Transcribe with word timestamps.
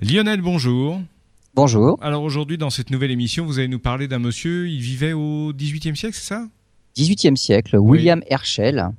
Lionel, 0.00 0.42
bonjour. 0.42 1.00
Bonjour. 1.54 1.98
Alors 2.02 2.22
aujourd'hui, 2.22 2.58
dans 2.58 2.68
cette 2.70 2.90
nouvelle 2.90 3.10
émission, 3.10 3.46
vous 3.46 3.58
allez 3.58 3.68
nous 3.68 3.78
parler 3.78 4.08
d'un 4.08 4.18
monsieur, 4.18 4.68
il 4.68 4.80
vivait 4.80 5.14
au 5.14 5.52
XVIIIe 5.54 5.96
siècle, 5.96 6.14
c'est 6.20 6.34
ça? 6.34 6.46
18e 6.96 7.36
siècle, 7.36 7.76
William 7.78 8.22
Herschel. 8.28 8.90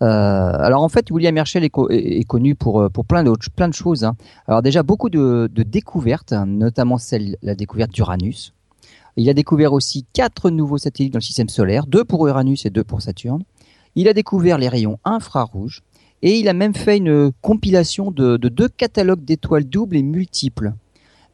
Euh, 0.00 0.04
alors 0.06 0.82
en 0.82 0.88
fait, 0.88 1.10
William 1.10 1.36
Herschel 1.36 1.64
est, 1.64 1.70
co- 1.70 1.90
est- 1.90 2.20
est 2.20 2.24
connu 2.24 2.54
pour, 2.54 2.80
euh, 2.80 2.88
pour 2.88 3.04
plein, 3.04 3.22
d'autres, 3.24 3.48
plein 3.54 3.68
de 3.68 3.74
choses. 3.74 4.04
hein. 4.04 4.16
Alors 4.48 4.62
déjà, 4.62 4.82
beaucoup 4.82 5.10
de, 5.10 5.50
de 5.52 5.62
découvertes, 5.62 6.32
hein, 6.32 6.46
notamment 6.46 6.98
celle, 6.98 7.36
la 7.42 7.54
découverte 7.54 7.92
d'Uranus. 7.92 8.52
Il 9.16 9.28
a 9.28 9.34
découvert 9.34 9.74
aussi 9.74 10.06
quatre 10.14 10.48
nouveaux 10.50 10.78
satellites 10.78 11.12
dans 11.12 11.18
le 11.18 11.22
système 11.24 11.50
solaire, 11.50 11.86
deux 11.86 12.04
pour 12.04 12.26
Uranus 12.26 12.64
et 12.64 12.70
deux 12.70 12.84
pour 12.84 13.02
Saturne. 13.02 13.44
Il 13.94 14.08
a 14.08 14.14
découvert 14.14 14.56
les 14.56 14.70
rayons 14.70 14.98
infrarouges 15.04 15.82
et 16.22 16.38
il 16.38 16.48
a 16.48 16.52
même 16.52 16.74
fait 16.74 16.96
une 16.96 17.32
compilation 17.40 18.10
de, 18.10 18.36
de 18.36 18.48
deux 18.48 18.68
catalogues 18.68 19.24
d'étoiles 19.24 19.64
doubles 19.64 19.96
et 19.96 20.02
multiples. 20.02 20.72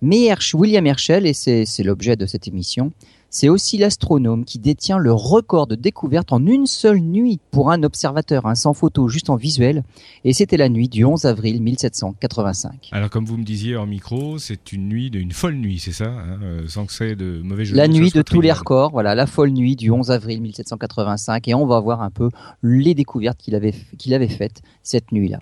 Mais 0.00 0.30
William 0.54 0.86
Herschel, 0.86 1.26
et 1.26 1.34
c'est 1.34 1.82
l'objet 1.82 2.16
de 2.16 2.26
cette 2.26 2.46
émission, 2.48 2.92
c'est 3.30 3.48
aussi 3.48 3.76
l'astronome 3.78 4.44
qui 4.44 4.58
détient 4.58 4.98
le 4.98 5.12
record 5.12 5.66
de 5.66 5.74
découverte 5.74 6.32
en 6.32 6.44
une 6.46 6.66
seule 6.66 7.00
nuit 7.00 7.38
pour 7.50 7.70
un 7.70 7.82
observateur, 7.82 8.46
hein, 8.46 8.54
sans 8.54 8.72
photo, 8.74 9.08
juste 9.08 9.28
en 9.30 9.36
visuel. 9.36 9.84
Et 10.24 10.32
c'était 10.32 10.56
la 10.56 10.68
nuit 10.68 10.88
du 10.88 11.04
11 11.04 11.24
avril 11.26 11.62
1785. 11.62 12.88
Alors 12.92 13.10
comme 13.10 13.24
vous 13.24 13.36
me 13.36 13.44
disiez 13.44 13.76
en 13.76 13.86
micro, 13.86 14.38
c'est 14.38 14.72
une 14.72 14.88
nuit, 14.88 15.10
de- 15.10 15.18
une 15.18 15.32
folle 15.32 15.54
nuit, 15.56 15.78
c'est 15.78 15.92
ça 15.92 16.06
hein, 16.10 16.38
euh, 16.42 16.66
Sans 16.68 16.86
que 16.86 16.92
c'est 16.92 17.16
de 17.16 17.40
mauvais 17.42 17.64
jeu 17.64 17.76
La 17.76 17.88
nuit 17.88 18.10
de 18.10 18.22
tous 18.22 18.40
les 18.40 18.52
records, 18.52 18.90
voilà, 18.90 19.14
la 19.14 19.26
folle 19.26 19.50
nuit 19.50 19.76
du 19.76 19.90
11 19.90 20.10
avril 20.10 20.40
1785. 20.40 21.48
Et 21.48 21.54
on 21.54 21.66
va 21.66 21.80
voir 21.80 22.02
un 22.02 22.10
peu 22.10 22.30
les 22.62 22.94
découvertes 22.94 23.38
qu'il 23.38 23.54
avait, 23.54 23.74
qu'il 23.98 24.14
avait 24.14 24.28
faites 24.28 24.62
cette 24.82 25.12
nuit-là. 25.12 25.40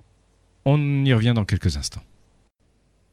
On 0.64 1.04
y 1.04 1.12
revient 1.12 1.32
dans 1.34 1.44
quelques 1.44 1.76
instants. 1.76 2.00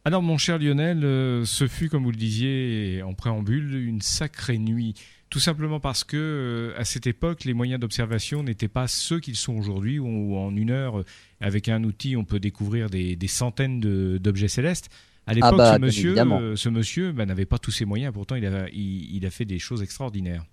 Alors 0.06 0.22
mon 0.22 0.38
cher 0.38 0.60
Lionel, 0.60 1.04
euh, 1.06 1.46
ce 1.46 1.68
fut, 1.68 1.88
comme 1.90 2.04
vous 2.04 2.12
le 2.12 2.18
disiez 2.18 3.02
en 3.04 3.14
préambule, 3.14 3.74
une 3.76 4.02
sacrée 4.02 4.58
nuit. 4.58 4.96
Tout 5.30 5.40
simplement 5.40 5.80
parce 5.80 6.04
que 6.04 6.18
euh, 6.18 6.80
à 6.80 6.84
cette 6.84 7.08
époque, 7.08 7.46
les 7.46 7.54
moyens 7.54 7.80
d'observation 7.80 8.44
n'étaient 8.44 8.68
pas 8.68 8.88
ceux 8.88 9.20
qu'ils 9.20 9.38
sont 9.38 9.54
aujourd'hui, 9.56 10.00
où 10.00 10.36
en 10.38 10.56
une 10.56 10.72
heure, 10.72 11.00
euh, 11.00 11.06
avec 11.40 11.70
un 11.70 11.84
outil, 11.86 12.18
on 12.18 12.26
peut 12.26 12.40
découvrir 12.40 12.90
des, 12.90 13.16
des 13.16 13.28
centaines 13.28 13.80
de- 13.80 14.20
d'objets 14.22 14.50
célestes. 14.50 14.90
À 15.26 15.34
l'époque, 15.34 15.58
bah, 15.58 15.76
ce 15.76 15.80
monsieur, 15.80 16.10
évidemment. 16.10 16.56
ce 16.56 16.68
monsieur 16.70 17.14
bah, 17.14 17.26
n'avait 17.26 17.46
pas 17.46 17.58
tous 17.58 17.72
ces 17.72 17.86
moyens. 17.86 18.14
Pourtant, 18.14 18.36
il 18.36 18.46
a, 18.46 18.68
il, 18.74 19.16
il 19.16 19.26
a 19.26 19.30
fait 19.30 19.46
des 19.46 19.58
choses 19.58 19.82
extraordinaires. 19.82 20.44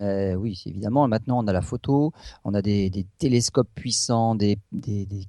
Euh, 0.00 0.34
oui, 0.34 0.60
évidemment. 0.66 1.06
Maintenant, 1.06 1.42
on 1.42 1.46
a 1.46 1.52
la 1.52 1.62
photo, 1.62 2.12
on 2.44 2.52
a 2.54 2.62
des, 2.62 3.06
télescopes 3.18 3.68
puissants, 3.74 4.34
des, 4.34 4.58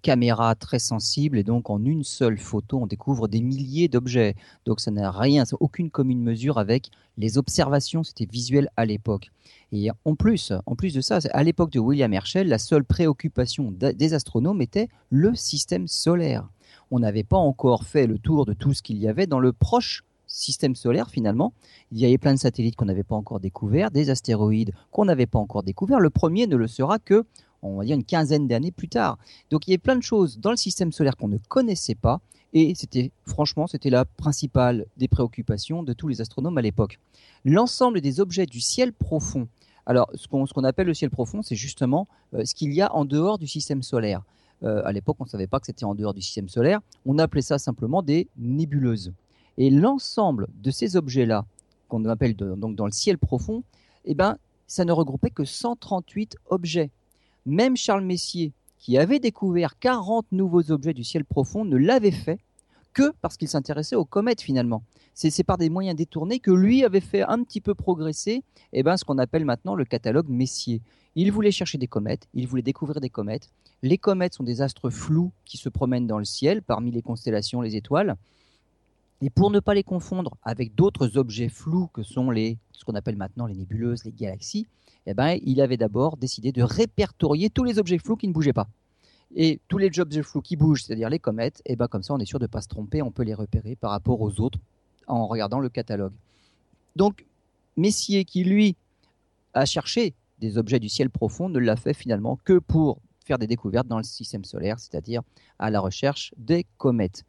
caméras 0.02 0.56
très 0.56 0.80
sensibles, 0.80 1.38
et 1.38 1.44
donc 1.44 1.70
en 1.70 1.84
une 1.84 2.04
seule 2.04 2.40
photo, 2.40 2.80
on 2.82 2.88
découvre 2.88 3.28
des 3.28 3.42
milliers 3.42 3.88
d'objets. 3.88 4.36
Donc, 4.66 4.80
ça 4.80 4.92
n'a 4.92 5.12
rien, 5.12 5.46
ça 5.46 5.58
aucune 5.60 5.92
commune 5.92 6.22
mesure 6.22 6.58
avec 6.58 6.90
les 7.18 7.38
observations. 7.38 8.04
C'était 8.04 8.26
visuel 8.26 8.70
à 8.76 8.86
l'époque. 8.86 9.32
Et 9.72 9.90
en 10.04 10.16
plus, 10.16 10.52
en 10.66 10.76
plus 10.76 10.94
de 10.94 11.02
ça, 11.02 11.20
à 11.32 11.44
l'époque 11.44 11.72
de 11.72 11.80
William 11.80 12.12
Herschel, 12.14 12.48
la 12.48 12.58
seule 12.58 12.86
préoccupation 12.86 13.72
des 13.72 14.14
astronomes 14.14 14.62
était 14.62 14.90
le 15.10 15.36
système 15.36 15.88
solaire. 15.88 16.48
On 16.92 17.00
n'avait 17.00 17.24
pas 17.24 17.38
encore 17.38 17.84
fait 17.84 18.08
le 18.08 18.18
tour 18.18 18.46
de 18.46 18.54
tout 18.54 18.74
ce 18.74 18.82
qu'il 18.82 18.98
y 18.98 19.08
avait 19.08 19.28
dans 19.28 19.40
le 19.40 19.54
proche 19.54 20.04
système 20.28 20.76
solaire 20.76 21.10
finalement. 21.10 21.54
Il 21.92 22.00
y 22.00 22.06
avait 22.06 22.18
plein 22.18 22.34
de 22.34 22.40
satellites 22.40 22.76
qu'on 22.76 22.86
n'avait 22.86 23.04
pas 23.04 23.16
encore 23.16 23.40
découverts, 23.40 23.92
des 23.92 24.10
astéroïdes 24.10 24.72
qu'on 24.92 25.06
n'avait 25.06 25.26
pas 25.26 25.40
encore 25.40 25.64
découverts. 25.64 26.00
Le 26.00 26.10
premier 26.10 26.48
ne 26.48 26.56
le 26.56 26.68
sera 26.68 27.00
que, 27.00 27.26
on 27.62 27.78
va 27.78 27.86
dire, 27.86 27.96
une 27.96 28.04
quinzaine 28.04 28.48
d'années 28.48 28.72
plus 28.72 28.90
tard. 28.90 29.18
Donc 29.50 29.68
il 29.68 29.72
y 29.72 29.74
avait 29.74 29.80
plein 29.80 29.96
de 29.96 30.04
choses 30.04 30.40
dans 30.40 30.52
le 30.52 30.58
système 30.58 30.92
solaire 30.92 31.16
qu'on 31.16 31.28
ne 31.28 31.38
connaissait 31.50 31.96
pas. 31.96 32.22
Et 32.54 32.74
c'était, 32.74 33.12
franchement, 33.26 33.68
c'était 33.68 33.90
la 33.90 34.06
principale 34.06 34.86
des 34.96 35.10
préoccupations 35.10 35.84
de 35.84 35.92
tous 35.92 36.08
les 36.08 36.22
astronomes 36.22 36.58
à 36.58 36.62
l'époque. 36.62 37.00
L'ensemble 37.44 38.00
des 38.00 38.22
objets 38.22 38.46
du 38.46 38.62
ciel 38.62 38.94
profond. 38.94 39.50
Alors, 39.86 40.10
ce 40.16 40.28
qu'on, 40.28 40.46
ce 40.46 40.54
qu'on 40.54 40.64
appelle 40.64 40.88
le 40.88 40.94
ciel 40.94 41.10
profond, 41.10 41.42
c'est 41.42 41.56
justement 41.56 42.08
euh, 42.34 42.46
ce 42.46 42.56
qu'il 42.56 42.74
y 42.74 42.82
a 42.82 42.94
en 42.96 43.04
dehors 43.04 43.38
du 43.38 43.46
système 43.46 43.84
solaire. 43.84 44.24
Euh, 44.64 44.82
à 44.86 44.92
l'époque, 44.92 45.18
on 45.20 45.26
ne 45.26 45.30
savait 45.30 45.48
pas 45.48 45.60
que 45.60 45.66
c'était 45.66 45.84
en 45.84 45.96
dehors 45.96 46.14
du 46.14 46.22
système 46.22 46.48
solaire. 46.48 46.80
On 47.06 47.20
appelait 47.20 47.42
ça 47.42 47.60
simplement 47.60 48.02
des 48.02 48.30
nébuleuses. 48.38 49.12
Et 49.58 49.70
l'ensemble 49.70 50.48
de 50.62 50.72
ces 50.72 50.96
objets-là, 50.96 51.46
qu'on 51.88 52.04
appelle 52.06 52.36
donc 52.36 52.76
dans 52.76 52.86
le 52.86 52.92
ciel 52.92 53.18
profond, 53.18 53.64
eh 54.06 54.16
ben, 54.16 54.38
ça 54.68 54.86
ne 54.86 54.92
regroupait 54.92 55.30
que 55.30 55.46
138 55.46 56.38
objets. 56.48 56.92
Même 57.46 57.78
Charles 57.78 58.04
Messier, 58.04 58.52
qui 58.78 58.98
avait 58.98 59.20
découvert 59.20 59.78
40 59.80 60.26
nouveaux 60.32 60.72
objets 60.72 60.94
du 60.94 61.04
ciel 61.04 61.26
profond, 61.26 61.66
ne 61.66 61.78
l'avait 61.78 62.12
fait 62.12 62.40
que 62.94 63.14
parce 63.22 63.38
qu'il 63.38 63.48
s'intéressait 63.48 63.96
aux 63.96 64.06
comètes 64.06 64.42
finalement. 64.42 64.84
C'est 65.14 65.30
c'est 65.30 65.44
par 65.44 65.58
des 65.58 65.70
moyens 65.70 65.96
détournés 65.96 66.40
que 66.40 66.52
lui 66.52 66.84
avait 66.84 67.02
fait 67.02 67.22
un 67.22 67.44
petit 67.44 67.62
peu 67.62 67.76
progresser 67.76 68.44
eh 68.74 68.84
ben, 68.84 68.98
ce 68.98 69.06
qu'on 69.06 69.18
appelle 69.18 69.46
maintenant 69.46 69.76
le 69.76 69.86
catalogue 69.86 70.30
Messier. 70.30 70.82
Il 71.16 71.32
voulait 71.32 71.52
chercher 71.52 71.78
des 71.78 71.88
comètes, 71.88 72.28
il 72.34 72.48
voulait 72.48 72.62
découvrir 72.62 73.00
des 73.00 73.10
comètes. 73.10 73.50
Les 73.82 73.98
comètes 73.98 74.34
sont 74.34 74.44
des 74.44 74.62
astres 74.62 74.90
flous 74.90 75.32
qui 75.46 75.58
se 75.58 75.70
promènent 75.70 76.08
dans 76.08 76.20
le 76.20 76.26
ciel 76.26 76.62
parmi 76.62 76.92
les 76.92 77.02
constellations, 77.02 77.62
les 77.62 77.76
étoiles. 77.76 78.16
Et 79.26 79.32
pour 79.32 79.50
ne 79.50 79.60
pas 79.60 79.74
les 79.74 79.82
confondre 79.82 80.38
avec 80.44 80.76
d'autres 80.76 81.18
objets 81.18 81.50
flous 81.50 81.88
que 81.88 82.04
sont 82.04 82.30
les, 82.30 82.60
ce 82.74 82.86
qu'on 82.86 82.94
appelle 82.94 83.16
maintenant 83.16 83.48
les 83.48 83.56
nébuleuses, 83.56 84.06
les 84.06 84.12
galaxies, 84.12 84.68
eh 85.08 85.16
ben, 85.16 85.40
il 85.42 85.62
avait 85.62 85.78
d'abord 85.78 86.16
décidé 86.16 86.52
de 86.52 86.62
répertorier 86.62 87.50
tous 87.50 87.64
les 87.64 87.80
objets 87.80 87.98
flous 87.98 88.18
qui 88.18 88.28
ne 88.28 88.34
bougeaient 88.34 88.54
pas. 88.54 88.68
Et 89.36 89.60
tous 89.68 89.80
les 89.80 90.00
objets 90.00 90.22
flous 90.22 90.44
qui 90.44 90.56
bougent, 90.56 90.84
c'est-à-dire 90.84 91.10
les 91.10 91.18
comètes, 91.18 91.64
eh 91.66 91.76
ben, 91.76 91.88
comme 91.88 92.04
ça 92.04 92.14
on 92.14 92.20
est 92.20 92.26
sûr 92.26 92.38
de 92.38 92.44
ne 92.44 92.50
pas 92.50 92.62
se 92.62 92.68
tromper, 92.68 93.02
on 93.02 93.10
peut 93.10 93.24
les 93.24 93.34
repérer 93.34 93.76
par 93.76 93.90
rapport 93.90 94.22
aux 94.22 94.40
autres 94.40 94.60
en 95.08 95.26
regardant 95.26 95.60
le 95.60 95.70
catalogue. 95.70 96.14
Donc, 96.96 97.26
Messier, 97.78 98.26
qui 98.26 98.44
lui 98.44 98.76
a 99.56 99.66
cherché 99.66 100.14
des 100.38 100.60
objets 100.60 100.80
du 100.80 100.88
ciel 100.88 101.10
profond, 101.10 101.50
ne 101.50 101.58
l'a 101.58 101.78
fait 101.78 101.96
finalement 101.96 102.38
que 102.44 102.60
pour 102.60 103.00
faire 103.26 103.40
des 103.40 103.48
découvertes 103.48 103.88
dans 103.88 103.98
le 103.98 104.04
système 104.04 104.46
solaire, 104.46 104.78
c'est-à-dire 104.80 105.24
à 105.58 105.72
la 105.72 105.80
recherche 105.80 106.32
des 106.38 106.68
comètes. 106.78 107.24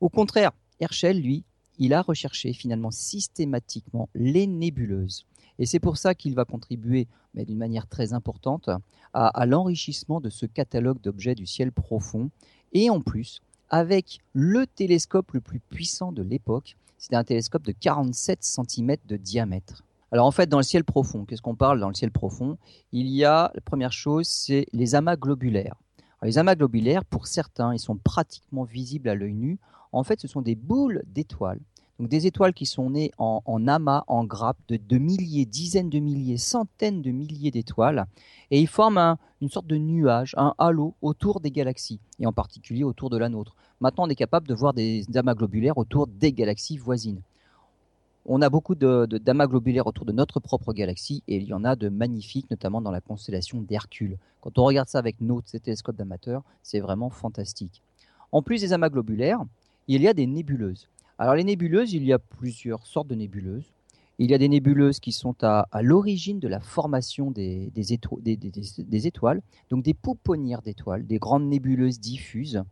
Au 0.00 0.08
contraire, 0.08 0.52
Herschel, 0.80 1.20
lui, 1.20 1.44
il 1.78 1.94
a 1.94 2.02
recherché 2.02 2.52
finalement 2.52 2.90
systématiquement 2.90 4.08
les 4.14 4.46
nébuleuses. 4.46 5.26
Et 5.58 5.66
c'est 5.66 5.80
pour 5.80 5.96
ça 5.96 6.14
qu'il 6.14 6.34
va 6.34 6.44
contribuer, 6.44 7.08
mais 7.34 7.44
d'une 7.44 7.58
manière 7.58 7.86
très 7.86 8.12
importante, 8.12 8.68
à, 9.14 9.46
l'enrichissement 9.46 10.20
de 10.20 10.28
ce 10.28 10.44
catalogue 10.44 11.00
d'objets 11.00 11.34
du 11.34 11.46
ciel 11.46 11.72
profond. 11.72 12.30
Et 12.72 12.90
en 12.90 13.00
plus, 13.00 13.40
avec 13.70 14.20
le 14.34 14.66
télescope 14.66 15.32
le 15.32 15.40
plus 15.40 15.60
puissant 15.60 16.12
de 16.12 16.22
l'époque, 16.22 16.76
c'était 16.98 17.16
un 17.16 17.24
télescope 17.24 17.62
de 17.62 17.72
47 17.72 18.42
cm 18.42 18.96
de 19.06 19.16
diamètre. 19.16 19.84
Alors 20.12 20.26
en 20.26 20.30
fait, 20.30 20.48
dans 20.48 20.58
le 20.58 20.62
ciel 20.62 20.84
profond, 20.84 21.24
qu'est-ce 21.24 21.42
qu'on 21.42 21.56
parle 21.56 21.80
dans 21.80 21.88
le 21.88 21.94
ciel 21.94 22.10
profond? 22.10 22.58
Il 22.92 23.08
y 23.08 23.24
a, 23.24 23.50
la 23.54 23.60
première 23.60 23.92
chose, 23.92 24.26
c'est 24.28 24.66
les 24.72 24.94
amas 24.94 25.16
globulaires. 25.16 25.76
Les 26.22 26.38
amas 26.38 26.54
globulaires, 26.54 27.04
pour 27.04 27.26
certains, 27.26 27.74
ils 27.74 27.78
sont 27.78 27.96
pratiquement 27.96 28.64
visibles 28.64 29.08
à 29.08 29.14
l'œil 29.14 29.34
nu. 29.34 29.58
En 29.92 30.02
fait, 30.04 30.20
ce 30.20 30.28
sont 30.28 30.42
des 30.42 30.54
boules 30.54 31.02
d'étoiles. 31.14 31.60
Donc 31.98 32.10
des 32.10 32.26
étoiles 32.26 32.52
qui 32.52 32.66
sont 32.66 32.90
nées 32.90 33.10
en, 33.16 33.66
amas, 33.66 34.04
en 34.06 34.24
grappes 34.24 34.58
de, 34.68 34.76
de 34.76 34.98
milliers, 34.98 35.46
dizaines 35.46 35.88
de 35.88 35.98
milliers, 35.98 36.36
centaines 36.36 37.00
de 37.00 37.10
milliers 37.10 37.50
d'étoiles. 37.50 38.06
Et 38.50 38.60
ils 38.60 38.66
forment 38.66 38.98
un- 38.98 39.18
une 39.40 39.48
sorte 39.48 39.66
de 39.66 39.78
nuage, 39.78 40.34
un 40.36 40.54
halo 40.58 40.94
autour 41.00 41.40
des 41.40 41.50
galaxies, 41.50 42.00
et 42.20 42.26
en 42.26 42.32
particulier 42.32 42.84
autour 42.84 43.08
de 43.08 43.16
la 43.16 43.30
nôtre. 43.30 43.56
Maintenant, 43.80 44.04
on 44.06 44.10
est 44.10 44.14
capable 44.14 44.46
de 44.46 44.54
voir 44.54 44.74
des 44.74 45.06
amas 45.14 45.34
globulaires 45.34 45.78
autour 45.78 46.06
des 46.06 46.32
galaxies 46.32 46.76
voisines. 46.76 47.22
On 48.26 48.42
a 48.42 48.50
beaucoup 48.50 48.74
de- 48.74 49.06
de- 49.06 49.18
d'amas 49.18 49.46
globulaires 49.46 49.86
autour 49.86 50.04
de 50.04 50.12
notre 50.12 50.40
propre 50.40 50.72
galaxie, 50.72 51.22
et 51.28 51.36
il 51.36 51.44
y 51.44 51.54
en 51.54 51.64
a 51.64 51.76
de 51.76 51.88
magnifiques, 51.88 52.50
notamment 52.50 52.80
dans 52.82 52.90
la 52.90 53.00
constellation 53.00 53.62
d'Hercule. 53.62 54.18
Quand 54.40 54.58
on 54.58 54.64
regarde 54.64 54.88
ça 54.88 54.98
avec 54.98 55.20
nos 55.20 55.40
télescopes 55.40 55.96
d'amateurs, 55.96 56.42
c'est 56.62 56.80
vraiment 56.80 57.08
fantastique. 57.08 57.82
En 58.32 58.42
plus 58.42 58.60
des 58.60 58.72
amas 58.72 58.88
globulaires, 58.90 59.44
il 59.88 60.02
y 60.02 60.08
a 60.08 60.14
des 60.14 60.26
nébuleuses. 60.26 60.88
Alors 61.18 61.34
les 61.34 61.44
nébuleuses, 61.44 61.92
il 61.92 62.04
y 62.04 62.12
a 62.12 62.18
plusieurs 62.18 62.86
sortes 62.86 63.08
de 63.08 63.14
nébuleuses. 63.14 63.72
Il 64.18 64.30
y 64.30 64.34
a 64.34 64.38
des 64.38 64.48
nébuleuses 64.48 64.98
qui 64.98 65.12
sont 65.12 65.34
à, 65.42 65.68
l'origine 65.82 66.40
de 66.40 66.48
la 66.48 66.60
formation 66.60 67.30
des- 67.30 67.70
des 67.74 69.06
étoiles, 69.06 69.42
donc 69.70 69.84
des 69.84 69.92
pouponnières 69.94 70.62
d'étoiles, 70.62 71.06
des 71.06 71.18
grandes 71.18 71.46
nébuleuses 71.46 72.00
diffuses. 72.00 72.62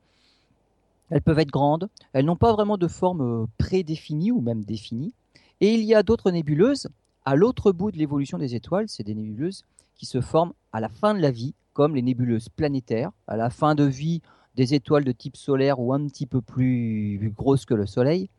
Elles 1.10 1.20
peuvent 1.20 1.38
être 1.38 1.50
grandes, 1.50 1.88
elles 2.12 2.24
n'ont 2.24 2.36
pas 2.36 2.52
vraiment 2.52 2.78
de 2.78 2.88
forme 2.88 3.20
euh, 3.20 3.46
prédéfinie 3.58 4.32
ou 4.32 4.40
même 4.40 4.64
définie. 4.64 5.12
Et 5.60 5.74
il 5.74 5.84
y 5.84 5.94
a 5.94 6.02
d'autres 6.02 6.30
nébuleuses, 6.30 6.88
à 7.26 7.36
l'autre 7.36 7.72
bout 7.72 7.90
de 7.90 7.98
l'évolution 7.98 8.38
des 8.38 8.54
étoiles, 8.54 8.88
c'est 8.88 9.02
des 9.04 9.14
nébuleuses 9.14 9.64
qui 9.96 10.06
se 10.06 10.20
forment 10.20 10.52
à 10.72 10.80
la 10.80 10.88
fin 10.88 11.14
de 11.14 11.20
la 11.20 11.30
vie, 11.30 11.54
comme 11.72 11.94
les 11.94 12.02
nébuleuses 12.02 12.48
planétaires, 12.48 13.12
à 13.26 13.36
la 13.36 13.50
fin 13.50 13.74
de 13.74 13.84
vie 13.84 14.22
des 14.54 14.74
étoiles 14.74 15.04
de 15.04 15.12
type 15.12 15.36
solaire 15.36 15.80
ou 15.80 15.92
un 15.92 16.06
petit 16.06 16.26
peu 16.26 16.40
plus 16.40 17.32
grosses 17.34 17.64
que 17.64 17.74
le 17.74 17.86
Soleil, 17.86 18.30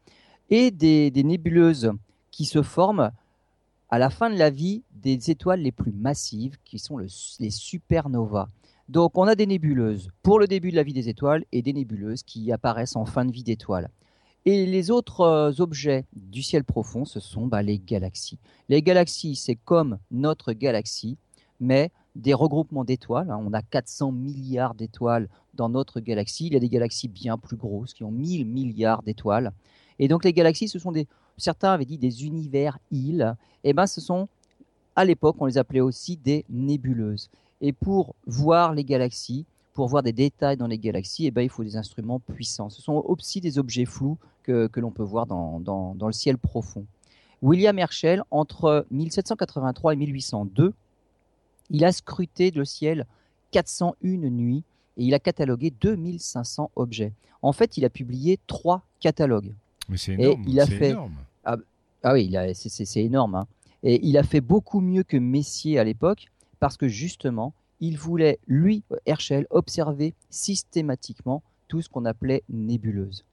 et 0.50 0.72
des, 0.72 1.12
nébuleuses 1.12 1.92
qui 2.32 2.46
se 2.46 2.62
forment 2.62 3.12
à 3.90 4.00
la 4.00 4.10
fin 4.10 4.30
de 4.30 4.38
la 4.38 4.50
vie 4.50 4.84
des 4.92 5.32
étoiles 5.32 5.62
les 5.62 5.72
plus 5.72 5.92
massives, 5.92 6.58
qui 6.64 6.80
sont 6.80 6.98
le- 6.98 7.08
les 7.40 7.52
supernovas. 7.52 8.50
Donc 8.88 9.18
on 9.18 9.24
a 9.24 9.36
des 9.36 9.48
nébuleuses 9.48 10.10
pour 10.22 10.40
le 10.40 10.48
début 10.48 10.72
de 10.72 10.76
la 10.76 10.84
vie 10.84 10.94
des 10.94 11.10
étoiles 11.10 11.44
et 11.52 11.62
des 11.62 11.74
nébuleuses 11.74 12.24
qui 12.24 12.52
apparaissent 12.52 12.96
en 12.96 13.06
fin 13.06 13.26
de 13.26 13.32
vie 13.32 13.44
d'étoiles. 13.44 13.90
Et 14.46 14.68
les 14.68 14.92
autres 14.92 15.22
euh, 15.22 15.52
objets 15.58 16.06
du 16.16 16.44
ciel 16.44 16.64
profond, 16.64 17.04
ce 17.04 17.20
sont 17.20 17.48
bah, 17.48 17.64
les 17.64 17.80
galaxies. 17.80 18.38
Les 18.70 18.84
galaxies, 18.84 19.36
c'est 19.36 19.56
comme 19.56 19.98
notre 20.12 20.54
galaxie, 20.54 21.18
mais 21.60 21.92
des 22.16 22.34
regroupements 22.34 22.86
d'étoiles. 22.86 23.30
Hein. 23.30 23.42
On 23.46 23.54
a 23.54 23.62
400 23.62 24.12
milliards 24.12 24.74
d'étoiles 24.74 25.28
dans 25.54 25.70
notre 25.70 26.00
galaxie. 26.00 26.48
Il 26.48 26.54
y 26.54 26.58
a 26.58 26.60
des 26.60 26.70
galaxies 26.70 27.08
bien 27.08 27.38
plus 27.38 27.58
grosses 27.58 27.94
qui 27.94 28.04
ont 28.04 28.12
1000 28.12 28.46
milliards 28.46 29.04
d'étoiles. 29.04 29.52
Et 30.00 30.08
donc 30.08 30.24
les 30.24 30.34
galaxies, 30.34 30.68
ce 30.68 30.80
sont 30.80 30.92
des, 30.92 31.08
certains 31.38 31.72
avaient 31.72 31.86
dit 31.86 31.98
des 31.98 32.26
univers 32.26 32.78
îles. 32.92 33.36
Et 33.64 33.70
eh 33.70 33.74
ben, 33.74 33.88
ce 33.88 34.02
sont, 34.02 34.28
à 34.96 35.06
l'époque, 35.06 35.36
on 35.40 35.46
les 35.46 35.58
appelait 35.58 35.82
aussi 35.82 36.18
des 36.18 36.46
nébuleuses. 36.50 37.30
Et 37.62 37.74
pour 37.74 38.16
voir 38.26 38.74
les 38.74 38.84
galaxies, 38.84 39.46
pour 39.74 39.88
voir 39.88 40.04
des 40.04 40.14
détails 40.14 40.58
dans 40.58 40.68
les 40.68 40.78
galaxies, 40.78 41.26
eh 41.28 41.32
ben, 41.32 41.42
il 41.42 41.50
faut 41.50 41.64
des 41.64 41.76
instruments 41.76 42.20
puissants. 42.20 42.70
Ce 42.70 42.82
sont 42.82 43.04
aussi 43.06 43.42
des 43.42 43.58
objets 43.58 43.86
flous 43.86 44.18
que, 44.44 44.70
l'on 44.76 44.92
peut 44.92 45.04
voir 45.04 45.26
dans, 45.26 45.60
dans 45.60 46.08
le 46.08 46.14
ciel 46.14 46.38
profond. 46.38 46.86
William 47.42 47.78
Herschel, 47.78 48.24
entre 48.32 48.86
1783 48.92 49.94
et 49.94 49.96
1802, 49.98 50.74
il 51.70 51.86
a 51.86 51.92
scruté 51.92 52.52
le 52.52 52.66
ciel 52.66 53.06
401 53.52 54.30
nuits 54.30 54.64
et 54.98 55.06
il 55.06 55.14
a 55.14 55.20
catalogué 55.20 55.72
2500 55.72 56.72
objets. 56.76 57.14
En 57.42 57.52
fait, 57.52 57.78
il 57.78 57.86
a 57.86 57.90
publié 57.90 58.40
trois 58.48 58.84
catalogues. 59.00 59.54
Mais 59.90 59.98
c'est 59.98 60.14
énorme. 60.14 60.44
il 60.48 60.60
a 60.60 60.66
fait... 60.66 60.96
Ah, 61.44 61.58
ah, 62.04 62.14
oui, 62.14 62.34
c'est 62.54 63.04
énorme. 63.04 63.36
Hein. 63.36 63.48
Et 63.84 64.06
il 64.06 64.18
a 64.18 64.24
fait 64.24 64.42
beaucoup 64.42 64.80
mieux 64.80 65.04
que 65.04 65.18
Messier 65.18 65.80
à 65.80 65.84
l'époque 65.84 66.28
parce 66.60 66.78
que 66.78 66.88
justement, 66.88 67.54
il 67.80 67.98
voulait, 67.98 68.40
lui, 68.48 68.84
Herschel, 69.06 69.46
observer 69.50 70.14
systématiquement 70.30 71.44
tout 71.68 71.82
ce 71.82 71.90
qu'on 71.90 72.06
appelait 72.06 72.44
nébuleuse. 72.50 73.26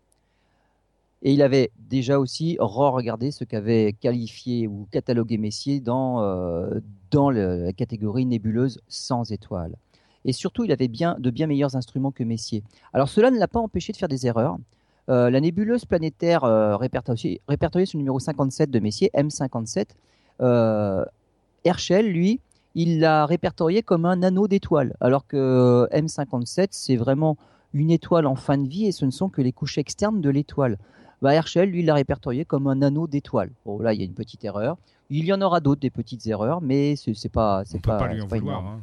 Et 1.23 1.33
il 1.33 1.43
avait 1.43 1.71
déjà 1.79 2.19
aussi 2.19 2.57
re-regardé 2.59 3.31
ce 3.31 3.45
qu'avait 3.45 3.93
qualifié 3.93 4.67
ou 4.67 4.89
catalogué 4.91 5.39
Messier 5.39 5.79
dans, 5.79 6.21
euh, 6.21 6.81
dans 7.13 7.31
la 7.31 7.73
catégorie 7.73 8.27
nébuleuse 8.27 8.81
sans 8.89 9.31
étoiles. 9.31 9.77
Et 10.25 10.33
surtout, 10.33 10.65
il 10.65 10.73
avait 10.73 10.89
bien, 10.89 11.17
de 11.19 11.31
bien 11.31 11.47
meilleurs 11.47 11.77
instruments 11.77 12.11
que 12.11 12.25
Messier. 12.25 12.65
Alors 12.93 13.09
cela 13.09 13.31
ne 13.31 13.39
l'a 13.39 13.49
pas 13.49 13.61
empêché 13.61 13.93
de 13.93 13.99
faire 13.99 14.09
des 14.09 14.27
erreurs. 14.27 14.57
Euh, 15.09 15.31
la 15.31 15.41
nébuleuse 15.41 15.85
planétaire 15.85 16.45
euh, 16.45 16.77
répertoriée, 16.77 17.41
répertoriée 17.49 17.87
sur 17.87 17.99
le 17.99 18.03
numéro 18.03 18.19
57 18.19 18.71
de 18.71 18.79
Messier, 18.79 19.11
M57, 19.15 19.87
Herschel, 21.65 22.11
lui, 22.11 22.41
il 22.75 22.99
l'a 22.99 23.27
répertorié 23.27 23.83
comme 23.83 24.07
un 24.07 24.25
anneau 24.25 24.49
d'étoiles, 24.49 24.97
alors 25.01 25.27
que 25.27 25.87
M57, 25.93 26.69
c'est 26.71 26.97
vraiment 26.97 27.37
une 27.75 27.91
étoile 27.91 28.27
en 28.27 28.35
fin 28.35 28.59
de 28.59 28.67
vie 28.67 28.87
et 28.87 28.93
ce 28.93 29.05
ne 29.05 29.11
sont 29.11 29.29
que 29.29 29.41
les 29.41 29.53
couches 29.53 29.79
externes 29.79 30.21
de 30.21 30.31
l'étoile. 30.31 30.79
Bah, 31.23 31.35
Herschel, 31.35 31.71
lui, 31.71 31.85
l'a 31.85 31.95
répertorié 31.95 32.45
comme 32.45 32.67
un 32.67 32.83
anneau 32.83 33.07
d'étoiles. 33.07 33.53
Bon, 33.65 33.79
là, 33.79 33.95
il 33.95 34.01
y 34.01 34.03
a 34.03 34.05
une 34.05 34.13
petite 34.13 34.45
erreur. 34.45 34.77
Il 35.09 35.25
y 35.25 35.33
en 35.33 35.41
aura 35.41 35.61
d'autres, 35.61 35.81
des 35.81 35.91
petites 35.91 36.27
erreurs, 36.27 36.61
mais 36.61 36.97
c'est 36.97 37.29
pas, 37.29 37.63
c'est 37.65 37.81
pas, 37.81 37.99
pas, 37.99 38.13
lui 38.13 38.21
en 38.21 38.27
vouloir. 38.27 38.67
Hein. 38.67 38.81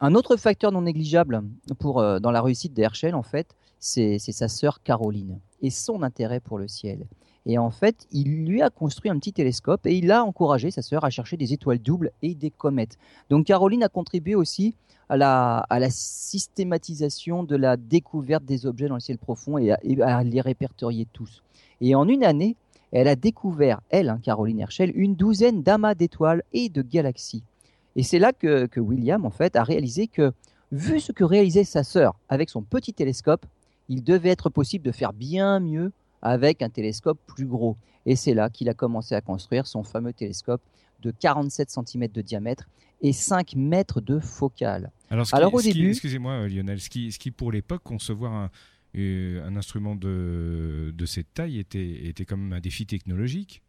Un 0.00 0.14
autre 0.14 0.36
facteur 0.36 0.72
non 0.72 0.82
négligeable 0.82 1.42
pour, 1.78 2.00
euh, 2.00 2.18
dans 2.18 2.30
la 2.30 2.40
réussite 2.40 2.72
d'Herschel, 2.72 3.14
en 3.14 3.22
fait, 3.22 3.54
c'est 3.78 4.18
sa 4.18 4.48
sœur 4.48 4.82
Caroline 4.82 5.38
et 5.60 5.68
son 5.68 6.02
intérêt 6.02 6.40
pour 6.40 6.58
le 6.58 6.66
ciel. 6.66 7.06
Et 7.46 7.58
en 7.58 7.70
fait, 7.70 8.06
il 8.12 8.46
lui 8.46 8.62
a 8.62 8.70
construit 8.70 9.10
un 9.10 9.18
petit 9.18 9.32
télescope 9.32 9.86
et 9.86 9.96
il 9.96 10.12
a 10.12 10.24
encouragé 10.24 10.70
sa 10.70 10.82
sœur 10.82 11.04
à 11.04 11.10
chercher 11.10 11.36
des 11.36 11.52
étoiles 11.52 11.78
doubles 11.78 12.12
et 12.22 12.34
des 12.34 12.50
comètes. 12.50 12.98
Donc 13.30 13.46
Caroline 13.46 13.82
a 13.82 13.88
contribué 13.88 14.34
aussi 14.34 14.74
à 15.08 15.16
la, 15.16 15.90
systématisation 15.90 17.42
de 17.42 17.56
la 17.56 17.76
découverte 17.76 18.44
des 18.44 18.66
objets 18.66 18.88
dans 18.88 18.94
le 18.94 19.00
ciel 19.00 19.18
profond 19.18 19.58
et 19.58 19.72
à 19.72 20.22
les 20.22 20.40
répertorier 20.40 21.06
tous. 21.12 21.42
Et 21.80 21.94
en 21.94 22.06
une 22.06 22.22
année, 22.22 22.56
elle 22.92 23.08
a 23.08 23.16
découvert, 23.16 23.80
elle, 23.90 24.08
hein, 24.08 24.20
Caroline 24.22 24.60
Herschel, 24.60 24.92
une 24.94 25.16
douzaine 25.16 25.62
d'amas 25.62 25.94
d'étoiles 25.94 26.42
et 26.52 26.68
de 26.68 26.82
galaxies. 26.82 27.42
Et 27.96 28.02
c'est 28.02 28.18
là 28.18 28.32
que, 28.32 28.68
William, 28.78 29.24
en 29.24 29.30
fait, 29.30 29.56
a 29.56 29.64
réalisé 29.64 30.06
que, 30.06 30.32
vu 30.72 31.00
ce 31.00 31.10
que 31.12 31.24
réalisait 31.24 31.64
sa 31.64 31.82
sœur 31.82 32.14
avec 32.28 32.48
son 32.48 32.62
petit 32.62 32.92
télescope, 32.92 33.46
il 33.88 34.04
devait 34.04 34.30
être 34.30 34.50
possible 34.50 34.84
de 34.84 34.92
faire 34.92 35.12
bien 35.12 35.58
mieux 35.58 35.90
avec 36.22 36.62
un 36.62 36.68
télescope 36.68 37.18
plus 37.26 37.46
gros. 37.46 37.76
Et 38.06 38.16
c'est 38.16 38.34
là 38.34 38.50
qu'il 38.50 38.68
a 38.68 38.74
commencé 38.74 39.14
à 39.14 39.20
construire 39.20 39.66
son 39.66 39.82
fameux 39.82 40.12
télescope 40.12 40.62
de 41.00 41.10
47 41.10 41.70
cm 41.70 42.08
de 42.08 42.22
diamètre 42.22 42.68
et 43.02 43.12
5 43.12 43.54
mètres 43.56 44.00
de 44.00 44.18
focale. 44.18 44.90
Alors, 45.08 45.26
Alors 45.32 45.54
au 45.54 45.62
début, 45.62 45.90
excusez-moi 45.90 46.48
Lionel, 46.48 46.80
ce 46.80 46.90
qui, 46.90 47.12
ce 47.12 47.18
qui 47.18 47.30
pour 47.30 47.52
l'époque 47.52 47.82
concevoir 47.82 48.32
un, 48.32 48.50
un 48.94 49.56
instrument 49.56 49.96
de, 49.96 50.92
de 50.94 51.06
cette 51.06 51.32
taille 51.34 51.58
était, 51.58 52.06
était 52.06 52.24
quand 52.24 52.36
même 52.36 52.52
un 52.52 52.60
défi 52.60 52.86
technologique. 52.86 53.62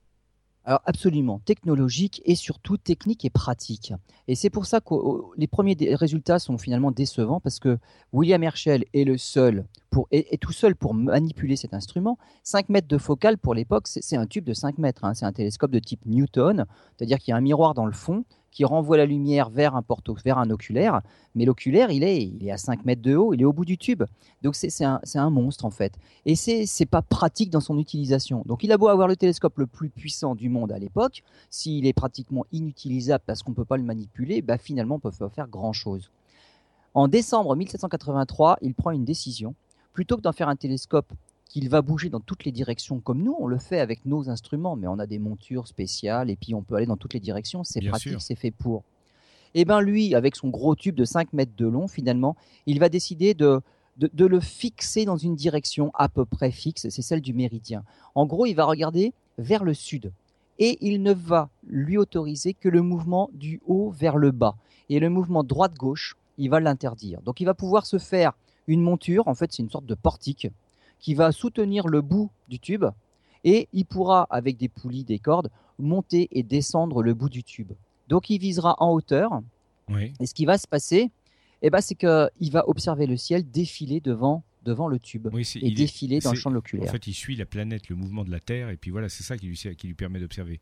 Alors 0.63 0.81
absolument, 0.86 1.40
technologique 1.40 2.22
et 2.24 2.36
surtout 2.36 2.78
technique 2.78 3.25
et 3.25 3.31
pratique. 3.31 3.94
Et 4.28 4.36
c'est 4.36 4.52
pour 4.52 4.68
ça 4.68 4.80
que 4.80 4.94
les 5.36 5.48
premiers 5.48 5.75
résultats 5.96 6.38
sont 6.38 6.60
finalement 6.60 6.92
décevants 6.92 7.40
parce 7.40 7.60
que 7.60 7.80
William 8.13 8.44
Herschel 8.44 8.86
est 8.94 9.04
le 9.04 9.18
seul 9.18 9.66
pour, 9.90 10.08
tout 10.40 10.52
seul 10.52 10.75
pour 10.75 10.94
manipuler 10.94 11.56
cet 11.56 11.74
instrument. 11.74 12.19
5 12.44 12.69
mètres 12.69 12.88
de 12.88 13.00
focale 13.00 13.40
pour 13.40 13.56
l'époque, 13.56 13.88
c'est 13.88 14.16
un 14.16 14.28
tube 14.28 14.46
de 14.46 14.54
5 14.54 14.78
mètres. 14.78 15.04
Hein. 15.04 15.16
C'est 15.16 15.25
un 15.25 15.34
télescope 15.34 15.72
de 15.72 15.80
type 15.80 16.06
Newton, 16.06 16.66
c'est-à-dire 16.96 17.18
qu'il 17.18 17.31
y 17.31 17.34
a 17.34 17.38
un 17.38 17.42
miroir 17.42 17.74
dans 17.74 17.88
le 17.88 17.92
fond 17.92 18.24
qui 18.51 18.65
renvoie 18.65 18.98
la 18.98 19.06
lumière 19.06 19.50
vers 19.50 19.75
un 19.75 19.81
porto, 19.81 20.15
vers 20.24 20.38
un 20.38 20.50
oculaire, 20.50 21.01
mais 21.36 21.45
l'oculaire, 21.45 21.89
il 21.89 22.03
est, 22.03 22.21
il 22.21 22.45
est 22.45 22.51
à 22.51 22.57
5 22.57 22.86
mètres 22.86 23.01
de 23.01 23.15
haut, 23.15 23.33
il 23.33 23.42
est 23.42 23.45
au 23.45 23.53
bout 23.53 23.65
du 23.65 23.77
tube. 23.77 24.03
Donc 24.42 24.56
c'est 24.56 24.83
un, 24.83 25.00
un, 25.15 25.30
monstre 25.30 25.65
en 25.65 25.71
fait. 25.71 25.94
Et 26.25 26.36
c'est 26.36 26.86
pas 26.86 27.01
pratique 27.01 27.50
dans 27.50 27.62
son 27.62 27.80
utilisation. 27.80 28.44
Donc 28.45 28.63
il 28.63 28.71
a 28.71 28.77
beau 28.77 28.89
avoir 28.89 29.07
le 29.07 29.15
télescope 29.15 29.57
le 29.57 29.68
plus 29.68 29.89
puissant 29.89 30.36
du 30.36 30.50
monde 30.50 30.71
à 30.71 30.80
l'époque, 30.80 31.24
s'il 31.50 31.88
est 31.88 31.94
pratiquement 31.94 32.45
inutilisable 32.51 33.24
parce 33.25 33.42
qu'on 33.42 33.51
ne 33.51 33.56
peut 33.56 33.65
pas 33.65 33.77
le 33.77 33.83
manipuler, 33.83 34.42
bah 34.42 34.57
finalement 34.57 34.95
on 34.95 35.00
peut 35.00 35.12
pas 35.12 35.30
faire 35.30 35.48
grand-chose. 35.48 36.12
En 36.94 37.07
décembre 37.07 37.56
1783, 37.56 38.57
il 38.62 38.74
prend 38.74 38.92
une 38.92 39.06
décision. 39.06 39.56
Plutôt 39.94 40.18
que 40.18 40.21
d'en 40.21 40.33
faire 40.33 40.50
un 40.50 40.56
télescope 40.56 41.12
qu'il 41.51 41.68
va 41.68 41.81
bouger 41.81 42.09
dans 42.09 42.21
toutes 42.21 42.45
les 42.45 42.51
directions 42.53 43.01
comme 43.01 43.21
nous, 43.21 43.36
on 43.38 43.45
le 43.45 43.57
fait 43.57 43.81
avec 43.81 44.06
nos 44.06 44.30
instruments, 44.30 44.77
mais 44.77 44.88
on 44.88 45.00
a 45.00 45.06
des 45.06 45.19
montures 45.19 45.68
spéciales 45.68 46.30
et 46.30 46.38
puis 46.38 46.53
on 46.53 46.62
peut 46.62 46.75
aller 46.75 46.86
dans 46.86 46.95
toutes 46.95 47.13
les 47.13 47.19
directions, 47.19 47.65
c'est 47.65 47.81
pratique, 47.81 48.21
c'est 48.21 48.36
fait 48.36 48.51
pour. 48.51 48.83
Et 49.53 49.62
eh 49.62 49.65
bien 49.65 49.81
lui, 49.81 50.15
avec 50.15 50.38
son 50.38 50.48
gros 50.48 50.75
tube 50.75 50.95
de 50.95 51.03
5 51.03 51.33
mètres 51.33 51.51
de 51.57 51.68
long, 51.68 51.89
finalement, 51.89 52.38
il 52.68 52.80
va 52.80 52.88
décider 52.88 53.33
de, 53.33 53.59
de, 53.98 54.25
le 54.25 54.39
fixer 54.39 55.03
dans 55.03 55.18
une 55.18 55.36
direction 55.36 55.92
à 55.94 56.07
peu 56.07 56.24
près 56.24 56.51
fixe, 56.51 56.88
c'est 56.88 57.01
celle 57.01 57.19
du 57.19 57.33
méridien. 57.33 57.83
En 58.15 58.25
gros, 58.25 58.45
il 58.45 58.53
va 58.53 58.63
regarder 58.63 59.12
vers 59.38 59.65
le 59.65 59.74
sud 59.74 60.13
et 60.58 60.77
il 60.79 61.03
ne 61.03 61.12
va 61.12 61.50
lui 61.67 61.98
autoriser 61.98 62.53
que 62.53 62.70
le 62.70 62.81
mouvement 62.81 63.29
du 63.34 63.60
haut 63.67 63.89
vers 63.89 64.15
le 64.15 64.31
bas. 64.31 64.55
Et 64.88 65.01
le 65.01 65.10
mouvement 65.10 65.43
droite-gauche, 65.43 66.15
il 66.38 66.50
va 66.50 66.62
l'interdire. 66.62 67.22
Donc 67.24 67.41
il 67.41 67.46
va 67.46 67.53
pouvoir 67.53 67.86
se 67.86 67.98
faire 67.98 68.38
une 68.67 68.81
monture, 68.81 69.27
en 69.27 69.36
fait 69.36 69.51
c'est 69.51 69.63
une 69.63 69.70
sorte 69.70 69.86
de 69.86 69.96
portique, 69.96 70.48
qui 71.01 71.13
va 71.15 71.31
soutenir 71.31 71.88
le 71.88 72.01
bout 72.01 72.31
du 72.48 72.60
tube 72.60 72.86
et 73.43 73.67
il 73.74 73.86
pourra, 73.86 74.27
avec 74.29 74.58
des 74.58 74.70
poulies, 74.70 75.03
des 75.03 75.20
cordes, 75.20 75.50
monter 75.79 76.27
et 76.31 76.43
descendre 76.43 77.01
le 77.01 77.13
bout 77.13 77.29
du 77.29 77.43
tube. 77.43 77.72
Donc 78.08 78.29
il 78.29 78.39
visera 78.39 78.75
en 78.77 78.91
hauteur. 78.91 79.41
Et 80.20 80.25
ce 80.25 80.34
qui 80.34 80.46
va 80.46 80.58
se 80.58 80.67
passer, 80.67 81.12
eh 81.62 81.70
ben, 81.70 81.81
c'est 81.81 81.96
qu'il 81.96 82.51
va 82.51 82.70
observer 82.70 83.08
le 83.08 83.17
ciel 83.17 83.50
défiler 83.50 84.00
devant, 84.00 84.43
devant 84.63 84.88
le 84.88 85.00
tube 85.00 85.27
et 85.55 85.72
défiler 85.72 86.20
dans 86.20 86.31
le 86.31 86.38
champ 86.38 86.50
de 86.50 86.55
l'oculaire. 86.55 86.88
En 86.88 86.91
fait, 86.91 87.08
il 87.08 87.13
suit 87.13 87.36
la 87.36 87.46
planète, 87.46 87.89
le 87.89 87.96
mouvement 87.96 88.24
de 88.24 88.31
la 88.31 88.39
Terre, 88.39 88.70
et 88.70 88.77
puis 88.77 88.89
voilà, 88.91 89.10
c'est 89.10 89.24
ça 89.24 89.38
qui 89.38 89.48
lui, 89.48 89.58
qui 89.58 89.88
lui 89.88 89.93
permet 89.93 90.20
d'observer. 90.20 90.62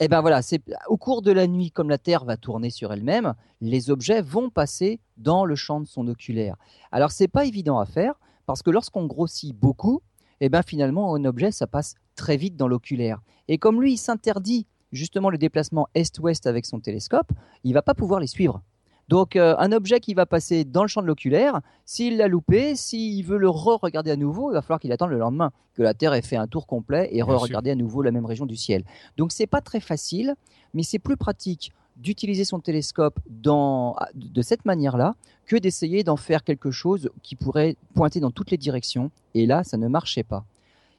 Eh 0.00 0.08
ben 0.08 0.20
voilà, 0.20 0.42
c'est 0.42 0.60
au 0.88 0.96
cours 0.96 1.22
de 1.22 1.30
la 1.30 1.46
nuit, 1.46 1.70
comme 1.70 1.88
la 1.88 1.96
Terre 1.96 2.24
va 2.24 2.36
tourner 2.36 2.70
sur 2.70 2.92
elle-même, 2.92 3.34
les 3.60 3.88
objets 3.90 4.20
vont 4.20 4.50
passer 4.50 4.98
dans 5.16 5.44
le 5.44 5.54
champ 5.54 5.80
de 5.80 5.86
son 5.86 6.06
oculaire. 6.08 6.56
Alors 6.92 7.12
c'est 7.12 7.28
pas 7.28 7.46
évident 7.46 7.78
à 7.78 7.86
faire 7.86 8.14
parce 8.46 8.62
que 8.62 8.70
lorsqu'on 8.70 9.06
grossit 9.06 9.54
beaucoup, 9.54 10.00
eh 10.40 10.48
ben 10.48 10.62
finalement 10.62 11.14
un 11.14 11.24
objet 11.24 11.50
ça 11.50 11.66
passe 11.66 11.94
très 12.14 12.36
vite 12.36 12.56
dans 12.56 12.68
l'oculaire. 12.68 13.20
Et 13.48 13.58
comme 13.58 13.80
lui 13.80 13.92
il 13.94 13.98
s'interdit 13.98 14.66
justement 14.92 15.30
le 15.30 15.38
déplacement 15.38 15.88
est-ouest 15.94 16.46
avec 16.46 16.64
son 16.64 16.80
télescope, 16.80 17.30
il 17.64 17.74
va 17.74 17.82
pas 17.82 17.94
pouvoir 17.94 18.20
les 18.20 18.26
suivre. 18.26 18.62
Donc 19.08 19.36
euh, 19.36 19.54
un 19.58 19.70
objet 19.70 20.00
qui 20.00 20.14
va 20.14 20.26
passer 20.26 20.64
dans 20.64 20.82
le 20.82 20.88
champ 20.88 21.00
de 21.00 21.06
l'oculaire, 21.06 21.60
s'il 21.84 22.16
l'a 22.16 22.26
loupé, 22.26 22.74
s'il 22.74 23.24
veut 23.24 23.38
le 23.38 23.48
re-regarder 23.48 24.10
à 24.10 24.16
nouveau, 24.16 24.50
il 24.50 24.54
va 24.54 24.62
falloir 24.62 24.80
qu'il 24.80 24.90
attende 24.90 25.10
le 25.10 25.18
lendemain 25.18 25.52
que 25.74 25.82
la 25.82 25.94
Terre 25.94 26.14
ait 26.14 26.22
fait 26.22 26.36
un 26.36 26.48
tour 26.48 26.66
complet 26.66 27.08
et 27.12 27.22
re-regarder 27.22 27.70
à 27.70 27.76
nouveau 27.76 28.02
la 28.02 28.10
même 28.10 28.26
région 28.26 28.46
du 28.46 28.56
ciel. 28.56 28.84
Donc 29.16 29.30
c'est 29.30 29.46
pas 29.46 29.60
très 29.60 29.80
facile, 29.80 30.34
mais 30.74 30.82
c'est 30.82 30.98
plus 30.98 31.16
pratique 31.16 31.72
d'utiliser 31.96 32.44
son 32.44 32.60
télescope 32.60 33.18
dans, 33.28 33.96
de 34.14 34.42
cette 34.42 34.64
manière-là 34.64 35.14
que 35.46 35.56
d'essayer 35.56 36.04
d'en 36.04 36.16
faire 36.16 36.44
quelque 36.44 36.70
chose 36.70 37.10
qui 37.22 37.36
pourrait 37.36 37.76
pointer 37.94 38.20
dans 38.20 38.30
toutes 38.30 38.50
les 38.50 38.58
directions. 38.58 39.10
Et 39.34 39.46
là, 39.46 39.64
ça 39.64 39.76
ne 39.76 39.88
marchait 39.88 40.22
pas. 40.22 40.44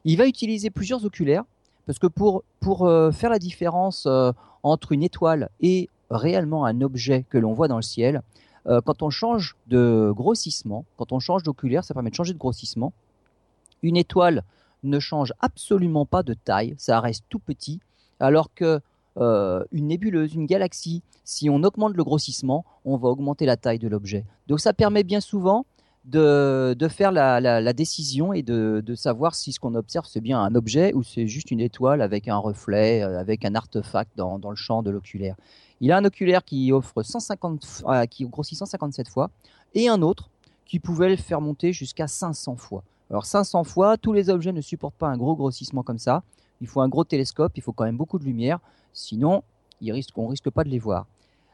Il 0.05 0.17
va 0.17 0.25
utiliser 0.25 0.69
plusieurs 0.69 1.05
oculaires 1.05 1.43
parce 1.85 1.99
que 1.99 2.07
pour, 2.07 2.43
pour 2.59 2.85
euh, 2.85 3.11
faire 3.11 3.29
la 3.29 3.39
différence 3.39 4.05
euh, 4.07 4.31
entre 4.63 4.91
une 4.91 5.03
étoile 5.03 5.49
et 5.61 5.89
réellement 6.09 6.65
un 6.65 6.81
objet 6.81 7.25
que 7.29 7.37
l'on 7.37 7.53
voit 7.53 7.67
dans 7.67 7.75
le 7.77 7.81
ciel, 7.81 8.21
euh, 8.67 8.81
quand 8.81 9.01
on 9.01 9.09
change 9.09 9.55
de 9.67 10.11
grossissement, 10.15 10.85
quand 10.97 11.11
on 11.11 11.19
change 11.19 11.43
d'oculaire, 11.43 11.83
ça 11.83 11.93
permet 11.93 12.09
de 12.09 12.15
changer 12.15 12.33
de 12.33 12.37
grossissement. 12.37 12.93
Une 13.81 13.97
étoile 13.97 14.43
ne 14.83 14.99
change 14.99 15.33
absolument 15.39 16.05
pas 16.05 16.23
de 16.23 16.33
taille, 16.33 16.75
ça 16.77 16.99
reste 16.99 17.23
tout 17.29 17.39
petit, 17.39 17.79
alors 18.19 18.53
que 18.53 18.81
euh, 19.19 19.63
une 19.71 19.87
nébuleuse, 19.87 20.35
une 20.35 20.45
galaxie, 20.45 21.01
si 21.23 21.49
on 21.49 21.63
augmente 21.63 21.95
le 21.95 22.03
grossissement, 22.03 22.65
on 22.85 22.97
va 22.97 23.09
augmenter 23.09 23.45
la 23.45 23.57
taille 23.57 23.79
de 23.79 23.87
l'objet. 23.87 24.25
Donc 24.47 24.59
ça 24.59 24.73
permet 24.73 25.03
bien 25.03 25.21
souvent 25.21 25.65
de, 26.05 26.87
faire 26.89 27.11
la, 27.11 27.73
décision 27.73 28.31
et 28.31 28.41
de, 28.43 28.95
savoir 28.95 29.35
si 29.35 29.51
ce 29.51 29.59
qu'on 29.59 29.75
observe 29.75 30.05
c'est 30.07 30.21
bien 30.21 30.39
un 30.41 30.55
objet 30.55 30.93
ou 30.93 31.03
c'est 31.03 31.27
juste 31.27 31.51
une 31.51 31.59
étoile 31.59 32.01
avec 32.01 32.27
un 32.27 32.37
reflet, 32.37 33.03
euh, 33.03 33.19
avec 33.19 33.43
un 33.43 33.55
artefact 33.55 34.11
dans, 34.15 34.39
le 34.49 34.55
champ 34.55 34.83
de 34.83 34.91
l'oculaire. 34.91 35.35
Il 35.81 35.91
a 35.91 35.97
un 35.97 36.05
oculaire 36.05 36.43
qui 36.43 36.71
offre 36.71 37.03
150, 37.03 37.83
euh, 37.87 38.05
qui 38.05 38.25
grossit 38.25 38.57
157 38.57 39.09
fois 39.09 39.29
et 39.73 39.89
un 39.89 40.01
autre 40.01 40.29
qui 40.65 40.79
pouvait 40.79 41.09
le 41.09 41.15
faire 41.15 41.41
monter 41.41 41.73
jusqu'à 41.73 42.07
500 42.07 42.55
fois. 42.55 42.83
Alors 43.09 43.25
500 43.25 43.63
fois, 43.63 43.97
tous 43.97 44.13
les 44.13 44.29
objets 44.29 44.51
ne 44.51 44.61
supportent 44.61 44.95
pas 44.95 45.07
un 45.07 45.17
gros 45.17 45.35
grossissement 45.35 45.83
comme 45.83 45.99
ça. 45.99 46.23
Il 46.61 46.67
faut 46.67 46.81
un 46.81 46.89
gros 46.89 47.03
télescope, 47.03 47.53
il 47.55 47.61
faut 47.61 47.71
quand 47.71 47.85
même 47.85 47.97
beaucoup 47.97 48.19
de 48.19 48.25
lumière, 48.25 48.59
sinon 48.97 49.43
on 49.81 50.23
ne 50.23 50.29
risque 50.29 50.49
pas 50.49 50.63
de 50.63 50.69
les 50.69 50.79
voir. 50.79 51.05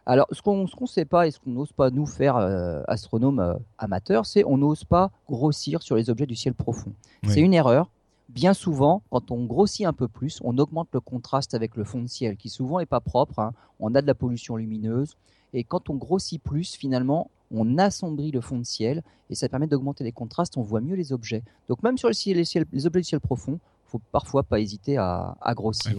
Alors 0.06 0.28
ce 0.32 0.42
qu'on 0.42 0.64
ne 0.64 0.86
sait 0.86 1.06
pas 1.06 1.28
et 1.28 1.32
ce 1.32 1.40
qu'on 1.40 1.52
n'ose 1.52 1.72
pas 1.72 1.90
nous 1.90 2.06
faire 2.06 2.36
euh, 2.36 2.82
astronomes 2.88 3.40
euh, 3.40 3.54
amateurs, 3.78 4.26
c'est 4.26 4.44
on 4.44 4.58
n'ose 4.58 4.84
pas 4.84 5.12
grossir 5.30 5.82
sur 5.82 5.96
les 5.96 6.10
objets 6.10 6.26
du 6.26 6.36
ciel 6.36 6.54
profond. 6.54 6.94
C'est 7.28 7.42
une 7.42 7.54
erreur. 7.54 7.90
Bien 8.30 8.54
souvent, 8.54 9.04
quand 9.12 9.32
on 9.32 9.46
grossit 9.46 9.86
un 9.86 9.94
peu 9.94 10.08
plus, 10.08 10.40
on 10.44 10.58
augmente 10.58 10.90
le 10.92 11.00
contraste 11.00 11.54
avec 11.54 11.76
le 11.76 11.84
fond 11.84 12.02
de 12.02 12.08
ciel, 12.08 12.36
qui 12.36 12.50
souvent 12.50 12.80
n'est 12.80 12.86
pas 12.86 13.00
propre. 13.00 13.40
Hein. 13.40 13.54
On 13.80 13.94
a 13.96 14.02
de 14.02 14.08
la 14.08 14.16
pollution 14.16 14.56
lumineuse. 14.56 15.18
Et 15.54 15.64
quand 15.64 15.90
on 15.90 15.96
grossit 15.96 16.42
plus, 16.42 16.74
finalement, 16.74 17.30
on 17.52 17.78
assombrit 17.78 18.32
le 18.32 18.42
fond 18.42 18.58
de 18.58 18.64
ciel 18.66 19.04
et 19.30 19.36
ça 19.36 19.50
permet 19.50 19.68
d'augmenter 19.68 20.04
les 20.04 20.12
contrastes, 20.12 20.58
on 20.58 20.64
voit 20.64 20.82
mieux 20.82 20.96
les 20.96 21.14
objets. 21.14 21.44
Donc 21.68 21.84
même 21.84 21.98
sur 21.98 22.10
les, 22.10 22.34
les, 22.34 22.86
objets 22.88 23.02
du 23.02 23.04
ciel 23.04 23.22
profond, 23.22 23.60
il 23.88 23.92
faut 23.92 24.02
parfois 24.12 24.42
pas 24.44 24.60
hésiter 24.60 24.98
à, 24.98 25.36
grossir. 25.54 25.92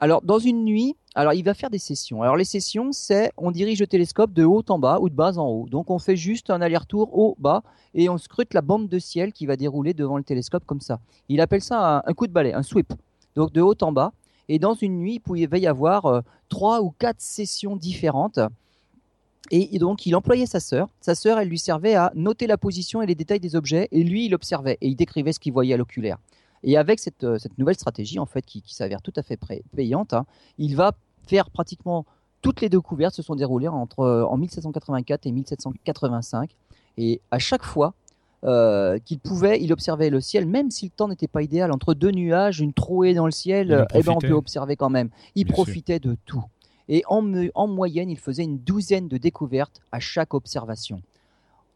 Alors 0.00 0.22
dans 0.22 0.38
une 0.38 0.64
nuit, 0.64 0.96
alors 1.14 1.32
il 1.32 1.42
va 1.42 1.54
faire 1.54 1.70
des 1.70 1.78
sessions. 1.78 2.22
Alors 2.22 2.36
les 2.36 2.44
sessions, 2.44 2.92
c'est 2.92 3.32
on 3.36 3.50
dirige 3.50 3.80
le 3.80 3.86
télescope 3.86 4.32
de 4.32 4.44
haut 4.44 4.64
en 4.68 4.78
bas 4.78 4.98
ou 5.00 5.08
de 5.08 5.14
bas 5.14 5.38
en 5.38 5.46
haut. 5.48 5.66
Donc 5.68 5.90
on 5.90 5.98
fait 5.98 6.16
juste 6.16 6.50
un 6.50 6.60
aller-retour 6.60 7.16
haut-bas 7.16 7.62
et 7.94 8.08
on 8.08 8.18
scrute 8.18 8.54
la 8.54 8.60
bande 8.60 8.88
de 8.88 8.98
ciel 8.98 9.32
qui 9.32 9.46
va 9.46 9.56
dérouler 9.56 9.94
devant 9.94 10.16
le 10.16 10.24
télescope 10.24 10.64
comme 10.64 10.80
ça. 10.80 11.00
Il 11.28 11.40
appelle 11.40 11.62
ça 11.62 12.02
un, 12.06 12.12
coup 12.14 12.26
de 12.26 12.32
balai, 12.32 12.52
un 12.52 12.62
sweep. 12.62 12.92
Donc 13.34 13.52
de 13.52 13.60
haut 13.60 13.74
en 13.80 13.92
bas. 13.92 14.12
Et 14.48 14.58
dans 14.58 14.74
une 14.74 14.98
nuit, 14.98 15.14
il 15.14 15.20
pouvait 15.20 15.60
y 15.60 15.66
avoir 15.66 16.06
euh, 16.06 16.20
trois 16.48 16.80
ou 16.80 16.90
quatre 16.90 17.20
sessions 17.20 17.76
différentes 17.76 18.40
et 19.50 19.78
donc, 19.78 20.04
il 20.06 20.14
employait 20.14 20.46
sa 20.46 20.60
sœur. 20.60 20.88
Sa 21.00 21.14
sœur, 21.14 21.38
elle 21.38 21.48
lui 21.48 21.58
servait 21.58 21.94
à 21.94 22.12
noter 22.14 22.46
la 22.46 22.58
position 22.58 23.00
et 23.02 23.06
les 23.06 23.14
détails 23.14 23.40
des 23.40 23.56
objets. 23.56 23.88
Et 23.92 24.02
lui, 24.02 24.26
il 24.26 24.34
observait 24.34 24.78
et 24.80 24.88
il 24.88 24.96
décrivait 24.96 25.32
ce 25.32 25.40
qu'il 25.40 25.52
voyait 25.52 25.74
à 25.74 25.76
l'oculaire. 25.76 26.18
Et 26.62 26.76
avec 26.76 26.98
cette, 26.98 27.24
euh, 27.24 27.38
nouvelle 27.56 27.74
stratégie, 27.74 28.18
en 28.18 28.26
fait, 28.26 28.42
qui, 28.44 28.62
s'avère 28.66 29.02
tout 29.02 29.12
à 29.16 29.22
fait 29.22 29.38
payante, 29.76 30.12
hein, 30.12 30.26
il 30.58 30.76
va 30.76 30.92
faire 31.26 31.50
pratiquement 31.50 32.04
toutes 32.40 32.60
les 32.60 32.68
découvertes 32.68 33.14
se 33.14 33.22
sont 33.22 33.34
déroulées 33.34 33.68
entre 33.68 34.00
euh, 34.00 34.24
en 34.24 34.36
1784 34.36 35.26
et 35.26 35.32
1785. 35.32 36.50
Et 36.96 37.20
à 37.30 37.38
chaque 37.38 37.64
fois 37.64 37.94
euh, 38.44 38.98
qu'il 39.04 39.18
pouvait, 39.18 39.60
il 39.60 39.72
observait 39.72 40.10
le 40.10 40.20
ciel, 40.20 40.46
même 40.46 40.70
si 40.70 40.86
le 40.86 40.90
temps 40.90 41.08
n'était 41.08 41.26
pas 41.28 41.42
idéal, 41.42 41.72
entre 41.72 41.94
deux 41.94 42.12
nuages, 42.12 42.60
une 42.60 42.72
trouée 42.72 43.14
dans 43.14 43.26
le 43.26 43.32
ciel, 43.32 43.86
eh 43.94 44.02
ben, 44.02 44.12
on 44.12 44.18
peut 44.18 44.32
observer 44.32 44.76
quand 44.76 44.90
même. 44.90 45.10
Il 45.34 45.46
profitait 45.46 45.98
de 45.98 46.16
tout 46.26 46.44
et 46.88 47.02
en, 47.06 47.66
moyenne, 47.66 48.10
il 48.10 48.18
faisait 48.18 48.44
une 48.44 48.58
douzaine 48.58 49.08
de 49.08 49.18
découvertes 49.18 49.80
à 49.92 50.00
chaque 50.00 50.34
observation. 50.34 51.02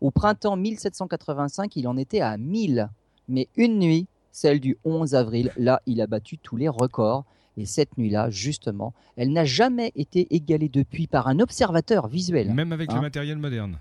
Au 0.00 0.10
printemps 0.10 0.56
1785, 0.56 1.76
il 1.76 1.86
en 1.86 1.96
était 1.96 2.20
à 2.20 2.36
1000, 2.36 2.88
mais 3.28 3.48
une 3.56 3.78
nuit, 3.78 4.06
celle 4.32 4.60
du 4.60 4.78
11 4.84 5.14
avril, 5.14 5.52
là, 5.56 5.80
il 5.86 6.00
a 6.00 6.06
battu 6.06 6.38
tous 6.38 6.56
les 6.56 6.68
records. 6.68 7.24
Et 7.58 7.66
cette 7.66 7.98
nuit-là, 7.98 8.30
justement, 8.30 8.94
elle 9.16 9.30
n'a 9.30 9.44
jamais 9.44 9.92
été 9.94 10.34
égalée 10.34 10.70
depuis 10.70 11.06
par 11.06 11.28
un 11.28 11.38
observateur 11.38 12.08
visuel. 12.08 12.52
Même 12.52 12.72
avec 12.72 12.90
le 12.90 12.96
hein. 12.96 13.02
matériel 13.02 13.36
moderne. 13.36 13.78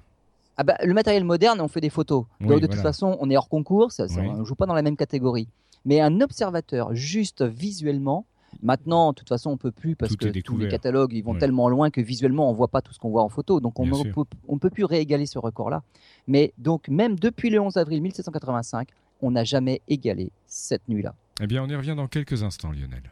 Ah 0.58 0.64
bah, 0.64 0.76
le 0.84 0.94
matériel 0.94 1.24
moderne, 1.24 1.62
on 1.62 1.70
fait 1.70 1.80
des 1.80 1.90
photos. 1.90 2.26
Donc 2.42 2.60
de 2.60 2.68
toute 2.68 2.82
façon, 2.82 3.18
on 3.22 3.30
est 3.30 3.38
hors 3.38 3.48
concours, 3.48 3.94
ça, 3.94 4.08
on 4.18 4.40
ne 4.40 4.44
joue 4.44 4.56
pas 4.56 4.66
dans 4.66 4.74
la 4.74 4.82
même 4.82 4.98
catégorie. 4.98 5.48
Mais 5.86 6.02
un 6.02 6.20
observateur, 6.20 6.94
juste 6.94 7.44
visuellement, 7.44 8.26
Maintenant, 8.62 9.12
de 9.12 9.16
toute 9.16 9.30
façon, 9.30 9.52
on 9.52 9.58
peut 9.58 9.72
plus 9.72 9.96
parce 9.96 10.16
que 10.16 10.28
tous 10.42 10.58
les 10.58 10.68
catalogues 10.68 11.14
ils 11.14 11.24
vont 11.24 11.36
tellement 11.36 11.70
loin 11.70 11.90
que 11.90 12.02
visuellement 12.02 12.50
on 12.50 12.54
voit 12.54 12.68
pas 12.68 12.82
tout 12.82 12.94
ce 12.94 13.00
qu'on 13.00 13.10
voit 13.10 13.24
en 13.24 13.30
photo. 13.30 13.60
Donc 13.60 13.80
on 13.80 13.86
ne 13.86 14.12
peut, 14.12 14.26
peut, 14.60 14.70
plus 14.70 14.84
réégaler 14.84 15.26
ce 15.26 15.40
record-là. 15.40 15.84
Mais 16.28 16.54
donc 16.58 16.88
même 16.90 17.18
depuis 17.18 17.50
le 17.50 17.60
11 17.60 17.78
avril 17.78 18.02
1785, 18.02 18.90
on 19.22 19.32
n'a 19.32 19.44
jamais 19.44 19.82
égalé 19.88 20.32
cette 20.48 20.88
nuit-là. 20.88 21.16
Eh 21.42 21.48
bien, 21.48 21.64
on 21.64 21.68
y 21.68 21.76
revient 21.76 21.96
dans 21.96 22.08
quelques 22.08 22.44
instants, 22.44 22.72
Lionel. 22.72 23.04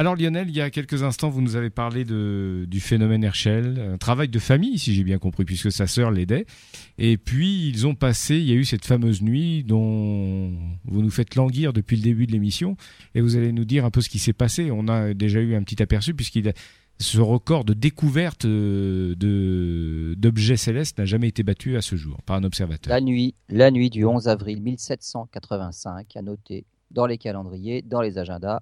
Alors 0.00 0.14
Lionel, 0.14 0.48
il 0.48 0.54
y 0.54 0.60
a 0.60 0.70
quelques 0.70 1.02
instants, 1.02 1.28
vous 1.28 1.42
nous 1.42 1.56
avez 1.56 1.70
parlé 1.70 2.04
de, 2.04 2.66
du 2.68 2.78
phénomène 2.78 3.24
Herschel, 3.24 3.94
un 3.94 3.98
travail 3.98 4.28
de 4.28 4.38
famille, 4.38 4.78
si 4.78 4.94
j'ai 4.94 5.02
bien 5.02 5.18
compris, 5.18 5.44
puisque 5.44 5.72
sa 5.72 5.88
sœur 5.88 6.12
l'aidait. 6.12 6.46
Et 6.98 7.16
puis 7.16 7.68
ils 7.68 7.84
ont 7.84 7.96
passé, 7.96 8.36
il 8.36 8.44
y 8.44 8.52
a 8.52 8.54
eu 8.54 8.64
cette 8.64 8.84
fameuse 8.84 9.22
nuit 9.22 9.64
dont 9.64 10.52
vous 10.84 11.02
nous 11.02 11.10
faites 11.10 11.34
languir 11.34 11.72
depuis 11.72 11.96
le 11.96 12.02
début 12.02 12.28
de 12.28 12.32
l'émission, 12.32 12.76
et 13.16 13.20
vous 13.20 13.34
allez 13.34 13.50
nous 13.50 13.64
dire 13.64 13.84
un 13.84 13.90
peu 13.90 14.00
ce 14.00 14.08
qui 14.08 14.20
s'est 14.20 14.32
passé. 14.32 14.70
On 14.70 14.86
a 14.86 15.14
déjà 15.14 15.40
eu 15.40 15.56
un 15.56 15.64
petit 15.64 15.82
aperçu, 15.82 16.14
puisqu'il 16.14 16.52
ce 17.00 17.20
record 17.20 17.64
de 17.64 17.74
découverte 17.74 18.44
euh, 18.44 19.14
d'objets 20.16 20.56
célestes 20.56 20.98
n'a 20.98 21.04
jamais 21.04 21.28
été 21.28 21.42
battu 21.42 21.76
à 21.76 21.82
ce 21.82 21.96
jour 21.96 22.20
par 22.22 22.36
un 22.36 22.44
observateur. 22.44 22.92
La 22.92 23.00
nuit, 23.00 23.34
la 23.48 23.70
nuit 23.70 23.88
du 23.88 24.04
11 24.04 24.28
avril 24.28 24.60
1785, 24.62 26.16
à 26.16 26.22
noter 26.22 26.64
dans 26.90 27.06
les 27.06 27.18
calendriers, 27.18 27.82
dans 27.82 28.00
les 28.00 28.18
agendas. 28.18 28.60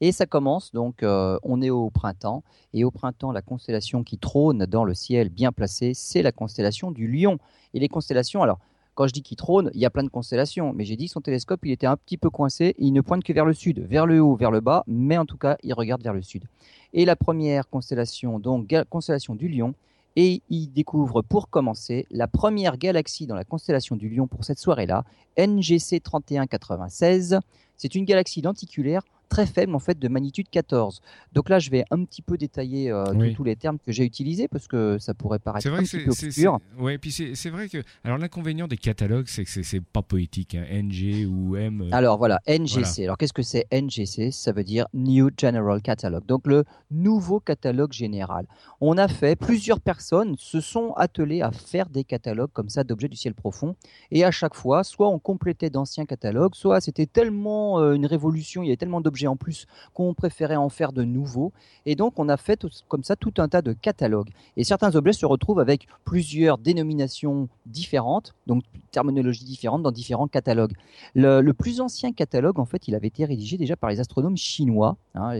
Et 0.00 0.12
ça 0.12 0.26
commence, 0.26 0.72
donc 0.72 1.02
euh, 1.02 1.38
on 1.42 1.62
est 1.62 1.70
au 1.70 1.90
printemps, 1.90 2.42
et 2.72 2.84
au 2.84 2.90
printemps, 2.90 3.32
la 3.32 3.42
constellation 3.42 4.02
qui 4.02 4.18
trône 4.18 4.66
dans 4.66 4.84
le 4.84 4.94
ciel 4.94 5.28
bien 5.28 5.52
placé, 5.52 5.92
c'est 5.94 6.22
la 6.22 6.32
constellation 6.32 6.90
du 6.90 7.06
Lion. 7.06 7.38
Et 7.74 7.80
les 7.80 7.88
constellations, 7.88 8.42
alors 8.42 8.58
quand 8.94 9.06
je 9.06 9.12
dis 9.12 9.22
qu'il 9.22 9.36
trône, 9.36 9.70
il 9.74 9.80
y 9.80 9.86
a 9.86 9.90
plein 9.90 10.02
de 10.02 10.08
constellations, 10.08 10.72
mais 10.74 10.84
j'ai 10.84 10.96
dit 10.96 11.06
que 11.06 11.12
son 11.12 11.20
télescope, 11.20 11.60
il 11.64 11.72
était 11.72 11.86
un 11.86 11.96
petit 11.96 12.18
peu 12.18 12.30
coincé, 12.30 12.74
il 12.78 12.92
ne 12.92 13.00
pointe 13.00 13.24
que 13.24 13.32
vers 13.32 13.44
le 13.44 13.54
sud, 13.54 13.80
vers 13.80 14.06
le 14.06 14.20
haut, 14.20 14.36
vers 14.36 14.50
le 14.50 14.60
bas, 14.60 14.84
mais 14.86 15.16
en 15.16 15.24
tout 15.24 15.38
cas, 15.38 15.56
il 15.62 15.72
regarde 15.72 16.02
vers 16.02 16.12
le 16.12 16.22
sud. 16.22 16.44
Et 16.92 17.04
la 17.04 17.16
première 17.16 17.68
constellation, 17.68 18.38
donc 18.38 18.74
constellation 18.90 19.34
du 19.34 19.48
Lion, 19.48 19.74
et 20.16 20.42
il 20.50 20.68
découvre 20.68 21.22
pour 21.22 21.48
commencer 21.48 22.06
la 22.10 22.28
première 22.28 22.76
galaxie 22.76 23.26
dans 23.26 23.34
la 23.34 23.44
constellation 23.44 23.96
du 23.96 24.10
Lion 24.10 24.26
pour 24.26 24.44
cette 24.44 24.58
soirée-là, 24.58 25.04
NGC 25.38 26.00
3196. 26.00 27.40
C'est 27.78 27.94
une 27.94 28.04
galaxie 28.04 28.42
lenticulaire 28.42 29.02
très 29.32 29.46
faible 29.46 29.74
en 29.74 29.78
fait 29.78 29.98
de 29.98 30.08
magnitude 30.08 30.50
14. 30.50 31.00
Donc 31.32 31.48
là, 31.48 31.58
je 31.58 31.70
vais 31.70 31.84
un 31.90 32.04
petit 32.04 32.20
peu 32.20 32.36
détailler 32.36 32.90
euh, 32.90 33.32
tous 33.34 33.44
les 33.44 33.56
termes 33.56 33.78
que 33.78 33.90
j'ai 33.90 34.04
utilisés 34.04 34.46
parce 34.46 34.68
que 34.68 34.98
ça 34.98 35.14
pourrait 35.14 35.38
paraître 35.38 35.66
un 35.72 35.82
petit 35.82 36.04
peu 36.04 36.10
obscur. 36.10 36.58
Oui, 36.78 36.98
puis 36.98 37.10
c'est 37.10 37.50
vrai 37.50 37.70
que 37.70 37.78
alors 38.04 38.18
l'inconvénient 38.18 38.68
des 38.68 38.76
catalogues, 38.76 39.26
c'est 39.28 39.44
que 39.44 39.62
c'est 39.62 39.80
pas 39.80 40.02
poétique, 40.02 40.54
hein. 40.54 40.64
NG 40.70 41.26
ou 41.26 41.56
M. 41.56 41.80
Euh, 41.80 41.88
alors 41.92 42.18
voilà, 42.18 42.40
NGC. 42.46 43.04
Alors 43.04 43.16
qu'est-ce 43.16 43.32
que 43.32 43.42
c'est 43.42 43.66
NGC 43.72 44.30
Ça 44.32 44.52
veut 44.52 44.64
dire 44.64 44.86
New 44.92 45.30
General 45.40 45.80
Catalog. 45.80 46.26
Donc 46.26 46.46
le 46.46 46.64
nouveau 46.90 47.40
catalogue 47.40 47.92
général. 47.92 48.46
On 48.82 48.98
a 48.98 49.08
fait 49.08 49.34
plusieurs 49.34 49.80
personnes 49.80 50.34
se 50.36 50.60
sont 50.60 50.92
attelées 50.96 51.40
à 51.40 51.52
faire 51.52 51.88
des 51.88 52.04
catalogues 52.04 52.50
comme 52.52 52.68
ça 52.68 52.84
d'objets 52.84 53.08
du 53.08 53.16
ciel 53.16 53.32
profond 53.32 53.76
et 54.10 54.24
à 54.24 54.30
chaque 54.30 54.54
fois, 54.54 54.84
soit 54.84 55.08
on 55.08 55.18
complétait 55.18 55.70
d'anciens 55.70 56.04
catalogues, 56.04 56.54
soit 56.54 56.82
c'était 56.82 57.06
tellement 57.06 57.80
euh, 57.80 57.94
une 57.94 58.04
révolution, 58.04 58.62
il 58.62 58.66
y 58.66 58.68
avait 58.68 58.76
tellement 58.76 59.00
d'objets 59.00 59.21
en 59.26 59.36
plus 59.36 59.66
qu'on 59.94 60.14
préférait 60.14 60.56
en 60.56 60.68
faire 60.68 60.92
de 60.92 61.04
nouveaux. 61.04 61.52
Et 61.86 61.94
donc, 61.94 62.18
on 62.18 62.28
a 62.28 62.36
fait 62.36 62.66
comme 62.88 63.04
ça 63.04 63.16
tout 63.16 63.34
un 63.38 63.48
tas 63.48 63.62
de 63.62 63.72
catalogues. 63.72 64.30
Et 64.56 64.64
certains 64.64 64.94
objets 64.96 65.12
se 65.12 65.26
retrouvent 65.26 65.60
avec 65.60 65.86
plusieurs 66.04 66.58
dénominations 66.58 67.48
différentes, 67.66 68.34
donc 68.46 68.64
terminologies 68.90 69.44
différentes 69.44 69.82
dans 69.82 69.92
différents 69.92 70.28
catalogues. 70.28 70.72
Le, 71.14 71.50
plus 71.52 71.80
ancien 71.80 72.12
catalogue, 72.12 72.58
en 72.58 72.64
fait, 72.64 72.88
il 72.88 72.94
avait 72.94 73.08
été 73.08 73.24
rédigé 73.24 73.56
déjà 73.56 73.76
par 73.76 73.90
les 73.90 74.00
astronomes 74.00 74.36
chinois, 74.36 74.96
hein, 75.14 75.34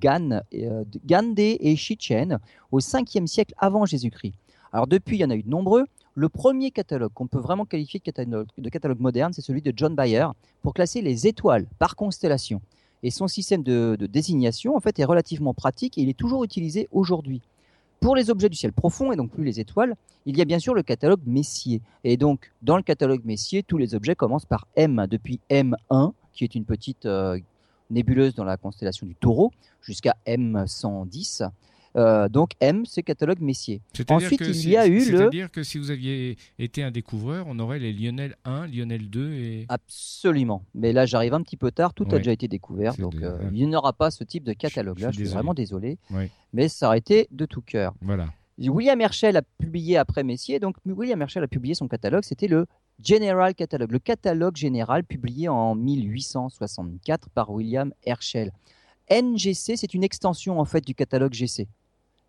Gan, 0.00 0.40
euh, 0.54 0.84
Gande 1.06 1.38
et 1.38 1.76
Shichen, 1.76 2.38
au 2.70 2.80
5e 2.80 3.26
siècle 3.26 3.54
avant 3.58 3.84
Jésus-Christ. 3.84 4.34
Alors 4.72 4.86
depuis, 4.86 5.16
il 5.16 5.20
y 5.20 5.24
en 5.24 5.30
a 5.30 5.36
eu 5.36 5.42
de 5.42 5.48
nombreux. 5.48 5.86
Le 6.14 6.28
premier 6.28 6.70
catalogue 6.70 7.12
qu'on 7.14 7.28
peut 7.28 7.38
vraiment 7.38 7.64
qualifier 7.64 8.00
de 8.00 8.04
catalogue, 8.04 8.48
de 8.56 8.68
catalogue 8.68 9.00
moderne, 9.00 9.32
c'est 9.32 9.40
celui 9.40 9.62
de 9.62 9.72
John 9.74 9.94
Bayer 9.94 10.26
pour 10.62 10.74
classer 10.74 11.00
les 11.00 11.26
étoiles 11.26 11.66
par 11.78 11.94
constellation. 11.94 12.60
Et 13.02 13.10
son 13.10 13.28
système 13.28 13.62
de, 13.62 13.96
désignation, 14.00 14.76
en 14.76 14.80
fait, 14.80 14.98
est 14.98 15.04
relativement 15.04 15.54
pratique 15.54 15.98
et 15.98 16.02
il 16.02 16.08
est 16.08 16.18
toujours 16.18 16.44
utilisé 16.44 16.88
aujourd'hui. 16.90 17.40
Pour 18.00 18.14
les 18.14 18.30
objets 18.30 18.48
du 18.48 18.56
ciel 18.56 18.72
profond 18.72 19.12
et 19.12 19.16
donc 19.16 19.30
plus 19.30 19.44
les 19.44 19.60
étoiles, 19.60 19.94
il 20.24 20.36
y 20.36 20.42
a 20.42 20.44
bien 20.44 20.58
sûr 20.58 20.74
le 20.74 20.82
catalogue 20.82 21.20
Messier. 21.26 21.80
Et 22.04 22.16
donc, 22.16 22.52
dans 22.62 22.76
le 22.76 22.82
catalogue 22.82 23.22
Messier, 23.24 23.62
tous 23.62 23.78
les 23.78 23.94
objets 23.94 24.14
commencent 24.14 24.46
par 24.46 24.66
M, 24.76 25.06
depuis 25.10 25.40
M1, 25.50 26.12
qui 26.32 26.44
est 26.44 26.54
une 26.54 26.64
petite 26.64 27.06
euh, 27.06 27.38
nébuleuse 27.90 28.34
dans 28.34 28.44
la 28.44 28.56
constellation 28.56 29.06
du 29.06 29.14
taureau, 29.14 29.52
jusqu'à 29.80 30.16
M110. 30.26 31.48
Euh, 31.96 32.28
donc 32.28 32.52
M, 32.60 32.84
c'est 32.86 33.02
catalogue 33.02 33.40
Messier. 33.40 33.80
Ensuite, 34.08 34.40
il 34.40 34.68
y 34.68 34.76
a 34.76 34.86
eu 34.86 35.10
le. 35.10 35.18
C'est-à-dire 35.18 35.50
que 35.50 35.62
si 35.62 35.78
vous 35.78 35.90
aviez 35.90 36.36
été 36.58 36.82
un 36.82 36.90
découvreur, 36.90 37.46
on 37.48 37.58
aurait 37.58 37.78
les 37.78 37.92
Lionel 37.92 38.36
1, 38.44 38.66
Lionel 38.66 39.08
2 39.10 39.32
et. 39.32 39.66
Absolument. 39.68 40.64
Mais 40.74 40.92
là, 40.92 41.06
j'arrive 41.06 41.34
un 41.34 41.42
petit 41.42 41.56
peu 41.56 41.70
tard. 41.70 41.94
Tout 41.94 42.06
a 42.12 42.18
déjà 42.18 42.32
été 42.32 42.48
découvert, 42.48 42.96
donc 42.96 43.14
euh, 43.22 43.38
il 43.52 43.68
n'y 43.68 43.76
aura 43.76 43.92
pas 43.92 44.10
ce 44.10 44.24
type 44.24 44.44
de 44.44 44.52
catalogue-là. 44.52 45.10
Je, 45.10 45.16
suis 45.16 45.28
vraiment 45.28 45.54
désolé. 45.54 45.98
Mais 46.52 46.68
ça 46.68 46.88
aurait 46.88 46.98
été 46.98 47.28
de 47.30 47.46
tout 47.46 47.60
cœur. 47.60 47.94
Voilà. 48.00 48.28
William 48.58 49.00
Herschel 49.00 49.36
a 49.36 49.42
publié 49.42 49.96
après 49.96 50.24
Messier. 50.24 50.58
Donc 50.58 50.76
William 50.84 51.20
Herschel 51.22 51.44
a 51.44 51.48
publié 51.48 51.74
son 51.74 51.86
catalogue. 51.86 52.24
C'était 52.24 52.48
le 52.48 52.66
General 53.02 53.54
Catalogue, 53.54 53.92
le 53.92 53.98
catalogue 54.00 54.56
général 54.56 55.04
publié 55.04 55.48
en 55.48 55.74
1864 55.76 57.30
par 57.30 57.50
William 57.50 57.92
Herschel. 58.02 58.50
NGC, 59.10 59.76
c'est 59.76 59.94
une 59.94 60.04
extension 60.04 60.60
en 60.60 60.64
fait 60.64 60.84
du 60.84 60.94
catalogue 60.94 61.32
GC. 61.32 61.66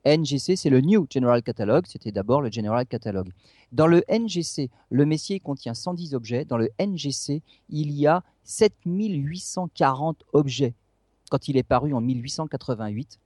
NGC, 0.05 0.55
c'est 0.55 0.69
le 0.69 0.79
New 0.79 1.05
General 1.09 1.43
Catalogue, 1.43 1.85
c'était 1.87 2.11
d'abord 2.11 2.41
le 2.41 2.49
General 2.49 2.85
Catalogue. 2.85 3.31
Dans 3.71 3.87
le 3.87 4.03
NGC, 4.09 4.69
le 4.89 5.05
Messier 5.05 5.39
contient 5.39 5.73
110 5.73 6.15
objets. 6.15 6.45
Dans 6.45 6.57
le 6.57 6.69
NGC, 6.79 7.41
il 7.69 7.91
y 7.91 8.07
a 8.07 8.23
7840 8.43 10.23
objets 10.33 10.73
quand 11.29 11.47
il 11.47 11.57
est 11.57 11.63
paru 11.63 11.93
en 11.93 12.01
1888. 12.01 13.19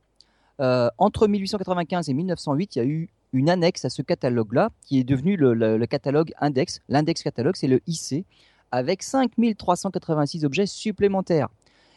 Euh, 0.60 0.90
entre 0.98 1.28
1895 1.28 2.10
et 2.10 2.14
1908, 2.14 2.76
il 2.76 2.80
y 2.80 2.82
a 2.82 2.86
eu 2.86 3.10
une 3.34 3.50
annexe 3.50 3.86
à 3.86 3.90
ce 3.90 4.02
catalogue-là, 4.02 4.72
qui 4.82 5.00
est 5.00 5.04
devenu 5.04 5.36
le, 5.36 5.86
catalogue 5.86 6.34
index. 6.40 6.82
L'index 6.88 7.24
catalogue, 7.24 7.56
c'est 7.56 7.68
le 7.68 7.82
IC, 7.88 8.26
avec 8.72 9.02
5386 9.02 10.46
objets 10.46 10.68
supplémentaires. 10.68 11.50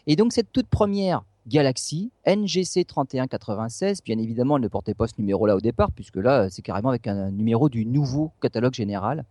Et 0.07 0.17
donc 0.17 0.33
cette 0.33 0.53
toute 0.53 0.69
première 0.69 1.25
galaxie, 1.47 2.11
NGC 2.27 2.85
3196, 2.85 4.03
bien 4.03 4.19
évidemment, 4.19 4.57
elle 4.57 4.63
ne 4.63 4.69
portait 4.69 4.95
pas 4.95 5.07
ce 5.07 5.15
numéro-là 5.19 5.57
au 5.57 5.61
départ, 5.61 5.93
puisque 5.93 6.17
là, 6.17 6.49
c'est 6.51 6.63
carrément 6.63 6.89
avec 6.89 7.07
un 7.07 7.31
numéro 7.31 7.69
du 7.69 7.87
nouveau 7.87 8.33
catalogue 8.41 8.75
général. 8.75 9.25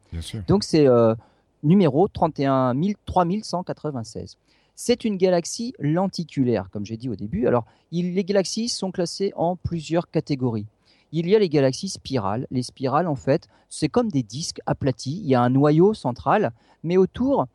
Donc 0.47 0.63
c'est 0.63 0.87
euh, 0.87 1.13
numéro 1.63 2.07
31 2.07 2.73
3196. 3.05 4.37
C'est 4.75 5.05
une 5.05 5.17
galaxie 5.17 5.73
lenticulaire, 5.79 6.69
comme 6.69 6.85
j'ai 6.85 6.97
dit 6.97 7.09
au 7.09 7.15
début. 7.15 7.47
Alors, 7.47 7.65
les 7.91 8.23
galaxies 8.25 8.67
sont 8.67 8.91
classées 8.91 9.31
en 9.35 9.55
plusieurs 9.55 10.09
catégories. 10.09 10.65
Il 11.13 11.29
y 11.29 11.35
a 11.35 11.39
les 11.39 11.47
galaxies 11.47 11.87
spirales. 11.87 12.45
Les 12.51 12.63
spirales, 12.63 13.07
en 13.07 13.15
fait, 13.15 13.47
c'est 13.69 13.87
comme 13.87 14.09
des 14.09 14.23
disques 14.23 14.59
aplatis. 14.65 15.21
Il 15.23 15.27
y 15.27 15.35
a 15.35 15.41
un 15.41 15.49
noyau 15.49 15.93
central, 15.93 16.51
mais 16.83 16.97
autour, 16.97 17.45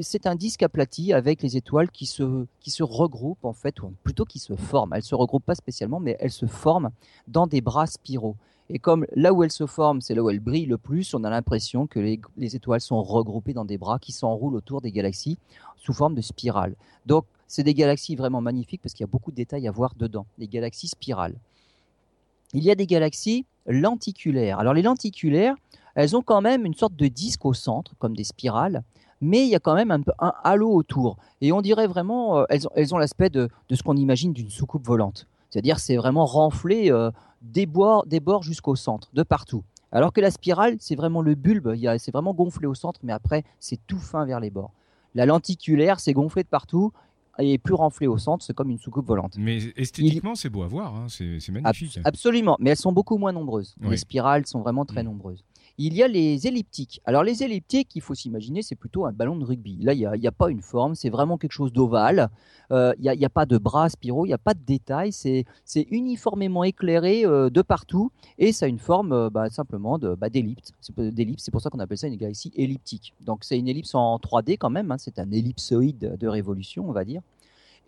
c'est 0.00 0.26
un 0.26 0.34
disque 0.34 0.62
aplati 0.62 1.12
avec 1.12 1.42
les 1.42 1.56
étoiles 1.56 1.90
qui 1.90 2.06
se, 2.06 2.46
qui 2.60 2.70
se 2.70 2.82
regroupent, 2.82 3.44
en 3.44 3.52
fait, 3.52 3.82
ou 3.82 3.92
plutôt 4.02 4.24
qui 4.24 4.38
se 4.38 4.54
forment. 4.54 4.92
Elles 4.92 4.98
ne 4.98 5.04
se 5.04 5.14
regroupent 5.14 5.44
pas 5.44 5.54
spécialement, 5.54 6.00
mais 6.00 6.16
elles 6.20 6.32
se 6.32 6.46
forment 6.46 6.90
dans 7.26 7.46
des 7.46 7.60
bras 7.60 7.86
spiraux. 7.86 8.36
Et 8.68 8.78
comme 8.78 9.06
là 9.14 9.32
où 9.32 9.42
elles 9.42 9.52
se 9.52 9.66
forment, 9.66 10.00
c'est 10.00 10.14
là 10.14 10.22
où 10.22 10.30
elles 10.30 10.40
brillent 10.40 10.66
le 10.66 10.78
plus, 10.78 11.14
on 11.14 11.24
a 11.24 11.30
l'impression 11.30 11.86
que 11.86 12.00
les, 12.00 12.20
les, 12.36 12.56
étoiles 12.56 12.80
sont 12.80 13.02
regroupées 13.02 13.52
dans 13.52 13.64
des 13.64 13.76
bras 13.76 13.98
qui 13.98 14.12
s'enroulent 14.12 14.54
autour 14.54 14.80
des 14.80 14.92
galaxies 14.92 15.38
sous 15.76 15.92
forme 15.92 16.14
de 16.14 16.22
spirale. 16.22 16.74
Donc, 17.06 17.24
c'est 17.48 17.64
des 17.64 17.74
galaxies 17.74 18.16
vraiment 18.16 18.40
magnifiques 18.40 18.80
parce 18.82 18.94
qu'il 18.94 19.04
y 19.04 19.08
a 19.08 19.10
beaucoup 19.10 19.30
de 19.30 19.36
détails 19.36 19.68
à 19.68 19.72
voir 19.72 19.94
dedans. 19.94 20.26
Les 20.38 20.48
galaxies 20.48 20.88
spirales 20.88 21.34
il 22.52 22.62
y 22.62 22.70
a 22.70 22.74
des 22.74 22.86
galaxies 22.86 23.46
lenticulaires. 23.66 24.58
Alors 24.58 24.74
les 24.74 24.82
lenticulaires, 24.82 25.54
elles 25.94 26.16
ont 26.16 26.22
quand 26.22 26.40
même 26.40 26.64
une 26.66 26.74
sorte 26.74 26.96
de 26.96 27.06
disque 27.06 27.44
au 27.44 27.54
centre, 27.54 27.94
comme 27.98 28.16
des 28.16 28.24
spirales, 28.24 28.82
mais 29.22 29.44
il 29.44 29.48
y 29.48 29.54
a 29.54 29.60
quand 29.60 29.74
même 29.74 29.90
un, 29.90 30.32
halo 30.44 30.70
autour. 30.70 31.16
Et 31.40 31.52
on 31.52 31.62
dirait 31.62 31.86
vraiment, 31.86 32.40
euh, 32.40 32.44
elles 32.50 32.94
ont, 32.94 32.98
l'aspect 32.98 33.30
de, 33.30 33.48
ce 33.72 33.82
qu'on 33.82 33.96
imagine 33.96 34.32
d'une 34.32 34.50
soucoupe 34.50 34.84
volante. 34.84 35.26
C'est-à-dire 35.48 35.78
c'est 35.78 35.96
vraiment 35.96 36.26
renflé 36.26 36.90
euh, 36.90 37.10
des, 37.40 37.64
bords, 37.64 38.04
des 38.06 38.20
bords 38.20 38.42
jusqu'au 38.42 38.74
centre, 38.76 39.08
de 39.14 39.22
partout. 39.22 39.62
Alors 39.92 40.12
que 40.12 40.20
la 40.20 40.30
spirale, 40.30 40.76
c'est 40.80 40.96
vraiment 40.96 41.22
le 41.22 41.34
bulbe, 41.34 41.74
c'est 41.98 42.10
vraiment 42.10 42.34
gonflé 42.34 42.66
au 42.66 42.74
centre, 42.74 43.00
mais 43.02 43.12
après, 43.12 43.44
c'est 43.60 43.78
tout 43.86 43.98
fin 43.98 44.24
vers 44.24 44.40
les 44.40 44.50
bords. 44.50 44.72
La 45.14 45.26
lenticulaire, 45.26 46.00
c'est 46.00 46.14
gonflé 46.14 46.42
de 46.42 46.48
partout 46.48 46.92
et 47.38 47.58
plus 47.58 47.74
renflé 47.74 48.06
au 48.06 48.18
centre, 48.18 48.44
c'est 48.44 48.54
comme 48.54 48.70
une 48.70 48.78
soucoupe 48.78 49.06
volante. 49.06 49.36
Mais 49.38 49.58
esthétiquement, 49.76 50.34
c'est 50.34 50.50
beau 50.50 50.62
à 50.62 50.66
voir, 50.66 50.94
hein. 50.94 51.06
c'est 51.08 51.38
magnifique. 51.50 51.98
absolument, 52.04 52.56
mais 52.58 52.70
elles 52.70 52.76
sont 52.76 52.92
beaucoup 52.92 53.18
moins 53.18 53.32
nombreuses. 53.32 53.74
Les 53.82 53.96
spirales 53.96 54.46
sont 54.46 54.60
vraiment 54.60 54.84
très 54.84 55.02
mm. 55.02 55.06
nombreuses. 55.06 55.44
Il 55.78 55.94
y 55.94 56.02
a 56.02 56.08
les 56.08 56.46
elliptiques. 56.46 57.00
Alors 57.06 57.24
les 57.24 57.42
elliptiques, 57.42 57.96
il 57.96 58.02
faut 58.02 58.14
s'imaginer, 58.14 58.62
c'est 58.62 58.74
plutôt 58.74 59.06
un 59.06 59.12
ballon 59.12 59.36
de 59.36 59.44
rugby. 59.44 59.78
Là, 59.80 59.94
il 59.94 60.20
n'y 60.20 60.26
a, 60.26 60.32
pas 60.32 60.50
une 60.50 60.60
forme, 60.60 60.94
c'est 60.94 61.08
vraiment 61.08 61.38
quelque 61.38 61.52
chose 61.52 61.72
d'ovale. 61.72 62.28
Euh, 62.70 62.92
il 62.98 63.10
n'y 63.10 63.24
a, 63.24 63.30
pas 63.30 63.46
de 63.46 63.56
bras 63.56 63.88
spiraux, 63.88 64.26
il 64.26 64.28
n'y 64.28 64.34
a 64.34 64.38
pas 64.38 64.52
de 64.52 64.60
détails, 64.60 65.12
c'est 65.12 65.44
uniformément 65.90 66.62
éclairé 66.64 67.24
euh, 67.24 67.48
de 67.48 67.62
partout 67.62 68.12
et 68.38 68.52
ça 68.52 68.66
a 68.66 68.68
une 68.68 68.78
forme 68.78 69.12
euh, 69.12 69.30
bah, 69.30 69.48
simplement 69.50 69.98
bah, 69.98 70.28
d'ellipse. 70.28 70.72
c'est 70.80 71.50
pour 71.50 71.60
ça 71.62 71.70
qu'on 71.70 71.80
appelle 71.80 71.98
ça 71.98 72.06
une 72.06 72.16
galaxie 72.16 72.52
elliptique. 72.54 73.14
Donc 73.20 73.44
c'est 73.44 73.58
une 73.58 73.68
ellipse 73.68 73.94
en 73.94 74.16
3D 74.18 74.58
quand 74.58 74.70
même, 74.70 74.90
hein. 74.90 74.98
c'est 74.98 75.18
un 75.18 75.30
ellipsoïde 75.30 76.16
de 76.18 76.28
révolution, 76.28 76.88
on 76.88 76.92
va 76.92 77.04
dire. 77.04 77.22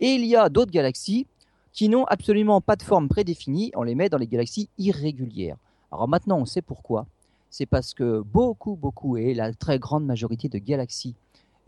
Et 0.01 0.15
il 0.15 0.25
y 0.25 0.37
a 0.37 0.49
d'autres 0.49 0.73
galaxies 0.73 1.27
qui 1.73 1.89
n'ont 1.89 2.05
absolument 2.05 2.61
pas 2.61 2.77
de 2.77 2.83
forme 2.83 3.09
prédéfinie, 3.09 3.73
on 3.75 3.83
les 3.83 3.95
met 3.95 4.09
dans 4.09 4.19
les 4.19 4.29
galaxies 4.29 4.71
irrégulières. 4.79 5.57
Alors 5.93 6.09
maintenant, 6.09 6.39
on 6.39 6.47
sait 6.47 6.63
pourquoi 6.63 7.07
c'est 7.57 7.67
parce 7.67 7.95
que 7.95 8.21
beaucoup, 8.21 8.75
beaucoup, 8.75 9.17
et 9.17 9.33
la 9.33 9.55
très 9.55 9.79
grande 9.79 10.05
majorité 10.05 10.49
de 10.49 10.59
galaxies 10.59 11.15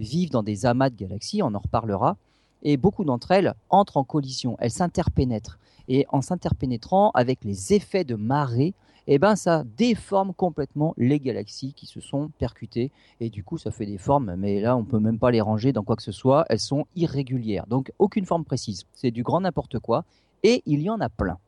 vivent 0.00 0.30
dans 0.30 0.42
des 0.42 0.66
amas 0.66 0.90
de 0.90 0.96
galaxies, 0.96 1.44
on 1.44 1.54
en 1.54 1.60
reparlera, 1.60 2.16
et 2.64 2.76
beaucoup 2.76 3.04
d'entre 3.04 3.30
elles 3.30 3.54
entrent 3.70 3.96
en 3.96 4.02
collision, 4.02 4.56
elles 4.58 4.72
s'interpénètrent. 4.72 5.60
Et 5.86 6.04
en 6.08 6.22
s'interpénétrant 6.22 7.12
avec 7.14 7.44
les 7.44 7.72
effets 7.72 8.02
de 8.02 8.16
marée, 8.16 8.74
eh 9.06 9.20
ben, 9.20 9.36
ça 9.36 9.62
déforme 9.78 10.34
complètement 10.34 10.92
les 10.96 11.20
galaxies 11.20 11.72
qui 11.72 11.86
se 11.86 12.00
sont 12.00 12.32
percutées. 12.36 12.90
Et 13.20 13.30
du 13.30 13.44
coup, 13.44 13.56
ça 13.56 13.70
fait 13.70 13.86
des 13.86 13.98
formes, 13.98 14.34
mais 14.36 14.60
là, 14.60 14.76
on 14.76 14.82
peut 14.82 14.98
même 14.98 15.20
pas 15.20 15.30
les 15.30 15.40
ranger 15.40 15.72
dans 15.72 15.84
quoi 15.84 15.94
que 15.94 16.02
ce 16.02 16.10
soit. 16.10 16.44
Elles 16.48 16.58
sont 16.58 16.86
irrégulières. 16.96 17.68
Donc, 17.68 17.92
aucune 18.00 18.26
forme 18.26 18.44
précise. 18.44 18.86
C'est 18.92 19.12
du 19.12 19.22
grand 19.22 19.42
n'importe 19.42 19.78
quoi. 19.78 20.04
Et 20.42 20.64
il 20.66 20.82
y 20.82 20.90
en 20.90 20.98
a 20.98 21.08
plein. 21.08 21.38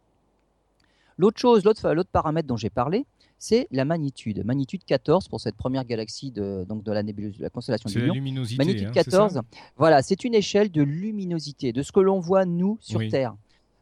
L'autre 1.19 1.39
chose, 1.39 1.65
l'autre 1.65 2.11
paramètre 2.11 2.47
dont 2.49 2.57
j'ai 2.57 2.71
parlé, 2.71 3.05
c'est 3.39 3.69
la 3.71 3.85
magnitude. 3.85 4.45
Magnitude 4.45 4.85
14 4.85 5.29
pour 5.29 5.41
cette 5.41 5.57
première 5.57 5.85
galaxie 5.85 6.31
de, 6.31 6.65
donc 6.69 6.83
de 6.83 6.93
la 6.93 7.03
nébuleuse 7.03 7.39
de 7.39 7.43
la 7.43 7.51
constellation 7.51 7.89
de 7.89 8.07
la 8.07 8.15
luminosité. 8.15 8.65
Magnitude 8.65 8.93
14, 8.93 9.39
hein, 9.39 9.43
voilà, 9.77 10.03
c'est 10.03 10.25
une 10.25 10.35
échelle 10.35 10.71
de 10.71 10.83
luminosité, 10.83 11.73
de 11.73 11.83
ce 11.83 11.93
que 11.93 12.01
l'on 12.01 12.21
voit 12.21 12.45
nous 12.45 12.79
sur 12.81 13.01
Terre. 13.09 13.35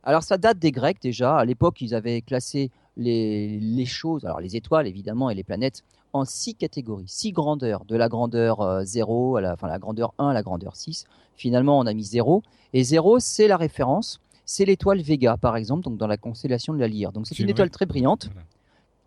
Alors 0.03 0.22
ça 0.22 0.38
date 0.38 0.59
des 0.59 0.72
Grecs 0.72 1.01
déjà. 1.03 1.37
À 1.37 1.44
l'époque, 1.44 1.81
ils 1.81 1.94
avaient 1.94 2.22
classé 2.22 2.70
les, 2.96 3.59
les, 3.61 3.85
choses, 3.85 4.25
alors 4.25 4.40
les 4.40 4.57
étoiles 4.57 4.87
évidemment 4.87 5.31
et 5.31 5.35
les 5.35 5.44
planètes, 5.44 5.85
en 6.12 6.25
six 6.25 6.55
catégories, 6.55 7.09
six 7.09 7.33
grandeurs, 7.33 7.85
de 7.85 7.96
la 7.96 8.09
grandeur 8.09 8.85
0 8.85 9.35
euh, 9.35 9.38
à 9.38 9.40
la, 9.42 9.53
enfin, 9.53 9.68
la 9.68 9.79
grandeur 9.79 10.14
1 10.18 10.29
à 10.29 10.33
la 10.33 10.42
grandeur 10.42 10.77
6. 10.77 11.05
Finalement, 11.37 11.79
on 11.79 11.87
a 11.87 11.92
mis 11.92 12.05
0. 12.05 12.42
Et 12.72 12.83
0, 12.83 13.18
c'est 13.18 13.49
la 13.49 13.57
référence. 13.57 14.20
C'est 14.46 14.64
l'étoile 14.64 15.02
Vega, 15.02 15.37
par 15.37 15.56
exemple, 15.56 15.82
donc 15.82 15.98
dans 15.98 16.06
la 16.06 16.16
constellation 16.16 16.72
de 16.72 16.78
la 16.78 16.87
Lyre. 16.88 17.12
Donc 17.12 17.26
c'est 17.26 17.38
une 17.38 17.50
étoile 17.50 17.68
très 17.68 17.85
brillante 17.85 18.30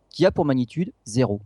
qui 0.09 0.25
a 0.25 0.31
pour 0.31 0.45
magnitude 0.45 0.91
0. 1.05 1.39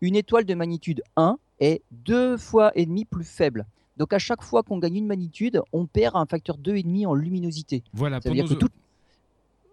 Une 0.00 0.16
étoile 0.16 0.44
de 0.44 0.54
magnitude 0.54 1.02
1 1.16 1.38
est 1.60 1.82
deux 1.90 2.36
fois 2.36 2.72
et 2.74 2.84
demi 2.84 3.04
plus 3.04 3.24
faible. 3.24 3.64
Donc 3.96 4.12
à 4.12 4.18
chaque 4.18 4.42
fois 4.42 4.62
qu'on 4.62 4.78
gagne 4.78 4.96
une 4.96 5.06
magnitude, 5.06 5.62
on 5.72 5.86
perd 5.86 6.16
un 6.16 6.26
facteur 6.26 6.58
2,5 6.58 7.06
en 7.06 7.14
luminosité. 7.14 7.82
Voilà, 7.92 8.20
pour 8.20 8.32
dire 8.32 8.46
que 8.46 8.54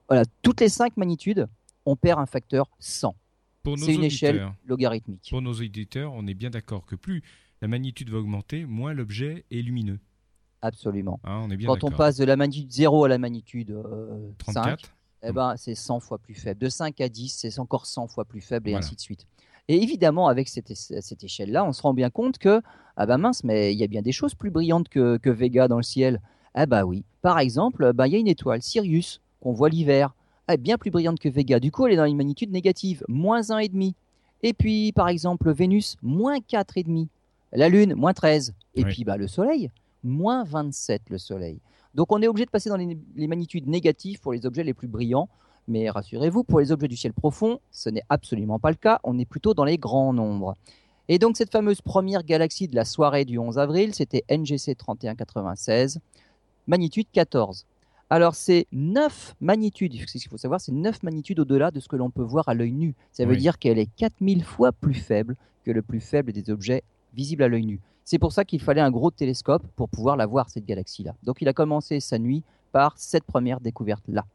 voilà, 0.08 0.24
toutes 0.44 0.62
les 0.62 0.70
5 0.70 0.96
magnitudes, 0.96 1.48
on 1.86 1.96
perd 1.96 2.20
un 2.20 2.26
facteur 2.26 2.70
100. 2.80 3.16
C'est 3.78 3.96
une 3.96 4.04
échelle 4.04 4.52
logarithmique. 4.68 5.28
Pour 5.30 5.42
nos 5.42 5.54
auditeurs, 5.54 6.14
on 6.14 6.28
est 6.28 6.34
bien 6.34 6.50
d'accord 6.50 6.86
que 6.86 6.96
plus 6.96 7.24
la 7.62 7.68
magnitude 7.68 8.10
va 8.10 8.20
augmenter, 8.20 8.66
moins 8.66 8.94
l'objet 8.94 9.46
est 9.50 9.62
lumineux. 9.62 10.00
Absolument. 10.64 11.20
Ah, 11.26 11.42
on 11.44 11.52
est 11.52 11.58
bien 11.58 11.68
Quand 11.68 11.84
on 11.84 11.92
passe 11.92 12.16
de 12.16 12.24
la 12.24 12.38
magnitude 12.38 12.72
0 12.72 13.04
à 13.04 13.10
la 13.10 13.18
magnitude 13.18 13.72
euh, 13.72 14.32
34. 14.38 14.86
5, 14.86 14.92
eh 15.24 15.32
ben, 15.34 15.56
c'est 15.58 15.76
100 15.76 16.00
fois 16.00 16.18
plus 16.18 16.36
faible. 16.36 16.62
De 16.62 16.70
5 16.70 17.02
à 17.02 17.10
10, 17.10 17.28
c'est 17.30 17.60
encore 17.60 17.86
100 17.86 18.08
fois 18.08 18.24
plus 18.24 18.40
faible 18.40 18.70
et 18.70 18.74
ainsi 18.74 18.96
de 18.96 19.02
suite. 19.02 19.28
Et 19.68 19.84
évidemment, 19.84 20.30
avec 20.30 20.48
cette, 20.48 20.74
cette 20.74 21.24
échelle-là, 21.24 21.66
on 21.66 21.74
se 21.74 21.82
rend 21.82 21.94
bien 21.94 22.10
compte 22.10 22.38
que, 22.38 22.62
ah 22.96 23.06
ben 23.06 23.18
mince, 23.18 23.44
mais 23.44 23.74
il 23.74 23.80
y 23.80 23.84
a 23.84 23.88
bien 23.88 24.02
des 24.02 24.14
choses 24.14 24.36
plus 24.36 24.52
brillantes 24.52 24.88
que, 24.88 25.18
que 25.18 25.30
Vega 25.30 25.68
dans 25.68 25.78
le 25.78 25.84
ciel. 25.84 26.22
Ah 26.54 26.66
bah 26.66 26.86
oui. 26.86 27.04
Par 27.22 27.40
exemple, 27.40 27.92
ben, 27.94 28.08
il 28.08 28.14
y 28.14 28.16
a 28.16 28.20
une 28.20 28.28
étoile, 28.30 28.62
Sirius, 28.62 29.22
qu'on 29.42 29.52
voit 29.52 29.70
l'hiver. 29.70 30.16
Elle 30.48 30.56
est 30.56 30.58
bien 30.58 30.78
plus 30.78 30.92
brillante 30.92 31.20
que 31.20 31.30
Vega. 31.30 31.60
Du 31.60 31.72
coup, 31.72 31.88
elle 31.88 31.94
est 31.94 31.98
dans 31.98 32.06
une 32.06 32.18
magnitude 32.18 32.52
négative, 32.52 33.04
moins 33.10 33.42
1,5. 33.42 33.94
Et 34.44 34.54
puis, 34.54 34.94
par 34.94 35.10
exemple, 35.10 35.52
Vénus, 35.52 35.98
moins 36.02 36.38
4,5. 36.38 37.08
La 37.52 37.68
Lune, 37.68 37.96
moins 37.96 38.14
13. 38.14 38.54
Et 38.76 38.84
puis, 38.84 39.04
bah, 39.04 39.18
le 39.18 39.28
Soleil, 39.28 39.70
moins 40.04 40.44
27 40.44 41.04
le 41.10 41.18
Soleil. 41.18 41.60
Donc 41.96 42.12
on 42.12 42.22
est 42.22 42.28
obligé 42.28 42.46
de 42.46 42.52
passer 42.52 42.70
dans 42.70 42.78
les, 42.78 43.28
magnitudes 43.28 43.68
négatives 43.68 44.20
pour 44.20 44.34
les 44.34 44.46
objets 44.46 44.64
les 44.64 44.74
plus 44.74 44.88
brillants. 44.88 45.30
Mais 45.68 45.90
rassurez-vous, 45.90 46.44
pour 46.44 46.60
les 46.60 46.72
objets 46.72 46.90
du 46.90 46.98
ciel 46.98 47.14
profond, 47.14 47.60
ce 47.72 47.90
n'est 47.90 48.04
absolument 48.10 48.60
pas 48.60 48.70
le 48.70 48.76
cas. 48.76 49.00
On 49.04 49.18
est 49.18 49.26
plutôt 49.26 49.54
dans 49.54 49.64
les 49.64 49.78
grands 49.78 50.12
nombres. 50.12 50.56
Et 51.08 51.20
donc 51.20 51.38
cette 51.38 51.52
fameuse 51.52 51.82
première 51.82 52.24
galaxie 52.24 52.68
de 52.68 52.76
la 52.76 52.86
soirée 52.86 53.26
du 53.26 53.38
11 53.38 53.60
avril, 53.60 53.94
c'était 53.94 54.24
NGC 54.30 54.76
3196, 54.76 56.00
magnitude 56.68 57.08
14. 57.12 57.66
Alors 58.10 58.36
c'est 58.36 58.68
9 58.72 59.36
magnitudes, 59.42 59.94
ce 60.08 60.18
qu'il 60.18 60.30
faut 60.30 60.38
savoir, 60.38 60.62
c'est 60.62 60.72
9 60.72 61.04
magnitudes 61.04 61.40
au-delà 61.40 61.72
de 61.72 61.80
ce 61.80 61.88
que 61.88 61.96
l'on 61.96 62.10
peut 62.10 62.24
voir 62.24 62.48
à 62.48 62.54
l'œil 62.54 62.72
nu. 62.72 62.96
Ça 63.12 63.26
veut 63.26 63.36
dire 63.36 63.60
qu'elle 63.60 63.80
est 63.80 63.90
4000 63.98 64.44
fois 64.44 64.72
plus 64.72 64.94
faible 64.94 65.36
que 65.64 65.72
le 65.72 65.82
plus 65.82 66.00
faible 66.00 66.32
des 66.32 66.50
objets 66.50 66.84
visibles 67.14 67.44
à 67.44 67.48
l'œil 67.48 67.66
nu. 67.66 67.80
C'est 68.06 68.20
pour 68.20 68.32
ça 68.34 68.44
qu'il 68.44 68.62
fallait 68.62 68.82
un 68.82 68.92
gros 68.92 69.12
télescope 69.12 69.64
pour 69.76 69.90
pouvoir 69.90 70.18
la 70.18 70.26
voir, 70.26 70.50
cette 70.50 70.66
galaxie-là. 70.66 71.16
Donc 71.24 71.42
il 71.42 71.48
a 71.48 71.54
commencé 71.54 72.00
sa 72.00 72.20
nuit 72.20 72.44
par 72.72 72.98
cette 72.98 73.24
première 73.24 73.60
découverte-là. 73.60 74.26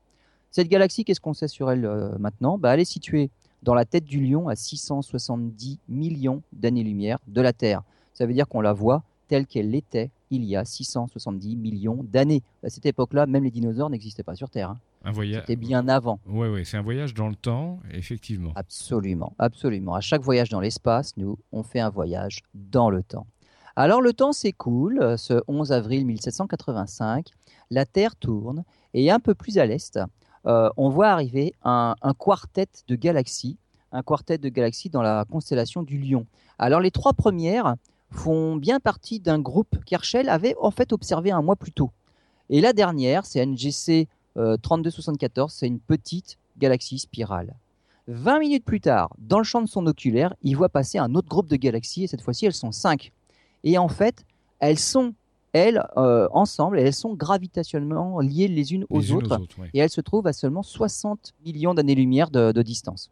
Cette 0.51 0.69
galaxie, 0.69 1.05
qu'est-ce 1.05 1.21
qu'on 1.21 1.35
sait 1.35 1.49
sur 1.49 1.71
elle 1.71 1.85
euh, 1.85 2.17
maintenant? 2.19 2.57
Bah, 2.57 2.75
Elle 2.75 2.81
est 2.81 2.85
située 2.85 3.31
dans 3.63 3.75
la 3.75 3.85
tête 3.85 4.05
du 4.05 4.25
lion 4.25 4.49
à 4.49 4.57
670 4.57 5.79
millions 5.89 6.43
d'années-lumière 6.53 7.19
de 7.27 7.41
la 7.41 7.53
Terre. 7.53 7.83
Ça 8.15 8.25
veut 8.25 8.33
dire 8.33 8.49
qu'on 8.49 8.61
la 8.61 8.73
voit 8.73 9.03
telle 9.29 9.47
qu'elle 9.47 9.75
était 9.75 10.11
il 10.31 10.45
y 10.45 10.57
a 10.57 10.65
670 10.65 11.57
millions 11.57 12.03
d'années. 12.03 12.43
À 12.63 12.71
cette 12.71 12.87
époque-là, 12.87 13.27
même 13.27 13.45
les 13.45 13.51
dinosaures 13.51 13.91
n'existaient 13.91 14.23
pas 14.23 14.35
sur 14.35 14.51
Terre. 14.51 14.71
Hein. 14.71 14.79
Un 15.05 15.13
voyage. 15.13 15.41
C'était 15.41 15.57
bien 15.57 15.87
avant. 15.89 16.19
Oui, 16.27 16.49
oui, 16.49 16.65
c'est 16.65 16.77
un 16.77 16.83
voyage 16.83 17.15
dans 17.15 17.29
le 17.29 17.35
temps, 17.35 17.79
effectivement. 17.93 18.53
Absolument, 18.57 19.35
absolument. 19.39 19.95
À 19.95 20.01
chaque 20.01 20.23
voyage 20.23 20.49
dans 20.49 20.61
l'espace, 20.61 21.17
nous, 21.17 21.39
on 21.53 21.63
fait 21.63 21.81
un 21.81 21.91
voyage 21.91 22.41
dans 22.55 22.91
le 22.91 23.03
temps. 23.03 23.27
Alors 23.81 24.03
le 24.03 24.13
temps 24.13 24.33
s'écoule, 24.33 25.17
ce 25.17 25.41
11 25.47 25.71
avril 25.71 26.05
1785, 26.05 27.29
la 27.71 27.87
Terre 27.87 28.17
tourne 28.17 28.65
et 28.93 29.09
un 29.13 29.21
peu 29.21 29.37
plus 29.37 29.57
à 29.57 29.67
l'est, 29.67 30.01
euh, 30.47 30.69
on 30.77 30.89
voit 30.89 31.11
arriver 31.11 31.55
un, 31.63 31.95
quartet 32.19 32.67
de 32.89 32.97
galaxies, 32.97 33.57
un 33.93 34.03
quartet 34.03 34.37
de 34.37 34.49
galaxies 34.49 34.91
dans 34.91 35.01
la 35.01 35.25
constellation 35.31 35.85
du 35.85 35.97
Lion. 35.97 36.27
Alors 36.59 36.81
les 36.81 36.91
trois 36.91 37.13
premières 37.13 37.77
font 38.11 38.57
bien 38.57 38.81
partie 38.81 39.21
d'un 39.21 39.39
groupe 39.39 39.77
qu'Herschel 39.85 40.29
avait 40.29 40.57
en 40.61 40.73
fait 40.73 40.93
observé 40.93 41.31
un 41.31 41.41
mois 41.41 41.55
plus 41.55 41.71
tôt. 41.71 41.93
Et 42.51 42.61
la 42.61 42.73
dernière, 42.73 43.27
c'est 43.27 43.47
NGC 43.47 44.09
3274, 44.35 45.53
euh, 45.53 45.55
c'est 45.57 45.69
une 45.69 45.79
petite 45.79 46.37
galaxie 46.59 46.99
spirale. 46.99 47.55
20 48.09 48.41
minutes 48.41 48.65
plus 48.65 48.81
tard, 48.81 49.15
dans 49.19 49.39
le 49.39 49.45
champ 49.45 49.63
de 49.63 49.69
son 49.69 49.87
oculaire, 49.87 50.35
il 50.43 50.57
voit 50.57 50.69
passer 50.69 50.99
un 50.99 51.15
autre 51.15 51.29
groupe 51.29 51.47
de 51.47 51.55
galaxies, 51.55 52.03
et 52.03 52.07
cette 52.09 52.23
fois-ci, 52.23 52.45
elles 52.45 52.53
sont 52.53 52.73
cinq. 52.73 53.13
Et 53.65 53.79
en 53.79 53.89
fait, 53.89 54.25
elles 54.61 54.79
sont 54.79 55.15
elles, 55.53 55.83
euh, 55.97 56.29
ensemble, 56.33 56.79
elles 56.79 56.93
sont 56.93 57.15
gravitationnellement 57.15 58.21
liées 58.21 58.49
les 58.49 58.75
unes 58.75 58.85
aux 58.91 59.13
autres, 59.13 59.41
et 59.73 59.79
elles 59.79 59.91
se 59.91 60.01
trouvent 60.01 60.27
à 60.27 60.33
seulement 60.33 60.63
60 60.63 61.35
millions 61.45 61.75
d'années-lumière 61.75 62.31
de, 62.31 62.63
distance. 62.63 63.11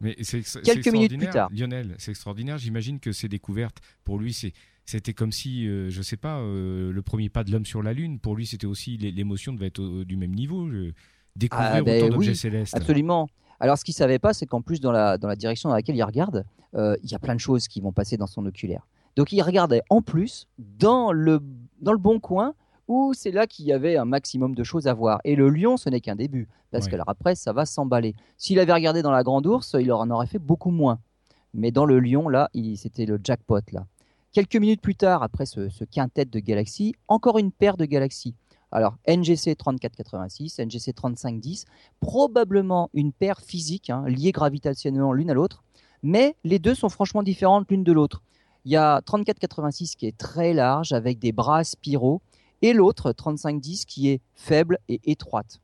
Mais 0.00 0.16
c'est 0.22 0.42
quelques 0.62 0.88
minutes 0.88 1.16
plus 1.16 1.28
tard. 1.28 1.48
Lionel, 1.52 1.94
c'est 1.98 2.10
extraordinaire. 2.10 2.58
J'imagine 2.58 2.98
que 2.98 3.12
ces 3.12 3.28
découvertes, 3.28 3.78
pour 4.04 4.18
lui, 4.18 4.36
c'était 4.84 5.12
comme 5.12 5.32
si, 5.32 5.66
euh, 5.66 5.90
je 5.90 5.98
ne 5.98 6.02
sais 6.02 6.16
pas, 6.16 6.38
euh, 6.38 6.92
le 6.92 7.02
premier 7.02 7.28
pas 7.28 7.44
de 7.44 7.50
l'homme 7.50 7.66
sur 7.66 7.82
la 7.82 7.92
Lune, 7.92 8.18
pour 8.18 8.36
lui, 8.36 8.46
c'était 8.46 8.66
aussi 8.66 8.96
l'émotion 8.96 9.52
devait 9.52 9.66
être 9.66 10.04
du 10.04 10.16
même 10.16 10.34
niveau. 10.34 10.68
découvrir 11.36 11.70
ah, 11.72 11.82
ben 11.82 12.02
autant 12.02 12.14
d'objets 12.14 12.34
célestes. 12.34 12.74
Absolument. 12.74 13.28
Alors, 13.60 13.78
ce 13.78 13.84
qu'il 13.84 13.92
ne 13.92 13.98
savait 13.98 14.18
pas, 14.18 14.34
c'est 14.34 14.46
qu'en 14.46 14.62
plus, 14.62 14.80
dans 14.80 14.92
la, 14.92 15.16
dans 15.18 15.28
la 15.28 15.36
direction 15.36 15.68
dans 15.68 15.74
laquelle 15.74 15.96
il 15.96 16.02
regarde, 16.02 16.44
il 16.74 17.10
y 17.10 17.14
a 17.14 17.18
plein 17.18 17.34
de 17.34 17.40
choses 17.40 17.68
qui 17.68 17.80
vont 17.80 17.92
passer 17.92 18.16
dans 18.16 18.26
son 18.26 18.44
oculaire. 18.46 18.86
Donc 19.16 19.32
il 19.32 19.42
regardait 19.42 19.82
en 19.90 20.02
plus 20.02 20.46
dans 20.58 21.12
le, 21.12 21.40
dans 21.80 21.92
le 21.92 21.98
bon 21.98 22.20
coin 22.20 22.54
où 22.88 23.14
c'est 23.14 23.30
là 23.30 23.46
qu'il 23.46 23.64
y 23.64 23.72
avait 23.72 23.96
un 23.96 24.04
maximum 24.04 24.54
de 24.54 24.64
choses 24.64 24.86
à 24.86 24.94
voir. 24.94 25.20
Et 25.24 25.36
le 25.36 25.48
lion, 25.48 25.76
ce 25.76 25.88
n'est 25.88 26.00
qu'un 26.00 26.16
début, 26.16 26.48
parce 26.70 26.88
que 26.88 26.96
après, 27.06 27.34
ça 27.34 27.52
va 27.52 27.64
s'emballer. 27.64 28.14
S'il 28.36 28.58
avait 28.58 28.72
regardé 28.72 29.00
dans 29.00 29.10
la 29.10 29.22
grande 29.22 29.46
ours, 29.46 29.76
il 29.78 29.90
en 29.92 30.10
aurait 30.10 30.26
fait 30.26 30.38
beaucoup 30.38 30.70
moins. 30.70 30.98
Mais 31.54 31.70
dans 31.70 31.86
le 31.86 32.00
lion, 32.00 32.28
là, 32.28 32.50
c'était 32.76 33.06
le 33.06 33.18
jackpot. 33.22 33.60
là. 33.72 33.86
Quelques 34.32 34.56
minutes 34.56 34.80
plus 34.80 34.96
tard, 34.96 35.22
après 35.22 35.46
ce, 35.46 35.84
quintet 35.84 36.24
de 36.24 36.40
galaxies, 36.40 36.94
encore 37.06 37.38
une 37.38 37.52
paire 37.52 37.76
de 37.76 37.84
galaxies. 37.84 38.34
Alors, 38.72 38.96
NGC 39.06 39.54
3486, 39.54 40.58
NGC 40.58 40.92
3510, 40.92 41.64
probablement 42.00 42.90
une 42.92 43.12
paire 43.12 43.40
physique, 43.40 43.90
hein, 43.90 44.04
liée 44.08 44.32
gravitationnellement 44.32 45.12
l'une 45.12 45.30
à 45.30 45.34
l'autre, 45.34 45.62
mais 46.02 46.34
les 46.42 46.58
deux 46.58 46.74
sont 46.74 46.88
franchement 46.88 47.22
différentes 47.22 47.70
l'une 47.70 47.84
de 47.84 47.92
l'autre. 47.92 48.20
Il 48.64 48.72
y 48.72 48.76
a 48.76 49.02
3486 49.02 49.96
qui 49.96 50.06
est 50.06 50.16
très 50.16 50.54
large 50.54 50.92
avec 50.92 51.18
des 51.18 51.32
bras 51.32 51.64
spiraux 51.64 52.22
et 52.62 52.72
l'autre 52.72 53.12
3510 53.12 53.84
qui 53.84 54.08
est 54.08 54.20
faible 54.34 54.78
et 54.88 55.00
étroite. 55.04 55.60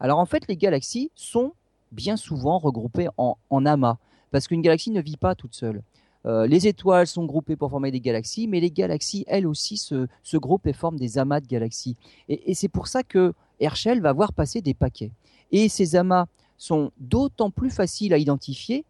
Alors 0.00 0.18
en 0.18 0.26
fait, 0.26 0.48
les 0.48 0.56
galaxies 0.56 1.12
sont 1.14 1.52
bien 1.92 2.16
souvent 2.16 2.58
regroupées 2.58 3.08
en, 3.16 3.36
amas 3.64 3.98
parce 4.32 4.48
qu'une 4.48 4.62
galaxie 4.62 4.90
ne 4.90 5.00
vit 5.00 5.16
pas 5.16 5.36
toute 5.36 5.54
seule. 5.54 5.82
Euh, 6.24 6.46
les 6.46 6.66
étoiles 6.66 7.06
sont 7.06 7.26
groupées 7.26 7.56
pour 7.56 7.70
former 7.70 7.90
des 7.90 8.00
galaxies, 8.00 8.48
mais 8.48 8.60
les 8.60 8.70
galaxies, 8.70 9.24
elles 9.26 9.46
aussi, 9.46 9.76
se, 9.76 10.06
groupent 10.34 10.66
et 10.66 10.72
forment 10.72 10.98
des 10.98 11.18
amas 11.18 11.40
de 11.40 11.46
galaxies. 11.46 11.96
Et, 12.28 12.50
et 12.50 12.54
c'est 12.54 12.68
pour 12.68 12.88
ça 12.88 13.02
que 13.02 13.34
Herschel 13.60 14.00
va 14.00 14.12
voir 14.12 14.32
passer 14.32 14.62
des 14.62 14.74
paquets. 14.74 15.12
Et 15.50 15.68
ces 15.68 15.94
amas 15.96 16.26
sont 16.58 16.92
d'autant 16.98 17.50
plus 17.50 17.70
faciles 17.70 18.14
à 18.14 18.18
identifier 18.18 18.84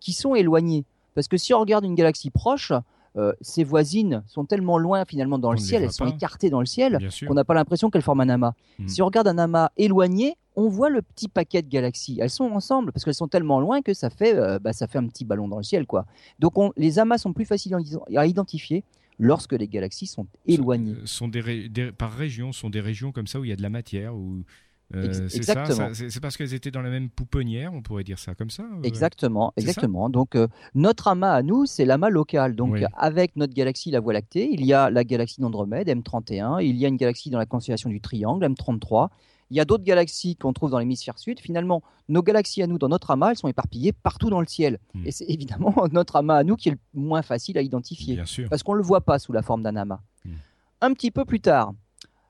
qu'ils 0.00 0.14
sont 0.14 0.34
éloignés. 0.34 0.84
Parce 1.14 1.28
que 1.28 1.36
si 1.36 1.54
on 1.54 1.60
regarde 1.60 1.84
une 1.84 1.94
galaxie 1.94 2.30
proche, 2.30 2.72
euh, 3.16 3.32
ses 3.42 3.62
voisines 3.62 4.22
sont 4.26 4.46
tellement 4.46 4.78
loin 4.78 5.04
finalement 5.04 5.38
dans 5.38 5.52
le 5.52 5.58
ciel, 5.58 5.82
elles 5.82 5.92
sont 5.92 6.06
écartées 6.06 6.48
dans 6.48 6.60
le 6.60 6.66
ciel, 6.66 6.98
qu'on 7.26 7.34
n'a 7.34 7.44
pas 7.44 7.54
l'impression 7.54 7.90
qu'elles 7.90 8.02
forment 8.02 8.22
un 8.22 8.30
amas. 8.30 8.52
Hmm. 8.78 8.88
Si 8.88 9.02
on 9.02 9.06
regarde 9.06 9.28
un 9.28 9.36
amas 9.38 9.70
éloigné, 9.76 10.36
on 10.56 10.68
voit 10.68 10.88
le 10.88 11.02
petit 11.02 11.28
paquet 11.28 11.62
de 11.62 11.68
galaxies. 11.68 12.18
Elles 12.20 12.30
sont 12.30 12.44
ensemble 12.44 12.92
parce 12.92 13.04
qu'elles 13.04 13.14
sont 13.14 13.28
tellement 13.28 13.60
loin 13.60 13.82
que 13.82 13.92
ça 13.92 14.08
fait, 14.08 14.34
euh, 14.36 14.58
bah, 14.58 14.72
ça 14.72 14.86
fait 14.86 14.98
un 14.98 15.06
petit 15.06 15.24
ballon 15.24 15.48
dans 15.48 15.58
le 15.58 15.62
ciel. 15.62 15.86
quoi. 15.86 16.06
Donc 16.38 16.54
les 16.76 16.98
amas 16.98 17.18
sont 17.18 17.32
plus 17.32 17.44
faciles 17.44 17.76
à 18.16 18.26
identifier 18.26 18.84
lorsque 19.18 19.52
les 19.52 19.68
galaxies 19.68 20.06
sont 20.06 20.26
éloignées. 20.46 20.96
Sont 21.04 21.28
des, 21.28 21.70
par 21.92 22.12
région, 22.12 22.52
sont 22.52 22.70
des 22.70 22.80
régions 22.80 23.12
comme 23.12 23.26
ça 23.26 23.40
où 23.40 23.44
il 23.44 23.50
y 23.50 23.52
a 23.52 23.56
de 23.56 23.62
la 23.62 23.70
matière, 23.70 24.14
où 24.14 24.42
euh, 24.94 25.28
c'est 25.28 25.42
ça, 25.42 25.64
c'est 25.92 26.20
parce 26.20 26.36
qu'elles 26.36 26.54
étaient 26.54 26.70
dans 26.70 26.82
la 26.82 26.90
même 26.90 27.08
pouponnière, 27.08 27.72
on 27.72 27.82
pourrait 27.82 28.04
dire 28.04 28.18
ça 28.18 28.34
comme 28.34 28.50
ça 28.50 28.64
Exactement, 28.82 29.52
exactement. 29.56 30.10
Donc 30.10 30.34
euh, 30.34 30.48
notre 30.74 31.08
amas 31.08 31.32
à 31.32 31.42
nous, 31.42 31.66
c'est 31.66 31.84
l'amas 31.84 32.10
local. 32.10 32.54
Donc 32.54 32.78
avec 32.96 33.36
notre 33.36 33.54
galaxie, 33.54 33.90
la 33.90 34.00
Voie 34.00 34.12
lactée, 34.12 34.48
il 34.52 34.64
y 34.64 34.72
a 34.72 34.90
la 34.90 35.04
galaxie 35.04 35.40
d'Andromède, 35.40 35.88
M31, 35.88 36.64
il 36.64 36.76
y 36.76 36.84
a 36.84 36.88
une 36.88 36.96
galaxie 36.96 37.30
dans 37.30 37.38
la 37.38 37.46
constellation 37.46 37.90
du 37.90 38.00
Triangle, 38.00 38.44
M33. 38.46 39.08
Il 39.50 39.56
y 39.56 39.60
a 39.60 39.66
d'autres 39.66 39.84
galaxies 39.84 40.34
qu'on 40.36 40.54
trouve 40.54 40.70
dans 40.70 40.78
l'hémisphère 40.78 41.18
sud. 41.18 41.38
Finalement, 41.38 41.82
nos 42.08 42.22
galaxies 42.22 42.62
à 42.62 42.66
nous, 42.66 42.78
dans 42.78 42.88
notre 42.88 43.10
amas, 43.10 43.32
elles 43.32 43.36
sont 43.36 43.48
éparpillées 43.48 43.92
partout 43.92 44.30
dans 44.30 44.40
le 44.40 44.46
ciel. 44.46 44.78
Hmm. 44.94 45.06
Et 45.06 45.10
c'est 45.10 45.26
évidemment 45.28 45.74
notre 45.92 46.16
amas 46.16 46.36
à 46.36 46.42
nous 46.44 46.56
qui 46.56 46.70
est 46.70 46.72
le 46.72 46.78
moins 46.94 47.20
facile 47.20 47.58
à 47.58 47.62
identifier. 47.62 48.18
Parce 48.48 48.62
qu'on 48.62 48.72
ne 48.72 48.78
le 48.78 48.84
voit 48.84 49.02
pas 49.02 49.18
sous 49.18 49.32
la 49.32 49.42
forme 49.42 49.62
d'un 49.62 49.76
amas. 49.76 50.00
Hmm. 50.24 50.36
Un 50.80 50.94
petit 50.94 51.10
peu 51.10 51.26
plus 51.26 51.40
tard, 51.40 51.74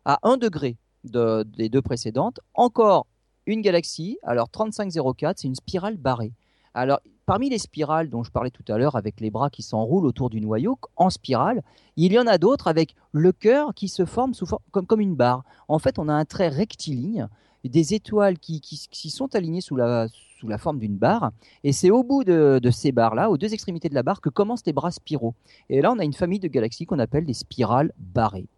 à 0.05 0.19
1 0.25 0.37
degré 0.37 0.77
des 1.05 1.69
deux 1.69 1.83
précédentes. 1.83 2.41
Encore 2.55 3.07
une 3.47 3.61
galaxie, 3.61 4.19
alors 4.23 4.49
3504, 4.49 5.39
c'est 5.39 5.49
une 5.49 5.55
spirale 5.55 5.97
barrée. 5.97 6.33
Alors, 6.75 7.01
parmi 7.27 7.51
les 7.51 7.59
spirales 7.59 8.09
dont 8.09 8.23
je 8.25 8.31
parlais 8.31 8.51
tout 8.51 8.65
à 8.69 8.79
l'heure, 8.79 8.97
avec 8.97 9.21
les 9.21 9.31
bras 9.31 9.51
qui 9.51 9.63
s'enroulent 9.63 10.07
autour 10.07 10.31
du 10.31 10.41
noyau 10.41 10.79
en 10.97 11.11
spirale, 11.11 11.63
il 11.97 12.13
y 12.13 12.19
en 12.19 12.27
a 12.27 12.39
d'autres 12.39 12.69
avec 12.69 12.95
le 13.13 13.33
cœur 13.33 13.75
qui 13.75 13.89
se 13.89 14.05
forme 14.05 14.33
sous 14.35 14.47
comme, 14.71 14.87
comme 14.87 15.01
une 15.01 15.15
barre. 15.15 15.45
En 15.69 15.79
fait, 15.79 15.99
on 15.99 16.09
a 16.09 16.15
un 16.15 16.25
trait 16.25 16.49
rectiligne, 16.49 17.29
des 17.65 17.95
étoiles 17.95 18.39
qui, 18.39 18.61
qui, 18.61 19.11
sont 19.11 19.37
alignées 19.37 19.61
sous 19.61 19.77
la, 19.77 20.09
sous 20.09 20.49
la 20.49 20.59
forme 20.59 20.81
d'une 20.81 20.97
barre, 20.97 21.31
et 21.63 21.73
c'est 21.73 21.91
au 21.91 22.03
bout 22.03 22.25
de, 22.25 22.59
de 22.61 22.71
ces 22.71 22.91
barres-là, 22.91 23.31
aux 23.31 23.37
deux 23.37 23.55
extrémités 23.55 23.89
de 23.89 23.95
la 23.95 24.03
barre, 24.03 24.21
que 24.21 24.31
commencent 24.31 24.67
les 24.67 24.73
bras 24.73 24.91
spiraux. 24.91 25.35
Et 25.69 25.81
là, 25.81 25.93
on 25.93 25.99
a 26.01 26.05
une 26.05 26.13
famille 26.13 26.41
de 26.41 26.49
galaxies 26.49 26.87
qu'on 26.87 26.99
appelle 26.99 27.25
des 27.25 27.35
spirales 27.35 27.93
barrées. 27.99 28.49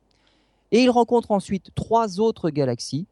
Et 0.75 0.83
il 0.83 0.91
rencontre 0.91 1.31
ensuite 1.31 1.71
trois 1.77 2.19
autres 2.19 2.51
galaxies 2.51 3.07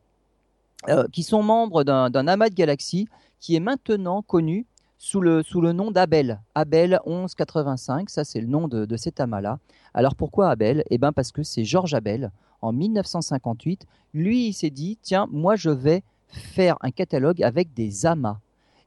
euh, 0.89 1.07
qui 1.13 1.23
sont 1.23 1.45
membres 1.45 1.85
d'un 1.85 2.27
amas 2.27 2.49
de 2.49 2.57
galaxies 2.57 3.07
qui 3.39 3.55
est 3.55 3.61
maintenant 3.61 4.21
connu 4.21 4.67
sous 4.99 5.21
le, 5.21 5.45
nom 5.73 5.93
d'Abel. 5.93 6.41
Abel 6.57 6.99
1185, 7.07 8.11
ça 8.11 8.25
c'est 8.25 8.41
le 8.41 8.49
nom 8.49 8.67
de, 8.67 8.97
cet 8.97 9.21
amas-là. 9.21 9.61
Alors 9.95 10.17
pourquoi 10.17 10.51
Abel? 10.51 10.83
Eh 10.91 10.99
bien 10.99 11.13
parce 11.13 11.31
que 11.31 11.45
c'est 11.45 11.63
Georges 11.63 11.95
Abel, 11.95 12.33
en 12.63 12.73
1958, 12.73 13.87
lui 14.13 14.49
il 14.49 14.55
s'est 14.55 14.71
dit, 14.71 14.99
tiens, 15.01 15.29
moi 15.31 15.55
je 15.55 15.71
vais 15.71 16.03
faire 16.27 16.77
un 16.81 16.91
catalogue 16.91 17.45
avec 17.45 17.73
des 17.75 18.07
amas. 18.07 18.41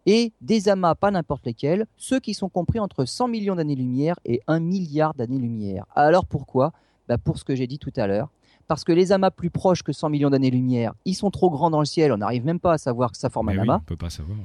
Et 0.05 0.33
des 0.41 0.67
amas, 0.67 0.95
pas 0.95 1.11
n'importe 1.11 1.45
lesquels, 1.45 1.87
ceux 1.95 2.19
qui 2.19 2.33
sont 2.33 2.49
compris 2.49 2.79
entre 2.79 3.05
100 3.05 3.29
millions 3.29 3.55
d'années-lumière 3.55 4.19
et 4.25 4.41
1 4.47 4.59
milliard 4.59 5.13
d'années-lumière. 5.13 5.85
Alors 5.95 6.25
pourquoi? 6.25 6.73
Bah 7.07 7.17
Pour 7.17 7.37
ce 7.37 7.45
que 7.45 7.55
j'ai 7.55 7.67
dit 7.67 7.79
tout 7.79 7.93
à 7.95 8.05
l'heure, 8.05 8.29
parce 8.67 8.83
que 8.83 8.91
les 8.91 9.11
amas 9.11 9.31
plus 9.31 9.49
proches 9.49 9.83
que 9.83 9.93
100 9.93 10.09
millions 10.09 10.29
d'années-lumière, 10.29 10.93
ils 11.05 11.13
sont 11.13 11.31
trop 11.31 11.49
grands 11.49 11.69
dans 11.69 11.79
le 11.79 11.85
ciel, 11.85 12.11
on 12.11 12.17
n'arrive 12.17 12.45
même 12.45 12.59
pas 12.59 12.73
à 12.73 12.77
savoir 12.77 13.11
que 13.11 13.17
ça 13.17 13.29
forme 13.29 13.49
un 13.49 13.59
amas. 13.59 13.77
on 13.77 13.85
peut 13.85 13.95
pas 13.95 14.09
savoir, 14.09 14.37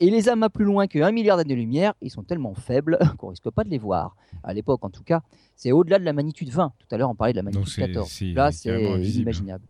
Et 0.00 0.10
les 0.10 0.28
amas 0.28 0.48
plus 0.48 0.64
loin 0.64 0.86
que 0.86 0.98
1 0.98 1.12
milliard 1.12 1.36
d'années-lumière, 1.36 1.94
ils 2.00 2.10
sont 2.10 2.22
tellement 2.22 2.54
faibles 2.54 2.98
qu'on 3.18 3.28
risque 3.28 3.50
pas 3.50 3.64
de 3.64 3.70
les 3.70 3.78
voir. 3.78 4.16
À 4.42 4.54
l'époque, 4.54 4.84
en 4.84 4.90
tout 4.90 5.02
cas, 5.02 5.22
c'est 5.56 5.72
au-delà 5.72 5.98
de 5.98 6.04
la 6.04 6.12
magnitude 6.12 6.50
20. 6.50 6.72
Tout 6.78 6.94
à 6.94 6.98
l'heure, 6.98 7.10
on 7.10 7.14
parlait 7.14 7.32
de 7.32 7.38
la 7.38 7.42
magnitude 7.42 7.74
14. 7.74 8.22
Là, 8.34 8.52
c'est 8.52 8.82
inimaginable. 9.02 9.64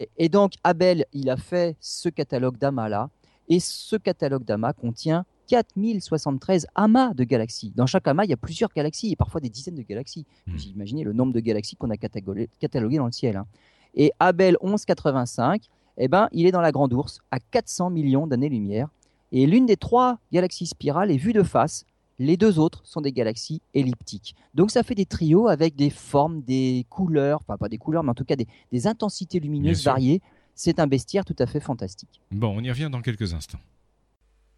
Et, 0.00 0.10
et, 0.18 0.28
donc, 0.28 0.54
Abel, 0.64 1.06
il 1.12 1.30
a 1.30 1.36
fait 1.36 1.76
ce 1.80 2.08
catalogue 2.08 2.58
d'amas-là. 2.58 3.10
Et 3.48 3.60
ce 3.60 3.96
catalogue 3.96 4.44
d'amas 4.44 4.72
contient 4.72 5.24
4073 5.46 6.66
amas 6.74 7.14
de 7.14 7.24
galaxies. 7.24 7.72
Dans 7.76 7.86
chaque 7.86 8.06
amas, 8.08 8.24
il 8.24 8.30
y 8.30 8.32
a 8.32 8.36
plusieurs 8.36 8.72
galaxies 8.72 9.12
et 9.12 9.16
parfois 9.16 9.40
des 9.40 9.50
dizaines 9.50 9.74
de 9.74 9.82
galaxies. 9.82 10.26
Vous 10.46 10.56
hmm. 10.56 10.72
imaginez 10.74 11.04
le 11.04 11.12
nombre 11.12 11.32
de 11.32 11.40
galaxies 11.40 11.76
qu'on 11.76 11.90
a 11.90 11.96
cataloguées 11.96 12.98
dans 12.98 13.06
le 13.06 13.12
ciel. 13.12 13.36
Hein. 13.36 13.46
Et 13.94 14.12
Abel 14.18 14.56
1185, 14.62 15.68
eh 15.98 16.08
ben, 16.08 16.28
il 16.32 16.46
est 16.46 16.52
dans 16.52 16.60
la 16.60 16.72
Grande 16.72 16.92
Ourse, 16.92 17.20
à 17.30 17.38
400 17.38 17.90
millions 17.90 18.26
d'années-lumière. 18.26 18.88
Et 19.32 19.46
l'une 19.46 19.66
des 19.66 19.76
trois 19.76 20.18
galaxies 20.32 20.66
spirales 20.66 21.10
est 21.10 21.16
vue 21.16 21.32
de 21.32 21.42
face. 21.42 21.84
Les 22.18 22.36
deux 22.36 22.58
autres 22.58 22.82
sont 22.84 23.00
des 23.00 23.12
galaxies 23.12 23.60
elliptiques. 23.74 24.36
Donc 24.54 24.70
ça 24.70 24.84
fait 24.84 24.94
des 24.94 25.06
trios 25.06 25.48
avec 25.48 25.74
des 25.74 25.90
formes, 25.90 26.42
des 26.42 26.86
couleurs, 26.88 27.40
enfin 27.40 27.56
pas 27.56 27.68
des 27.68 27.78
couleurs, 27.78 28.04
mais 28.04 28.10
en 28.10 28.14
tout 28.14 28.24
cas 28.24 28.36
des, 28.36 28.86
intensités 28.86 29.40
lumineuses 29.40 29.84
variées. 29.84 30.20
C'est 30.54 30.78
un 30.78 30.86
bestiaire 30.86 31.24
tout 31.24 31.34
à 31.40 31.46
fait 31.46 31.58
fantastique. 31.58 32.20
Bon, 32.30 32.54
on 32.56 32.60
y 32.60 32.70
revient 32.70 32.88
dans 32.90 33.02
quelques 33.02 33.34
instants. 33.34 33.58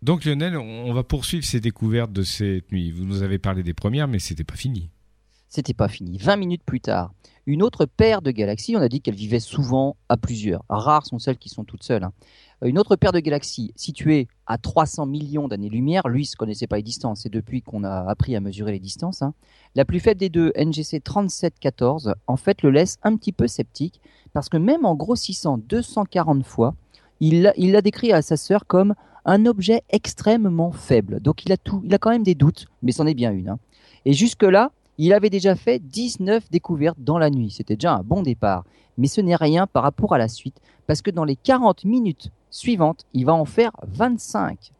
Donc 0.02 0.24
Lionel, 0.24 0.56
on 0.56 0.92
va 0.92 1.02
poursuivre 1.02 1.44
ces 1.44 1.60
découvertes 1.60 2.12
de 2.12 2.22
cette 2.22 2.70
nuit. 2.70 2.90
Vous 2.90 3.04
nous 3.04 3.22
avez 3.22 3.38
parlé 3.38 3.62
des 3.62 3.74
premières, 3.74 4.08
mais 4.08 4.18
c'était 4.18 4.44
pas 4.44 4.56
fini. 4.56 4.90
C'était 5.48 5.74
pas 5.74 5.88
fini. 5.88 6.18
20 6.18 6.36
minutes 6.36 6.62
plus 6.64 6.80
tard, 6.80 7.12
une 7.46 7.62
autre 7.62 7.86
paire 7.86 8.22
de 8.22 8.32
galaxies, 8.32 8.76
on 8.76 8.80
a 8.80 8.88
dit 8.88 9.00
qu'elles 9.00 9.14
vivaient 9.14 9.40
souvent 9.40 9.96
à 10.08 10.16
plusieurs. 10.16 10.64
Rares 10.68 11.06
sont 11.06 11.20
celles 11.20 11.38
qui 11.38 11.48
sont 11.48 11.64
toutes 11.64 11.84
seules. 11.84 12.02
Hein. 12.02 12.12
Une 12.62 12.78
autre 12.78 12.96
paire 12.96 13.12
de 13.12 13.20
galaxies 13.20 13.72
située 13.76 14.26
à 14.46 14.58
300 14.58 15.06
millions 15.06 15.46
d'années-lumière, 15.46 16.08
lui, 16.08 16.22
ne 16.22 16.36
connaissait 16.36 16.66
pas 16.66 16.76
les 16.76 16.82
distances, 16.82 17.20
c'est 17.22 17.32
depuis 17.32 17.62
qu'on 17.62 17.84
a 17.84 18.00
appris 18.08 18.34
à 18.34 18.40
mesurer 18.40 18.72
les 18.72 18.80
distances. 18.80 19.22
Hein. 19.22 19.32
La 19.76 19.84
plus 19.84 20.00
faible 20.00 20.18
des 20.18 20.28
deux, 20.28 20.52
NGC 20.56 21.00
3714, 21.00 22.14
en 22.26 22.36
fait, 22.36 22.62
le 22.62 22.70
laisse 22.70 22.98
un 23.02 23.16
petit 23.16 23.32
peu 23.32 23.46
sceptique, 23.46 24.00
parce 24.32 24.48
que 24.48 24.56
même 24.56 24.84
en 24.84 24.96
grossissant 24.96 25.56
240 25.58 26.44
fois, 26.44 26.74
il 27.20 27.42
l'a 27.42 27.82
décrit 27.82 28.12
à 28.12 28.22
sa 28.22 28.36
sœur 28.36 28.66
comme 28.66 28.94
un 29.26 29.44
objet 29.44 29.82
extrêmement 29.90 30.70
faible. 30.70 31.20
Donc 31.20 31.44
il 31.44 31.52
a, 31.52 31.56
tout, 31.56 31.82
il 31.84 31.92
a 31.92 31.98
quand 31.98 32.10
même 32.10 32.22
des 32.22 32.36
doutes, 32.36 32.66
mais 32.82 32.92
c'en 32.92 33.06
est 33.06 33.14
bien 33.14 33.32
une. 33.32 33.50
Hein. 33.50 33.58
Et 34.06 34.12
jusque-là, 34.12 34.70
il 34.98 35.12
avait 35.12 35.30
déjà 35.30 35.54
fait 35.56 35.80
19 35.80 36.48
découvertes 36.50 36.98
dans 36.98 37.18
la 37.18 37.28
nuit. 37.28 37.50
C'était 37.50 37.74
déjà 37.74 37.94
un 37.94 38.02
bon 38.02 38.22
départ. 38.22 38.64
Mais 38.96 39.08
ce 39.08 39.20
n'est 39.20 39.36
rien 39.36 39.66
par 39.66 39.82
rapport 39.82 40.14
à 40.14 40.18
la 40.18 40.28
suite, 40.28 40.58
parce 40.86 41.02
que 41.02 41.10
dans 41.10 41.24
les 41.24 41.36
40 41.36 41.84
minutes 41.84 42.30
suivantes, 42.50 43.04
il 43.12 43.26
va 43.26 43.34
en 43.34 43.44
faire 43.44 43.72
25. 43.88 44.72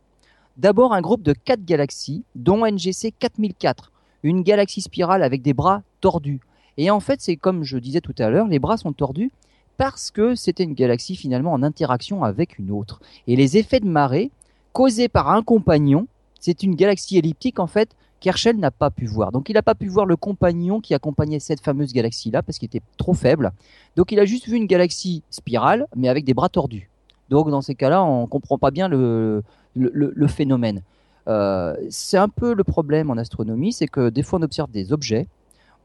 D'abord 0.57 0.95
un 0.95 1.03
groupe 1.03 1.23
de 1.23 1.35
4 1.35 1.67
galaxies, 1.67 2.25
dont 2.35 2.65
NGC 2.65 3.13
4004, 3.19 3.93
une 4.23 4.43
galaxie 4.43 4.81
spirale 4.81 5.23
avec 5.23 5.43
des 5.43 5.53
bras 5.53 5.83
tordus. 6.01 6.41
Et 6.79 6.91
en 6.91 7.01
fait, 7.01 7.21
c'est 7.21 7.37
comme 7.37 7.63
je 7.63 7.77
disais 7.77 8.01
tout 8.01 8.15
à 8.19 8.31
l'heure, 8.31 8.47
les 8.47 8.59
bras 8.59 8.79
sont 8.79 8.93
tordus 8.93 9.33
parce 9.77 10.11
que 10.11 10.35
c'était 10.35 10.65
une 10.65 10.75
galaxie 10.75 11.17
finalement 11.17 11.53
en 11.53 11.63
interaction 11.63 12.25
avec 12.25 12.59
une 12.59 12.71
autre. 12.71 13.01
Et 13.27 13.37
les 13.37 13.57
effets 13.57 13.81
de 13.81 13.89
marée 13.89 14.31
causés 14.73 15.09
par 15.09 15.31
un 15.31 15.43
compagnon, 15.43 16.07
c'est 16.41 16.63
une 16.63 16.75
galaxie 16.75 17.19
elliptique 17.19 17.59
en 17.59 17.67
fait 17.67 17.91
qu'Herschel 18.21 18.57
n'a 18.59 18.71
pas 18.71 18.91
pu 18.91 19.07
voir. 19.07 19.33
Donc 19.33 19.49
il 19.49 19.55
n'a 19.55 19.63
pas 19.63 19.75
pu 19.75 19.89
voir 19.89 20.07
le 20.07 20.17
compagnon 20.17 20.81
qui 20.81 20.95
accompagnait 20.95 21.41
cette 21.41 21.61
fameuse 21.61 21.93
galaxie-là 21.93 22.43
parce 22.43 22.59
qu'il 22.59 22.67
était 22.67 22.83
trop 22.97 23.15
faible. 23.15 23.53
Donc 23.97 24.13
il 24.13 24.21
a 24.21 24.25
juste 24.25 24.47
vu 24.47 24.57
une 24.57 24.67
galaxie 24.67 25.23
spirale 25.31 25.87
mais 25.95 26.09
avec 26.09 26.25
des 26.25 26.35
bras 26.35 26.49
tordus. 26.49 26.89
Donc 27.29 27.51
dans 27.51 27.63
ces 27.63 27.75
cas-là, 27.75 28.05
on 28.05 28.23
ne 28.23 28.27
comprend 28.27 28.59
pas 28.59 28.71
bien 28.71 28.89
le, 28.89 29.43
le, 29.75 30.27
phénomène. 30.29 30.83
Euh, 31.29 31.77
c'est 31.91 32.19
un 32.19 32.29
peu 32.29 32.55
le 32.55 32.65
problème 32.65 33.11
en 33.11 33.17
astronomie, 33.17 33.73
c'est 33.73 33.89
que 33.89 34.11
des 34.11 34.23
fois 34.23 34.39
on 34.39 34.43
observe 34.43 34.71
des 34.71 34.93
objets, 34.93 35.27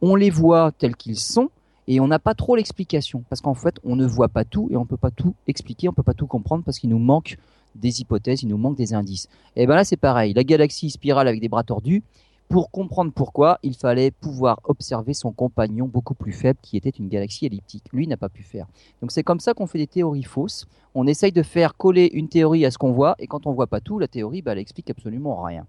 on 0.02 0.16
les 0.16 0.30
voit 0.30 0.72
tels 0.78 0.96
qu'ils 0.96 1.18
sont, 1.18 1.50
et 1.94 2.00
on 2.00 2.08
n'a 2.08 2.20
pas 2.20 2.36
trop 2.36 2.56
l'explication 2.56 3.26
parce 3.28 3.42
qu'en 3.42 3.54
fait 3.54 3.76
on 3.84 3.98
ne 3.98 4.06
voit 4.06 4.30
pas 4.30 4.46
tout 4.46 4.70
et 4.72 4.78
on 4.78 4.84
ne 4.84 4.86
peut 4.86 4.96
pas 4.96 5.12
tout 5.12 5.36
expliquer, 5.46 5.90
on 5.90 5.92
ne 5.92 5.96
peut 5.96 6.04
pas 6.04 6.14
tout 6.14 6.26
comprendre 6.26 6.64
parce 6.64 6.80
qu'il 6.80 6.90
nous 6.90 7.00
manque 7.00 7.38
des 7.76 8.00
hypothèses, 8.00 8.44
il 8.44 8.48
nous 8.48 8.58
manque 8.58 8.78
des 8.78 8.94
indices. 8.94 9.28
Et 9.58 9.66
bien 9.66 9.76
là, 9.76 9.84
c'est 9.84 9.98
pareil. 9.98 10.34
La 10.34 10.46
galaxie 10.46 10.90
spirale 10.90 11.28
avec 11.28 11.42
des 11.42 11.50
bras 11.50 11.64
tordus. 11.64 12.02
Pour 12.48 12.72
comprendre 12.72 13.12
pourquoi, 13.14 13.60
il 13.62 13.76
fallait 13.76 14.12
pouvoir 14.12 14.62
observer 14.64 15.14
son 15.14 15.34
compagnon 15.34 15.86
beaucoup 15.86 16.14
plus 16.14 16.32
faible 16.32 16.60
qui 16.62 16.78
était 16.78 16.90
une 16.92 17.10
galaxie 17.10 17.46
elliptique. 17.46 17.84
Lui 17.92 18.08
n'a 18.08 18.16
pas 18.16 18.30
pu 18.30 18.44
faire. 18.44 18.68
Donc 19.02 19.12
c'est 19.12 19.24
comme 19.24 19.42
ça 19.42 19.54
qu'on 19.54 19.68
fait 19.68 19.78
des 19.78 19.88
théories 19.88 20.24
fausses. 20.24 20.68
On 20.96 21.08
essaye 21.08 21.34
de 21.34 21.44
faire 21.44 21.76
coller 21.76 22.10
une 22.14 22.30
théorie 22.30 22.66
à 22.66 22.72
ce 22.72 22.78
qu'on 22.78 22.94
voit 22.94 23.16
et 23.20 23.28
quand 23.28 23.48
on 23.48 23.52
voit 23.52 23.68
pas 23.68 23.82
tout, 23.82 24.00
la 24.00 24.08
théorie, 24.08 24.42
bah, 24.42 24.54
elle 24.54 24.60
explique 24.60 24.90
absolument 24.90 25.42
rien. 25.44 25.66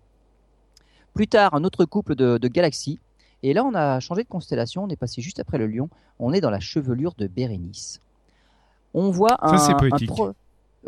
Plus 1.15 1.27
tard, 1.27 1.55
un 1.55 1.65
autre 1.65 1.85
couple 1.85 2.15
de, 2.15 2.39
galaxies. 2.49 3.01
Et 3.43 3.53
là, 3.53 3.65
on 3.65 3.75
a 3.75 4.01
changé 4.01 4.23
de 4.23 4.29
constellation. 4.29 4.85
On 4.85 4.89
est 4.89 4.97
passé 4.97 5.21
juste 5.21 5.41
après 5.41 5.59
le 5.59 5.67
Lion. 5.67 5.89
On 6.19 6.33
est 6.33 6.41
dans 6.41 6.51
la 6.51 6.61
chevelure 6.61 7.15
de 7.17 7.27
Bérénice. 7.27 8.01
On 8.95 9.11
voit 9.11 9.39
un, 9.41 9.57
ça, 9.57 9.67
c'est 9.67 9.77
poétique. 9.77 10.11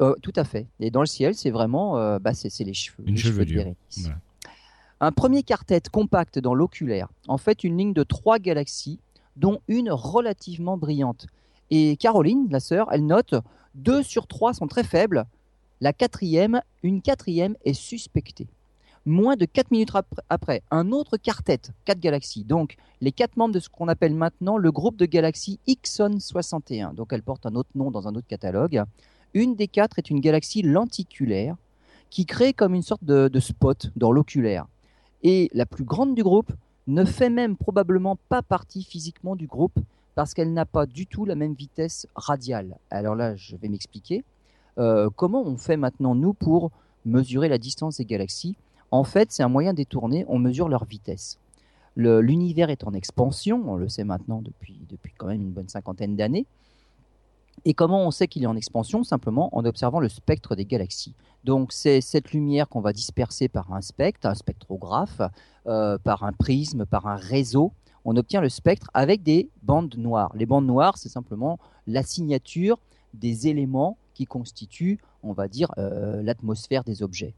Euh, 0.01 0.15
tout 0.23 0.33
à 0.35 0.45
fait. 0.45 0.67
Et 0.81 0.91
dans 0.91 1.01
le 1.01 1.07
ciel, 1.07 1.35
c'est 1.35 1.51
vraiment, 1.51 1.99
euh, 1.99 2.19
bah, 2.19 2.35
c'est, 2.35 2.49
les 2.65 2.75
cheveux. 2.75 3.05
Une 3.07 3.17
chevelure. 3.17 3.65
Un 5.01 5.13
premier 5.13 5.43
quartet 5.43 5.83
compact 5.93 6.39
dans 6.39 6.55
l'oculaire. 6.55 7.09
En 7.29 7.39
fait, 7.39 7.65
une 7.65 7.77
ligne 7.77 7.93
de 7.93 8.03
trois 8.03 8.39
galaxies, 8.39 8.99
dont 9.37 9.61
une 9.69 9.91
relativement 9.91 10.77
brillante. 10.77 11.27
Et 11.71 11.97
Caroline, 11.97 12.47
la 12.51 12.61
sœur, 12.61 12.89
elle 12.93 13.07
note 13.07 13.35
deux 13.75 14.03
sur 14.03 14.27
trois 14.27 14.55
sont 14.55 14.67
très 14.67 14.85
faibles. 14.85 15.25
La 15.81 15.93
quatrième, 15.93 16.61
une 16.83 17.03
quatrième 17.03 17.57
est 17.65 17.75
suspectée. 17.75 18.47
Moins 19.07 19.37
de 19.37 19.45
4 19.45 19.71
minutes 19.71 19.93
après, 20.31 20.63
un 20.71 20.91
autre 20.91 21.19
quartet, 21.19 21.61
quatre 21.85 22.01
galaxies. 22.01 22.45
Donc, 22.45 22.77
les 23.03 23.13
quatre 23.13 23.37
membres 23.37 23.53
de 23.53 23.61
ce 23.61 23.69
qu'on 23.69 23.89
appelle 23.89 24.15
maintenant 24.15 24.57
le 24.57 24.73
groupe 24.73 24.97
de 24.97 25.05
galaxies 25.05 25.61
Ixon 25.67 26.19
61. 26.19 26.95
Donc, 26.95 27.13
elle 27.13 27.23
porte 27.23 27.45
un 27.45 27.55
autre 27.55 27.69
nom 27.75 27.91
dans 27.91 28.09
un 28.09 28.15
autre 28.15 28.27
catalogue. 28.27 28.83
Une 29.35 29.57
des 29.57 29.69
quatre 29.69 29.99
est 29.99 30.09
une 30.09 30.21
galaxie 30.21 30.63
lenticulaire 30.63 31.57
qui 32.09 32.25
crée 32.25 32.55
comme 32.55 32.75
une 32.75 32.83
sorte 32.83 33.05
de, 33.05 33.41
spot 33.41 33.91
dans 33.97 34.11
l'oculaire. 34.11 34.67
Et 35.23 35.51
la 35.53 35.67
plus 35.67 35.85
grande 35.85 36.15
du 36.15 36.23
groupe 36.23 36.53
ne 36.87 37.05
fait 37.05 37.31
même 37.31 37.57
probablement 37.57 38.17
pas 38.29 38.41
partie 38.41 38.85
physiquement 38.85 39.37
du 39.37 39.47
groupe 39.47 39.79
parce 40.15 40.33
qu'elle 40.33 40.53
n'a 40.53 40.65
pas 40.65 40.87
du 40.87 41.07
tout 41.07 41.25
la 41.25 41.35
même 41.35 41.55
vitesse 41.55 42.07
radiale. 42.15 42.79
Alors 42.91 43.17
là, 43.17 43.37
je 43.37 43.57
vais 43.57 43.69
m'expliquer. 43.69 44.25
Euh, 44.79 45.11
comment 45.15 45.43
on 45.43 45.59
fait 45.59 45.77
maintenant, 45.77 46.15
nous, 46.15 46.33
pour 46.33 46.71
mesurer 47.05 47.49
la 47.49 47.59
distance 47.59 47.97
des 47.99 48.05
galaxies? 48.05 48.57
En 48.95 49.03
fait, 49.03 49.33
c'est 49.33 49.43
un 49.43 49.49
moyen 49.49 49.75
détourné, 49.75 50.25
on 50.29 50.39
mesure 50.39 50.69
leur 50.69 50.85
vitesse. 50.85 51.41
L'univers 51.97 52.71
est 52.71 52.85
en 52.85 52.93
expansion, 52.93 53.61
on 53.67 53.75
le 53.75 53.89
sait 53.89 54.05
maintenant 54.05 54.41
depuis, 54.41 54.87
quand 55.19 55.27
même 55.27 55.43
une 55.43 55.51
bonne 55.51 55.69
cinquantaine 55.69 56.15
d'années. 56.15 56.47
Et 57.65 57.75
comment 57.75 58.07
on 58.07 58.13
sait 58.13 58.29
qu'il 58.29 58.45
est 58.45 58.47
en 58.47 58.55
expansion? 58.55 59.03
Simplement 59.03 59.49
en 59.51 59.65
observant 59.65 59.99
le 59.99 60.09
spectre 60.09 60.55
des 60.55 60.65
galaxies. 60.65 61.17
Donc 61.43 61.73
c'est 61.73 62.01
cette 62.01 62.31
lumière 62.31 62.69
qu'on 62.69 62.83
va 62.83 62.93
disperser 62.93 63.49
par 63.49 63.73
un 63.73 63.81
spectre, 63.81 64.29
un 64.29 64.37
spectrographe, 64.37 65.23
euh, 65.67 65.99
par 65.99 66.23
un 66.23 66.33
prisme, 66.33 66.87
par 66.87 67.09
un 67.09 67.17
réseau. 67.17 67.73
On 68.05 68.17
obtient 68.17 68.41
le 68.41 68.49
spectre 68.49 68.93
avec 68.95 69.25
des 69.25 69.51
bandes 69.65 69.97
noires. 69.97 70.31
Les 70.37 70.47
bandes 70.47 70.67
noires, 70.67 70.99
c'est 70.99 71.09
simplement 71.09 71.59
la 71.89 72.05
signature 72.05 72.79
des 73.13 73.49
éléments 73.49 73.99
qui 74.15 74.25
constituent, 74.25 75.01
on 75.25 75.33
va 75.33 75.49
dire, 75.49 75.73
euh, 75.79 76.23
l'atmosphère 76.23 76.85
des 76.85 77.03
objets. 77.03 77.35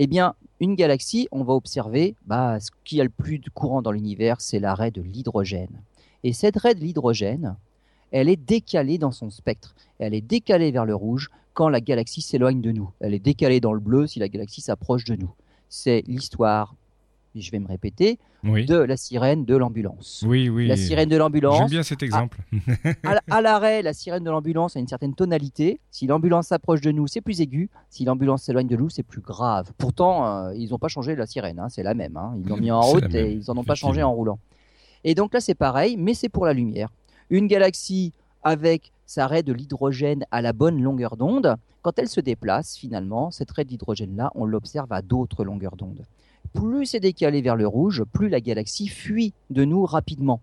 Eh 0.00 0.06
bien, 0.06 0.36
une 0.60 0.76
galaxie, 0.76 1.26
on 1.32 1.42
va 1.42 1.54
observer, 1.54 2.14
bah, 2.24 2.60
ce 2.60 2.70
qui 2.84 3.00
a 3.00 3.04
le 3.04 3.10
plus 3.10 3.40
de 3.40 3.50
courant 3.50 3.82
dans 3.82 3.90
l'univers, 3.90 4.40
c'est 4.40 4.60
la 4.60 4.76
raie 4.76 4.92
de 4.92 5.02
l'hydrogène. 5.02 5.82
Et 6.22 6.32
cette 6.32 6.56
raie 6.56 6.76
de 6.76 6.80
l'hydrogène, 6.80 7.56
elle 8.12 8.28
est 8.28 8.36
décalée 8.36 8.98
dans 8.98 9.10
son 9.10 9.28
spectre. 9.28 9.74
Elle 9.98 10.14
est 10.14 10.20
décalée 10.20 10.70
vers 10.70 10.84
le 10.84 10.94
rouge 10.94 11.30
quand 11.52 11.68
la 11.68 11.80
galaxie 11.80 12.22
s'éloigne 12.22 12.60
de 12.60 12.70
nous. 12.70 12.88
Elle 13.00 13.12
est 13.12 13.18
décalée 13.18 13.58
dans 13.58 13.72
le 13.72 13.80
bleu 13.80 14.06
si 14.06 14.20
la 14.20 14.28
galaxie 14.28 14.60
s'approche 14.60 15.04
de 15.04 15.16
nous. 15.16 15.32
C'est 15.68 16.04
l'histoire, 16.06 16.76
je 17.34 17.50
vais 17.50 17.58
me 17.58 17.66
répéter, 17.66 18.18
de 18.44 18.76
la 18.76 18.96
sirène 18.96 19.44
de 19.44 19.56
l'ambulance. 19.56 20.24
Oui, 20.26 20.48
oui. 20.48 20.66
La 20.66 20.76
sirène 20.76 21.08
de 21.08 21.16
l'ambulance. 21.16 21.58
J'aime 21.58 21.68
bien 21.68 21.82
cet 21.82 22.02
exemple. 22.02 22.38
À, 23.30 23.40
l'arrêt, 23.40 23.82
la 23.82 23.92
sirène 23.92 24.24
de 24.24 24.30
l'ambulance 24.30 24.76
a 24.76 24.80
une 24.80 24.88
certaine 24.88 25.14
tonalité. 25.14 25.80
Si 25.90 26.06
l'ambulance 26.06 26.48
s'approche 26.48 26.80
de 26.80 26.90
nous, 26.90 27.06
c'est 27.06 27.20
plus 27.20 27.40
aigu. 27.40 27.68
Si 27.90 28.04
l'ambulance 28.04 28.42
s'éloigne 28.42 28.68
de 28.68 28.76
nous, 28.76 28.90
c'est 28.90 29.02
plus 29.02 29.20
grave. 29.20 29.72
Pourtant, 29.78 30.26
euh, 30.26 30.54
ils 30.54 30.70
n'ont 30.70 30.78
pas 30.78 30.88
changé 30.88 31.14
la 31.16 31.26
sirène. 31.26 31.58
Hein, 31.58 31.68
c'est 31.68 31.82
la 31.82 31.94
même. 31.94 32.16
Hein. 32.16 32.34
Ils 32.38 32.48
l'ont 32.48 32.56
mis 32.56 32.70
en 32.70 32.80
route 32.80 33.14
et 33.14 33.32
ils 33.32 33.44
n'en 33.48 33.56
ont 33.56 33.64
pas 33.64 33.74
changé 33.74 34.02
en 34.02 34.12
roulant. 34.12 34.38
Et 35.04 35.14
donc 35.14 35.32
là, 35.34 35.40
c'est 35.40 35.54
pareil, 35.54 35.96
mais 35.96 36.14
c'est 36.14 36.28
pour 36.28 36.46
la 36.46 36.52
lumière. 36.52 36.88
Une 37.30 37.46
galaxie 37.46 38.12
avec 38.42 38.92
sa 39.06 39.26
raie 39.26 39.42
de 39.42 39.52
l'hydrogène 39.52 40.24
à 40.30 40.42
la 40.42 40.52
bonne 40.52 40.80
longueur 40.82 41.16
d'onde, 41.16 41.56
quand 41.82 41.98
elle 41.98 42.08
se 42.08 42.20
déplace, 42.20 42.76
finalement, 42.76 43.30
cette 43.30 43.50
raie 43.50 43.64
d'hydrogène-là, 43.64 44.30
on 44.34 44.44
l'observe 44.44 44.92
à 44.92 45.02
d'autres 45.02 45.44
longueurs 45.44 45.76
d'onde. 45.76 46.04
Plus 46.52 46.86
c'est 46.86 47.00
décalé 47.00 47.42
vers 47.42 47.56
le 47.56 47.66
rouge, 47.66 48.04
plus 48.12 48.28
la 48.28 48.40
galaxie 48.40 48.88
fuit 48.88 49.32
de 49.50 49.64
nous 49.64 49.84
rapidement. 49.84 50.40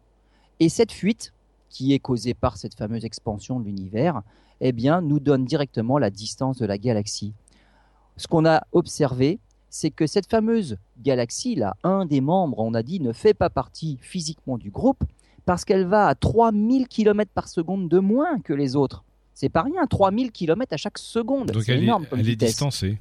Et 0.60 0.70
cette 0.70 0.91
fuite, 0.91 1.34
qui 1.70 1.94
est 1.94 2.00
causée 2.00 2.34
par 2.34 2.58
cette 2.58 2.76
fameuse 2.76 3.06
expansion 3.06 3.60
de 3.60 3.65
l'univers, 3.65 4.22
eh 4.62 4.72
bien, 4.72 5.02
nous 5.02 5.20
donne 5.20 5.46
directement 5.46 5.98
la 5.98 6.10
distance 6.10 6.58
de 6.58 6.65
la 6.65 6.78
galaxie. 6.78 7.34
Ce 8.18 8.28
qu'on 8.28 8.46
a 8.46 8.63
observé, 8.72 9.39
c'est 9.70 9.91
que 9.91 10.08
cette 10.08 10.30
fameuse 10.30 10.78
galaxie, 11.02 11.56
là, 11.56 11.76
un 11.84 12.06
des 12.06 12.22
membres, 12.22 12.60
on 12.60 12.74
a 12.74 12.82
dit, 12.82 13.02
ne 13.02 13.12
fait 13.12 13.34
pas 13.34 13.50
partie 13.50 13.98
physiquement 14.02 14.58
du 14.58 14.72
groupe, 14.72 15.04
parce 15.46 15.65
qu'elle 15.65 15.86
va 15.86 16.08
à 16.08 16.15
3000 16.15 16.88
km 16.88 17.30
par 17.34 17.50
seconde 17.50 17.89
de 17.89 18.00
moins 18.00 18.39
que 18.39 18.54
les 18.54 18.76
autres. 18.76 19.04
C'est 19.34 19.50
pas 19.50 19.63
rien, 19.63 19.86
3000 19.86 20.32
km 20.32 20.74
à 20.74 20.78
chaque 20.78 20.98
seconde. 20.98 21.52
Donc 21.52 21.68
elle, 21.68 21.84
énorme 21.84 22.06
est, 22.06 22.18
elle 22.18 22.30
est 22.30 22.36
distancée. 22.38 23.00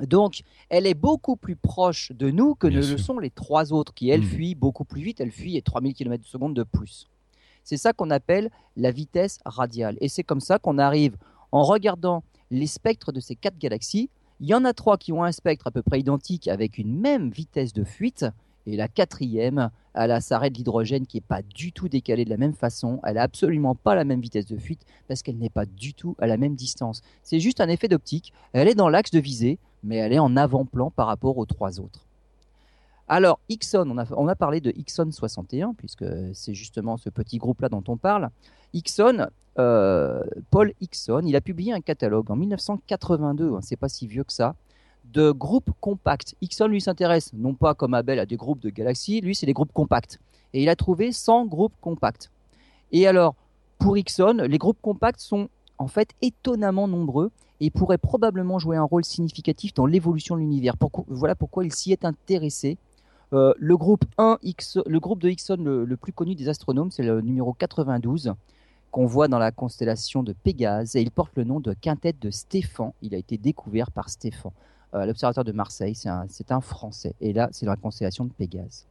Donc, 0.00 0.42
elle 0.70 0.86
est 0.86 0.94
beaucoup 0.94 1.36
plus 1.36 1.56
proche 1.56 2.10
de 2.12 2.30
nous 2.30 2.54
que 2.54 2.66
ne 2.66 2.80
le 2.80 2.98
sont 2.98 3.18
les 3.18 3.30
trois 3.30 3.72
autres 3.72 3.94
qui, 3.94 4.08
elles, 4.10 4.22
hmm. 4.22 4.24
fuient 4.24 4.54
beaucoup 4.54 4.84
plus 4.84 5.02
vite. 5.02 5.20
Elles 5.20 5.30
fuient 5.30 5.58
à 5.58 5.62
3000 5.62 5.94
km 5.94 6.22
de 6.22 6.28
seconde 6.28 6.54
de 6.54 6.64
plus. 6.64 7.08
C'est 7.62 7.76
ça 7.76 7.92
qu'on 7.92 8.10
appelle 8.10 8.50
la 8.76 8.90
vitesse 8.90 9.38
radiale. 9.44 9.96
Et 10.00 10.08
c'est 10.08 10.24
comme 10.24 10.40
ça 10.40 10.58
qu'on 10.58 10.78
arrive, 10.78 11.16
en 11.52 11.62
regardant 11.62 12.24
les 12.50 12.66
spectres 12.66 13.12
de 13.12 13.20
ces 13.20 13.36
quatre 13.36 13.58
galaxies, 13.58 14.10
il 14.40 14.48
y 14.48 14.54
en 14.54 14.64
a 14.64 14.72
trois 14.72 14.98
qui 14.98 15.12
ont 15.12 15.22
un 15.22 15.32
spectre 15.32 15.68
à 15.68 15.70
peu 15.70 15.82
près 15.82 16.00
identique 16.00 16.48
avec 16.48 16.76
une 16.76 16.98
même 16.98 17.30
vitesse 17.30 17.72
de 17.72 17.84
fuite, 17.84 18.26
et 18.66 18.76
la 18.76 18.88
quatrième, 18.88 19.70
elle 19.94 20.10
a 20.10 20.20
sa 20.20 20.38
raie 20.38 20.50
de 20.50 20.56
l'hydrogène 20.56 21.06
qui 21.06 21.18
n'est 21.18 21.22
pas 21.22 21.42
du 21.42 21.72
tout 21.72 21.88
décalée 21.88 22.24
de 22.24 22.30
la 22.30 22.36
même 22.36 22.54
façon. 22.54 23.00
Elle 23.04 23.14
n'a 23.14 23.22
absolument 23.22 23.74
pas 23.74 23.94
la 23.94 24.04
même 24.04 24.20
vitesse 24.20 24.46
de 24.46 24.56
fuite 24.56 24.82
parce 25.06 25.22
qu'elle 25.22 25.38
n'est 25.38 25.50
pas 25.50 25.66
du 25.66 25.92
tout 25.92 26.16
à 26.18 26.26
la 26.26 26.36
même 26.36 26.54
distance. 26.54 27.02
C'est 27.22 27.40
juste 27.40 27.60
un 27.60 27.68
effet 27.68 27.88
d'optique. 27.88 28.32
Elle 28.52 28.68
est 28.68 28.74
dans 28.74 28.88
l'axe 28.88 29.10
de 29.10 29.20
visée, 29.20 29.58
mais 29.84 29.96
elle 29.96 30.12
est 30.12 30.18
en 30.18 30.36
avant-plan 30.36 30.90
par 30.90 31.06
rapport 31.06 31.38
aux 31.38 31.46
trois 31.46 31.78
autres. 31.78 32.06
Alors, 33.06 33.38
Ixon, 33.50 33.86
on 33.90 33.98
a, 33.98 34.06
on 34.16 34.28
a 34.28 34.34
parlé 34.34 34.60
de 34.60 34.72
Ixon 34.76 35.10
61, 35.10 35.74
puisque 35.74 36.04
c'est 36.32 36.54
justement 36.54 36.96
ce 36.96 37.10
petit 37.10 37.36
groupe-là 37.36 37.68
dont 37.68 37.84
on 37.88 37.98
parle. 37.98 38.30
Ixon, 38.72 39.26
euh, 39.58 40.22
Paul 40.50 40.72
Ixon, 40.80 41.22
il 41.26 41.36
a 41.36 41.42
publié 41.42 41.72
un 41.72 41.80
catalogue 41.80 42.30
en 42.30 42.36
1982, 42.36 43.52
hein, 43.52 43.58
c'est 43.60 43.76
pas 43.76 43.90
si 43.90 44.06
vieux 44.06 44.24
que 44.24 44.32
ça, 44.32 44.54
de 45.12 45.30
groupes 45.30 45.70
compacts. 45.80 46.34
Ixon 46.40 46.66
lui 46.66 46.80
s'intéresse 46.80 47.32
non 47.34 47.54
pas 47.54 47.74
comme 47.74 47.92
Abel 47.92 48.18
à 48.18 48.26
des 48.26 48.36
groupes 48.36 48.60
de 48.60 48.70
galaxies, 48.70 49.20
lui 49.20 49.34
c'est 49.34 49.46
des 49.46 49.52
groupes 49.52 49.72
compacts. 49.72 50.18
Et 50.54 50.62
il 50.62 50.68
a 50.70 50.76
trouvé 50.76 51.12
100 51.12 51.46
groupes 51.46 51.74
compacts. 51.82 52.30
Et 52.90 53.06
alors, 53.06 53.34
pour 53.78 53.98
Ixon, 53.98 54.46
les 54.48 54.58
groupes 54.58 54.80
compacts 54.80 55.20
sont 55.20 55.48
en 55.78 55.88
fait 55.88 56.10
étonnamment 56.22 56.88
nombreux 56.88 57.30
et 57.60 57.70
pourraient 57.70 57.98
probablement 57.98 58.58
jouer 58.58 58.76
un 58.76 58.82
rôle 58.82 59.04
significatif 59.04 59.74
dans 59.74 59.86
l'évolution 59.86 60.34
de 60.34 60.40
l'univers. 60.40 60.76
Voilà 61.08 61.34
pourquoi 61.34 61.64
il 61.64 61.72
s'y 61.72 61.92
est 61.92 62.04
intéressé. 62.04 62.78
Euh, 63.32 63.52
le, 63.58 63.76
groupe 63.76 64.04
1 64.18 64.38
X, 64.42 64.78
le 64.86 65.00
groupe 65.00 65.20
de 65.20 65.28
Ixon 65.28 65.56
le, 65.56 65.96
plus 65.96 66.12
connu 66.12 66.34
des 66.34 66.48
astronomes, 66.48 66.90
c'est 66.90 67.02
le 67.02 67.20
numéro 67.20 67.52
92 67.52 68.34
qu'on 68.90 69.06
voit 69.06 69.26
dans 69.26 69.38
la 69.38 69.50
constellation 69.50 70.22
de 70.22 70.32
Pégase 70.32 70.94
et 70.94 71.00
il 71.00 71.10
porte 71.10 71.32
le 71.34 71.42
nom 71.42 71.58
de 71.58 71.72
quintette 71.72 72.20
de 72.20 72.30
Stéphane. 72.30 72.92
Il 73.02 73.14
a 73.14 73.18
été 73.18 73.38
découvert 73.38 73.90
par 73.90 74.08
Stéphane. 74.08 74.52
Euh, 74.94 75.04
l'observateur 75.06 75.42
de 75.42 75.50
Marseille, 75.50 75.96
c'est 75.96 76.52
un, 76.52 76.60
Français. 76.60 77.14
Et 77.20 77.32
là, 77.32 77.48
c'est 77.50 77.66
dans 77.66 77.72
la 77.72 77.76
constellation 77.76 78.24
de 78.24 78.32
Pégase. 78.32 78.86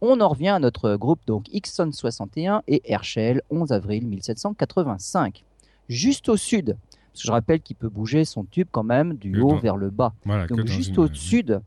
On 0.00 0.20
en 0.20 0.28
revient 0.28 0.48
à 0.48 0.58
notre 0.58 0.96
groupe, 0.96 1.20
donc 1.26 1.52
Ixon 1.52 1.90
61 1.92 2.62
et 2.66 2.80
Herschel, 2.90 3.42
11 3.50 3.72
avril 3.72 4.06
1785. 4.06 5.44
Juste 5.88 6.28
au 6.28 6.36
sud, 6.36 6.76
parce 7.12 7.22
que 7.22 7.26
je 7.26 7.32
rappelle 7.32 7.60
qu'il 7.60 7.76
peut 7.76 7.88
bouger 7.88 8.24
son 8.24 8.44
tube 8.44 8.68
quand 8.70 8.82
même 8.82 9.14
du 9.14 9.40
haut 9.40 9.56
vers 9.60 9.76
le 9.76 9.90
bas. 9.90 10.12
donc 10.48 10.66
juste 10.66 10.98
au 10.98 11.08
sud 11.14 11.60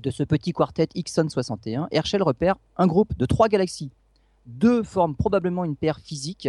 de 0.00 0.10
ce 0.10 0.22
petit 0.24 0.52
quartet 0.52 0.88
Ixon 0.94 1.28
61, 1.28 1.88
Herschel 1.92 2.22
repère 2.22 2.56
un 2.76 2.86
groupe 2.86 3.16
de 3.16 3.26
trois 3.26 3.48
galaxies. 3.48 3.90
Deux 4.46 4.82
forment 4.82 5.14
probablement 5.14 5.64
une 5.64 5.76
paire 5.76 6.00
physique, 6.00 6.48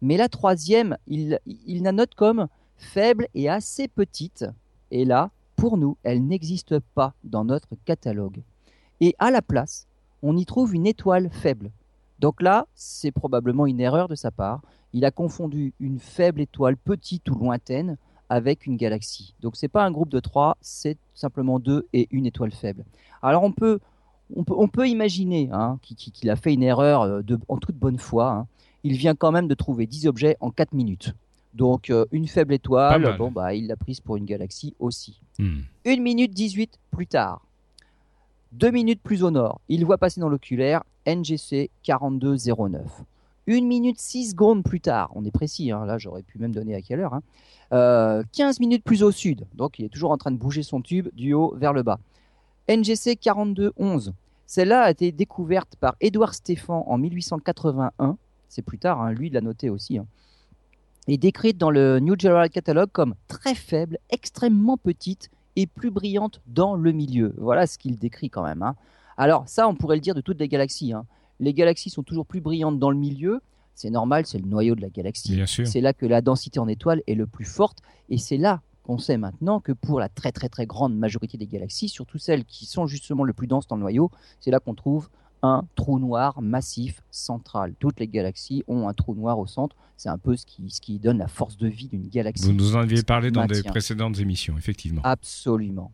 mais 0.00 0.16
la 0.16 0.28
troisième, 0.28 0.96
il, 1.08 1.38
il 1.66 1.82
la 1.82 1.92
note 1.92 2.14
comme 2.14 2.46
faible 2.76 3.26
et 3.34 3.48
assez 3.48 3.88
petite. 3.88 4.44
Et 4.90 5.04
là, 5.04 5.30
pour 5.56 5.76
nous, 5.76 5.96
elle 6.04 6.24
n'existe 6.24 6.78
pas 6.94 7.14
dans 7.24 7.44
notre 7.44 7.70
catalogue. 7.84 8.42
Et 9.00 9.14
à 9.18 9.30
la 9.30 9.42
place, 9.42 9.86
on 10.22 10.36
y 10.36 10.46
trouve 10.46 10.74
une 10.74 10.86
étoile 10.86 11.30
faible. 11.30 11.70
Donc 12.20 12.40
là, 12.40 12.66
c'est 12.74 13.10
probablement 13.12 13.66
une 13.66 13.80
erreur 13.80 14.08
de 14.08 14.14
sa 14.14 14.30
part. 14.30 14.62
Il 14.94 15.04
a 15.04 15.10
confondu 15.10 15.74
une 15.80 15.98
faible 15.98 16.40
étoile 16.40 16.76
petite 16.76 17.28
ou 17.28 17.34
lointaine 17.34 17.98
avec 18.28 18.64
une 18.64 18.76
galaxie. 18.76 19.34
Donc 19.40 19.56
c'est 19.56 19.68
pas 19.68 19.84
un 19.84 19.90
groupe 19.90 20.08
de 20.08 20.20
trois, 20.20 20.56
c'est 20.60 20.96
simplement 21.14 21.58
deux 21.58 21.86
et 21.92 22.06
une 22.12 22.26
étoile 22.26 22.52
faible. 22.52 22.84
Alors 23.20 23.42
on 23.42 23.50
peut, 23.50 23.80
on 24.34 24.68
peut, 24.68 24.88
imaginer 24.88 25.50
hein, 25.52 25.78
qu'il 25.82 26.30
a 26.30 26.36
fait 26.36 26.54
une 26.54 26.62
erreur 26.62 27.02
euh, 27.02 27.22
en 27.48 27.58
toute 27.58 27.74
bonne 27.74 27.98
foi. 27.98 28.30
Hein. 28.30 28.46
Il 28.84 28.96
vient 28.96 29.16
quand 29.16 29.32
même 29.32 29.48
de 29.48 29.54
trouver 29.54 29.86
10 29.86 30.06
objets 30.06 30.36
en 30.40 30.50
4 30.50 30.72
minutes. 30.72 31.12
Donc 31.54 31.90
euh, 31.90 32.04
une 32.12 32.28
faible 32.28 32.54
étoile, 32.54 33.16
bon 33.18 33.30
bah 33.30 33.52
il 33.54 33.66
l'a 33.66 33.76
prise 33.76 34.00
pour 34.00 34.16
une 34.16 34.24
galaxie 34.24 34.74
aussi. 34.78 35.20
Hmm. 35.40 35.62
Une 35.84 36.02
minute 36.02 36.32
18 36.32 36.78
plus 36.92 37.06
tard, 37.08 37.44
deux 38.52 38.70
minutes 38.70 39.00
plus 39.02 39.24
au 39.24 39.30
nord, 39.32 39.60
il 39.68 39.84
voit 39.84 39.98
passer 39.98 40.20
dans 40.20 40.28
l'oculaire 40.28 40.84
NGC 41.06 41.70
4209. 41.82 43.04
Une 43.46 43.66
minute 43.66 43.98
6 43.98 44.30
secondes 44.30 44.64
plus 44.64 44.80
tard, 44.80 45.10
on 45.14 45.24
est 45.24 45.30
précis, 45.30 45.70
hein, 45.70 45.84
là 45.84 45.98
j'aurais 45.98 46.22
pu 46.22 46.38
même 46.38 46.54
donner 46.54 46.74
à 46.74 46.80
quelle 46.80 47.00
heure, 47.00 47.12
15 47.12 47.20
hein. 47.20 48.24
euh, 48.40 48.52
minutes 48.58 48.84
plus 48.84 49.02
au 49.02 49.10
sud, 49.10 49.46
donc 49.54 49.78
il 49.78 49.84
est 49.84 49.90
toujours 49.90 50.12
en 50.12 50.16
train 50.16 50.30
de 50.30 50.38
bouger 50.38 50.62
son 50.62 50.80
tube 50.80 51.08
du 51.14 51.34
haut 51.34 51.54
vers 51.56 51.72
le 51.72 51.82
bas. 51.82 51.98
NGC 52.68 53.16
4211, 53.16 54.14
celle-là 54.46 54.82
a 54.82 54.90
été 54.90 55.12
découverte 55.12 55.76
par 55.76 55.96
Édouard 56.00 56.34
Stéphan 56.34 56.84
en 56.86 56.96
1881, 56.96 58.16
c'est 58.48 58.62
plus 58.62 58.78
tard, 58.78 59.02
hein, 59.02 59.12
lui 59.12 59.28
l'a 59.28 59.42
noté 59.42 59.68
aussi 59.68 60.00
est 61.06 61.18
décrite 61.18 61.58
dans 61.58 61.70
le 61.70 62.00
New 62.00 62.18
General 62.18 62.48
Catalog 62.48 62.88
comme 62.92 63.14
très 63.28 63.54
faible, 63.54 63.98
extrêmement 64.10 64.76
petite 64.76 65.30
et 65.56 65.66
plus 65.66 65.90
brillante 65.90 66.40
dans 66.46 66.74
le 66.74 66.92
milieu. 66.92 67.34
Voilà 67.36 67.66
ce 67.66 67.78
qu'il 67.78 67.98
décrit 67.98 68.30
quand 68.30 68.42
même. 68.42 68.62
Hein. 68.62 68.74
Alors 69.16 69.44
ça, 69.46 69.68
on 69.68 69.74
pourrait 69.74 69.96
le 69.96 70.00
dire 70.00 70.14
de 70.14 70.20
toutes 70.20 70.40
les 70.40 70.48
galaxies. 70.48 70.92
Les 71.40 71.54
galaxies 71.54 71.90
sont 71.90 72.02
toujours 72.02 72.26
plus 72.26 72.40
brillantes 72.40 72.78
dans 72.78 72.90
le 72.90 72.96
milieu. 72.96 73.40
C'est 73.74 73.90
normal, 73.90 74.24
c'est 74.26 74.38
le 74.38 74.46
noyau 74.46 74.74
de 74.74 74.80
la 74.80 74.90
galaxie. 74.90 75.40
C'est 75.46 75.80
là 75.80 75.92
que 75.92 76.06
la 76.06 76.20
densité 76.20 76.60
en 76.60 76.68
étoiles 76.68 77.02
est 77.06 77.14
le 77.14 77.26
plus 77.26 77.44
forte. 77.44 77.78
Et 78.08 78.18
c'est 78.18 78.36
là 78.36 78.62
qu'on 78.84 78.98
sait 78.98 79.16
maintenant 79.16 79.60
que 79.60 79.72
pour 79.72 79.98
la 79.98 80.08
très 80.08 80.30
très 80.30 80.48
très 80.48 80.66
grande 80.66 80.96
majorité 80.96 81.38
des 81.38 81.46
galaxies, 81.46 81.88
surtout 81.88 82.18
celles 82.18 82.44
qui 82.44 82.66
sont 82.66 82.86
justement 82.86 83.24
le 83.24 83.32
plus 83.32 83.46
denses 83.46 83.66
dans 83.66 83.76
le 83.76 83.80
noyau, 83.80 84.10
c'est 84.40 84.50
là 84.50 84.60
qu'on 84.60 84.74
trouve 84.74 85.08
un 85.42 85.66
trou 85.74 85.98
noir 85.98 86.40
massif 86.40 87.02
central. 87.10 87.74
Toutes 87.78 88.00
les 88.00 88.08
galaxies 88.08 88.62
ont 88.66 88.88
un 88.88 88.94
trou 88.94 89.14
noir 89.14 89.38
au 89.38 89.46
centre. 89.46 89.76
C'est 89.96 90.08
un 90.08 90.18
peu 90.18 90.36
ce 90.36 90.46
qui, 90.46 90.70
ce 90.70 90.80
qui 90.80 90.98
donne 90.98 91.18
la 91.18 91.28
force 91.28 91.56
de 91.56 91.68
vie 91.68 91.88
d'une 91.88 92.08
galaxie. 92.08 92.46
Vous 92.46 92.52
nous 92.52 92.76
en 92.76 92.80
aviez 92.80 93.02
parlé 93.02 93.30
dans 93.30 93.44
des 93.44 93.62
précédentes 93.62 94.18
émissions, 94.18 94.56
effectivement. 94.56 95.02
Absolument. 95.04 95.92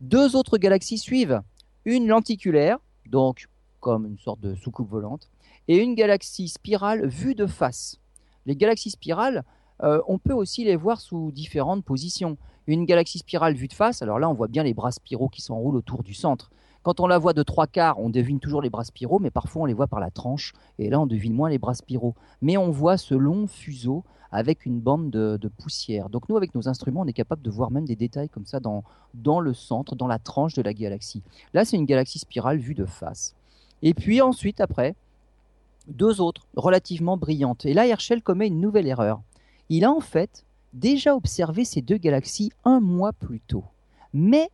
Deux 0.00 0.36
autres 0.36 0.58
galaxies 0.58 0.98
suivent. 0.98 1.40
Une 1.84 2.06
lenticulaire, 2.06 2.78
donc 3.08 3.46
comme 3.82 4.06
une 4.06 4.18
sorte 4.18 4.40
de 4.40 4.54
soucoupe 4.54 4.88
volante, 4.88 5.28
et 5.68 5.76
une 5.76 5.94
galaxie 5.94 6.48
spirale 6.48 7.06
vue 7.06 7.34
de 7.34 7.46
face. 7.46 7.98
Les 8.46 8.56
galaxies 8.56 8.90
spirales, 8.90 9.44
euh, 9.82 10.00
on 10.06 10.18
peut 10.18 10.32
aussi 10.32 10.64
les 10.64 10.76
voir 10.76 11.00
sous 11.00 11.32
différentes 11.32 11.84
positions. 11.84 12.38
Une 12.66 12.86
galaxie 12.86 13.18
spirale 13.18 13.54
vue 13.54 13.68
de 13.68 13.72
face, 13.72 14.00
alors 14.00 14.18
là 14.18 14.30
on 14.30 14.34
voit 14.34 14.48
bien 14.48 14.62
les 14.62 14.72
bras 14.72 14.92
spiraux 14.92 15.28
qui 15.28 15.42
s'enroulent 15.42 15.76
autour 15.76 16.02
du 16.02 16.14
centre. 16.14 16.50
Quand 16.82 17.00
on 17.00 17.06
la 17.06 17.18
voit 17.18 17.32
de 17.32 17.42
trois 17.42 17.66
quarts, 17.66 17.98
on 17.98 18.08
devine 18.08 18.40
toujours 18.40 18.62
les 18.62 18.70
bras 18.70 18.84
spiraux, 18.84 19.18
mais 19.18 19.30
parfois 19.30 19.62
on 19.62 19.66
les 19.66 19.74
voit 19.74 19.88
par 19.88 20.00
la 20.00 20.10
tranche, 20.10 20.52
et 20.78 20.88
là 20.88 21.00
on 21.00 21.06
devine 21.06 21.34
moins 21.34 21.50
les 21.50 21.58
bras 21.58 21.74
spiraux. 21.74 22.14
Mais 22.40 22.56
on 22.56 22.70
voit 22.70 22.96
ce 22.96 23.14
long 23.14 23.46
fuseau 23.46 24.04
avec 24.32 24.64
une 24.64 24.80
bande 24.80 25.10
de, 25.10 25.48
poussière. 25.48 26.08
Donc 26.08 26.28
nous, 26.28 26.36
avec 26.36 26.54
nos 26.54 26.66
instruments, 26.66 27.02
on 27.02 27.06
est 27.06 27.12
capable 27.12 27.42
de 27.42 27.50
voir 27.50 27.70
même 27.70 27.84
des 27.84 27.96
détails 27.96 28.30
comme 28.30 28.46
ça 28.46 28.60
dans, 28.60 28.82
dans 29.12 29.40
le 29.40 29.52
centre, 29.52 29.94
dans 29.94 30.06
la 30.06 30.18
tranche 30.18 30.54
de 30.54 30.62
la 30.62 30.72
galaxie. 30.72 31.22
Là, 31.52 31.66
c'est 31.66 31.76
une 31.76 31.84
galaxie 31.84 32.18
spirale 32.18 32.58
vue 32.58 32.74
de 32.74 32.86
face. 32.86 33.34
Et 33.82 33.94
puis 33.94 34.20
ensuite, 34.20 34.60
après, 34.60 34.94
deux 35.88 36.20
autres 36.20 36.46
relativement 36.56 37.16
brillantes. 37.16 37.66
Et 37.66 37.74
là, 37.74 37.86
Herschel 37.86 38.22
commet 38.22 38.46
une 38.46 38.60
nouvelle 38.60 38.86
erreur. 38.86 39.20
Il 39.68 39.84
a 39.84 39.92
en 39.92 40.00
fait 40.00 40.44
déjà 40.72 41.14
observé 41.14 41.64
ces 41.64 41.82
deux 41.82 41.96
galaxies 41.96 42.52
un 42.64 42.80
mois 42.80 43.12
plus 43.12 43.40
tôt. 43.40 43.64
Mais 44.14 44.50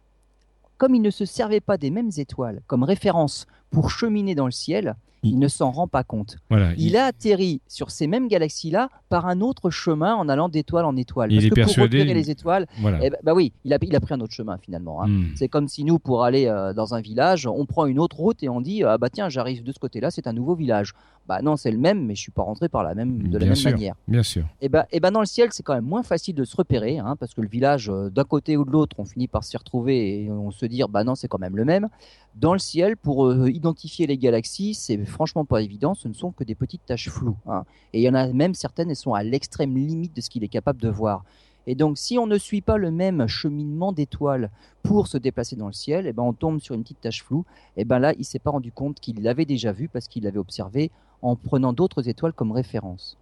comme 0.78 0.94
il 0.94 1.02
ne 1.02 1.10
se 1.10 1.24
servait 1.24 1.60
pas 1.60 1.76
des 1.76 1.90
mêmes 1.90 2.10
étoiles 2.16 2.62
comme 2.66 2.84
référence 2.84 3.46
pour 3.70 3.90
cheminer 3.90 4.34
dans 4.34 4.46
le 4.46 4.52
ciel, 4.52 4.94
il 5.22 5.38
ne 5.38 5.48
s'en 5.48 5.70
rend 5.70 5.88
pas 5.88 6.04
compte. 6.04 6.36
il, 6.76 6.96
a 6.96 7.06
atterri 7.06 7.60
sur 7.66 7.90
ces 7.90 8.06
mêmes 8.06 8.28
galaxies-là 8.28 8.88
par 9.08 9.26
un 9.26 9.40
autre 9.40 9.70
chemin 9.70 10.14
en 10.14 10.28
allant 10.28 10.48
d'étoile 10.48 10.84
en 10.84 10.96
étoile. 10.96 11.30
Parce 11.30 11.48
que 11.48 11.62
pour 11.62 11.82
repérer 11.84 12.14
les 12.14 12.30
étoiles, 12.30 12.66
eh 12.78 13.10
ben, 13.10 13.18
bah 13.22 13.34
oui, 13.34 13.52
il 13.64 13.72
a, 13.72 13.78
il 13.82 13.94
a, 13.96 14.00
pris 14.00 14.14
un 14.14 14.20
autre 14.20 14.34
chemin 14.34 14.58
finalement. 14.58 15.02
Hein. 15.02 15.08
Hmm. 15.08 15.24
C'est 15.34 15.48
comme 15.48 15.68
si 15.68 15.84
nous, 15.84 15.98
pour 15.98 16.24
aller 16.24 16.46
euh, 16.46 16.72
dans 16.72 16.94
un 16.94 17.00
village, 17.00 17.46
on 17.46 17.66
prend 17.66 17.86
une 17.86 17.98
autre 17.98 18.16
route 18.16 18.42
et 18.42 18.48
on 18.48 18.60
dit 18.60 18.82
ah 18.84 18.98
bah 18.98 19.08
tiens, 19.10 19.28
j'arrive 19.28 19.62
de 19.62 19.72
ce 19.72 19.78
côté-là, 19.78 20.10
c'est 20.10 20.26
un 20.26 20.32
nouveau 20.32 20.54
village. 20.54 20.94
Bah 21.26 21.42
non, 21.42 21.56
c'est 21.56 21.70
le 21.70 21.76
même, 21.76 22.06
mais 22.06 22.14
je 22.14 22.22
suis 22.22 22.32
pas 22.32 22.42
rentré 22.42 22.70
par 22.70 22.82
la 22.82 22.94
même, 22.94 23.28
de 23.28 23.36
la 23.36 23.46
même 23.46 23.62
manière. 23.62 23.94
Bien 24.06 24.22
sûr. 24.22 24.44
Et 24.62 24.66
eh 24.66 24.68
bah, 24.70 24.86
et 24.90 24.98
bah 24.98 25.10
dans 25.10 25.20
le 25.20 25.26
ciel, 25.26 25.50
c'est 25.52 25.62
quand 25.62 25.74
même 25.74 25.84
moins 25.84 26.02
facile 26.02 26.34
de 26.34 26.44
se 26.44 26.56
repérer, 26.56 26.98
hein, 26.98 27.16
parce 27.20 27.34
que 27.34 27.42
le 27.42 27.48
village 27.48 27.90
euh, 27.90 28.08
d'un 28.08 28.24
côté 28.24 28.56
ou 28.56 28.64
de 28.64 28.70
l'autre, 28.70 28.96
on 28.98 29.04
finit 29.04 29.28
par 29.28 29.44
s'y 29.44 29.56
retrouver 29.56 30.22
et 30.22 30.30
on 30.30 30.50
se 30.50 30.64
dit 30.64 30.82
bah 30.88 31.04
non, 31.04 31.14
c'est 31.14 31.28
quand 31.28 31.38
même 31.38 31.56
le 31.56 31.66
même. 31.66 31.88
Dans 32.34 32.52
le 32.52 32.58
ciel, 32.58 32.96
pour 32.96 33.26
euh, 33.26 33.50
identifier 33.50 34.06
les 34.06 34.16
galaxies, 34.16 34.74
c'est 34.74 34.96
franchement 35.08 35.44
pas 35.44 35.62
évident. 35.62 35.94
Ce 35.94 36.08
ne 36.08 36.14
sont 36.14 36.30
que 36.30 36.44
des 36.44 36.54
petites 36.54 36.84
taches 36.86 37.10
floues. 37.10 37.36
Hein. 37.46 37.64
Et 37.92 38.00
il 38.00 38.02
y 38.02 38.08
en 38.08 38.14
a 38.14 38.26
même 38.28 38.54
certaines, 38.54 38.90
elles 38.90 38.96
sont 38.96 39.14
à 39.14 39.22
l'extrême 39.22 39.76
limite 39.76 40.14
de 40.14 40.20
ce 40.20 40.30
qu'il 40.30 40.44
est 40.44 40.48
capable 40.48 40.80
de 40.80 40.88
voir. 40.88 41.24
Et 41.66 41.74
donc, 41.74 41.98
si 41.98 42.18
on 42.18 42.26
ne 42.26 42.38
suit 42.38 42.62
pas 42.62 42.78
le 42.78 42.90
même 42.90 43.26
cheminement 43.26 43.92
d'étoiles 43.92 44.50
pour 44.82 45.06
se 45.06 45.18
déplacer 45.18 45.54
dans 45.54 45.66
le 45.66 45.74
ciel, 45.74 46.06
et 46.06 46.10
eh 46.10 46.12
ben, 46.14 46.22
on 46.22 46.32
tombe 46.32 46.60
sur 46.60 46.74
une 46.74 46.82
petite 46.82 47.02
tache 47.02 47.22
floue. 47.22 47.44
Et 47.76 47.84
ben 47.84 47.98
là, 47.98 48.14
il 48.18 48.24
s'est 48.24 48.38
pas 48.38 48.50
rendu 48.50 48.72
compte 48.72 49.00
qu'il 49.00 49.22
l'avait 49.22 49.44
déjà 49.44 49.72
vu 49.72 49.86
parce 49.88 50.08
qu'il 50.08 50.24
l'avait 50.24 50.38
observé 50.38 50.90
en 51.20 51.36
prenant 51.36 51.74
d'autres 51.74 52.08
étoiles 52.08 52.32
comme 52.32 52.52
référence. 52.52 53.18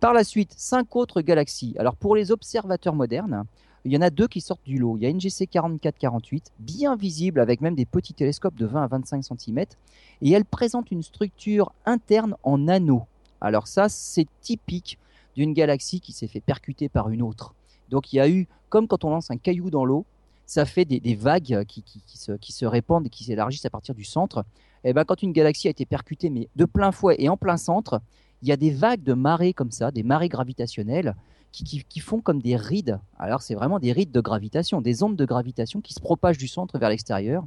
Par 0.00 0.14
la 0.14 0.24
suite, 0.24 0.54
cinq 0.56 0.96
autres 0.96 1.20
galaxies. 1.20 1.74
Alors, 1.78 1.94
pour 1.94 2.16
les 2.16 2.32
observateurs 2.32 2.94
modernes, 2.94 3.44
il 3.84 3.92
y 3.92 3.96
en 3.96 4.02
a 4.02 4.10
deux 4.10 4.28
qui 4.28 4.40
sortent 4.40 4.64
du 4.64 4.78
lot. 4.78 4.96
Il 4.96 5.02
y 5.02 5.06
a 5.06 5.12
NGC 5.12 5.46
4448, 5.46 6.52
bien 6.58 6.96
visible 6.96 7.40
avec 7.40 7.60
même 7.60 7.74
des 7.74 7.86
petits 7.86 8.14
télescopes 8.14 8.56
de 8.56 8.66
20 8.66 8.82
à 8.82 8.86
25 8.88 9.24
cm, 9.24 9.64
et 10.22 10.30
elle 10.32 10.44
présente 10.44 10.90
une 10.90 11.02
structure 11.02 11.72
interne 11.86 12.36
en 12.42 12.68
anneaux. 12.68 13.04
Alors 13.40 13.66
ça, 13.66 13.88
c'est 13.88 14.26
typique 14.40 14.98
d'une 15.34 15.54
galaxie 15.54 16.00
qui 16.00 16.12
s'est 16.12 16.28
fait 16.28 16.40
percuter 16.40 16.88
par 16.88 17.08
une 17.08 17.22
autre. 17.22 17.54
Donc 17.88 18.12
il 18.12 18.16
y 18.16 18.20
a 18.20 18.28
eu, 18.28 18.46
comme 18.68 18.86
quand 18.86 19.04
on 19.04 19.10
lance 19.10 19.30
un 19.30 19.36
caillou 19.36 19.70
dans 19.70 19.84
l'eau, 19.84 20.04
ça 20.44 20.64
fait 20.64 20.84
des, 20.84 21.14
vagues 21.14 21.64
qui, 21.64 21.84
se, 22.16 22.64
répandent 22.64 23.06
et 23.06 23.08
qui 23.08 23.22
s'élargissent 23.22 23.66
à 23.66 23.70
partir 23.70 23.94
du 23.94 24.02
centre. 24.02 24.44
Et 24.82 24.90
eh 24.90 24.92
ben, 24.92 25.04
quand 25.04 25.22
une 25.22 25.32
galaxie 25.32 25.68
a 25.68 25.70
été 25.70 25.86
percutée, 25.86 26.28
mais 26.28 26.48
de 26.56 26.64
plein 26.64 26.90
fouet 26.90 27.14
et 27.20 27.28
en 27.28 27.36
plein 27.36 27.56
centre, 27.56 28.00
il 28.42 28.48
y 28.48 28.52
a 28.52 28.56
des 28.56 28.70
vagues 28.70 29.04
de 29.04 29.12
marées 29.12 29.52
comme 29.52 29.70
ça, 29.70 29.92
des 29.92 30.02
marées 30.02 30.28
gravitationnelles, 30.28 31.14
qui, 31.52 32.00
font 32.00 32.20
comme 32.20 32.40
des 32.40 32.56
rides. 32.56 32.98
Alors 33.18 33.42
c'est 33.42 33.54
vraiment 33.54 33.78
des 33.78 33.92
rides 33.92 34.12
de 34.12 34.20
gravitation, 34.20 34.80
des 34.80 35.02
ondes 35.02 35.16
de 35.16 35.24
gravitation 35.24 35.80
qui 35.80 35.94
se 35.94 36.00
propagent 36.00 36.38
du 36.38 36.48
centre 36.48 36.78
vers 36.78 36.88
l'extérieur. 36.88 37.44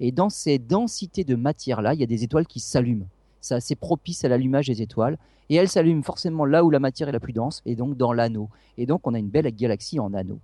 Et 0.00 0.12
dans 0.12 0.28
ces 0.28 0.58
densités 0.58 1.24
de 1.24 1.36
matière-là, 1.36 1.94
il 1.94 2.00
y 2.00 2.02
a 2.02 2.06
des 2.06 2.24
étoiles 2.24 2.46
qui 2.46 2.60
s'allument. 2.60 3.06
C'est 3.40 3.54
assez 3.54 3.76
propice 3.76 4.24
à 4.24 4.28
l'allumage 4.28 4.66
des 4.66 4.82
étoiles. 4.82 5.18
Et 5.50 5.56
elles 5.56 5.68
s'allument 5.68 6.02
forcément 6.02 6.46
là 6.46 6.64
où 6.64 6.70
la 6.70 6.80
matière 6.80 7.08
est 7.08 7.12
la 7.12 7.20
plus 7.20 7.34
dense, 7.34 7.62
et 7.66 7.76
donc 7.76 7.96
dans 7.96 8.12
l'anneau. 8.12 8.48
Et 8.78 8.86
donc 8.86 9.06
on 9.06 9.14
a 9.14 9.18
une 9.18 9.28
belle 9.28 9.46
galaxie 9.54 10.00
en 10.00 10.14
anneau. 10.14 10.40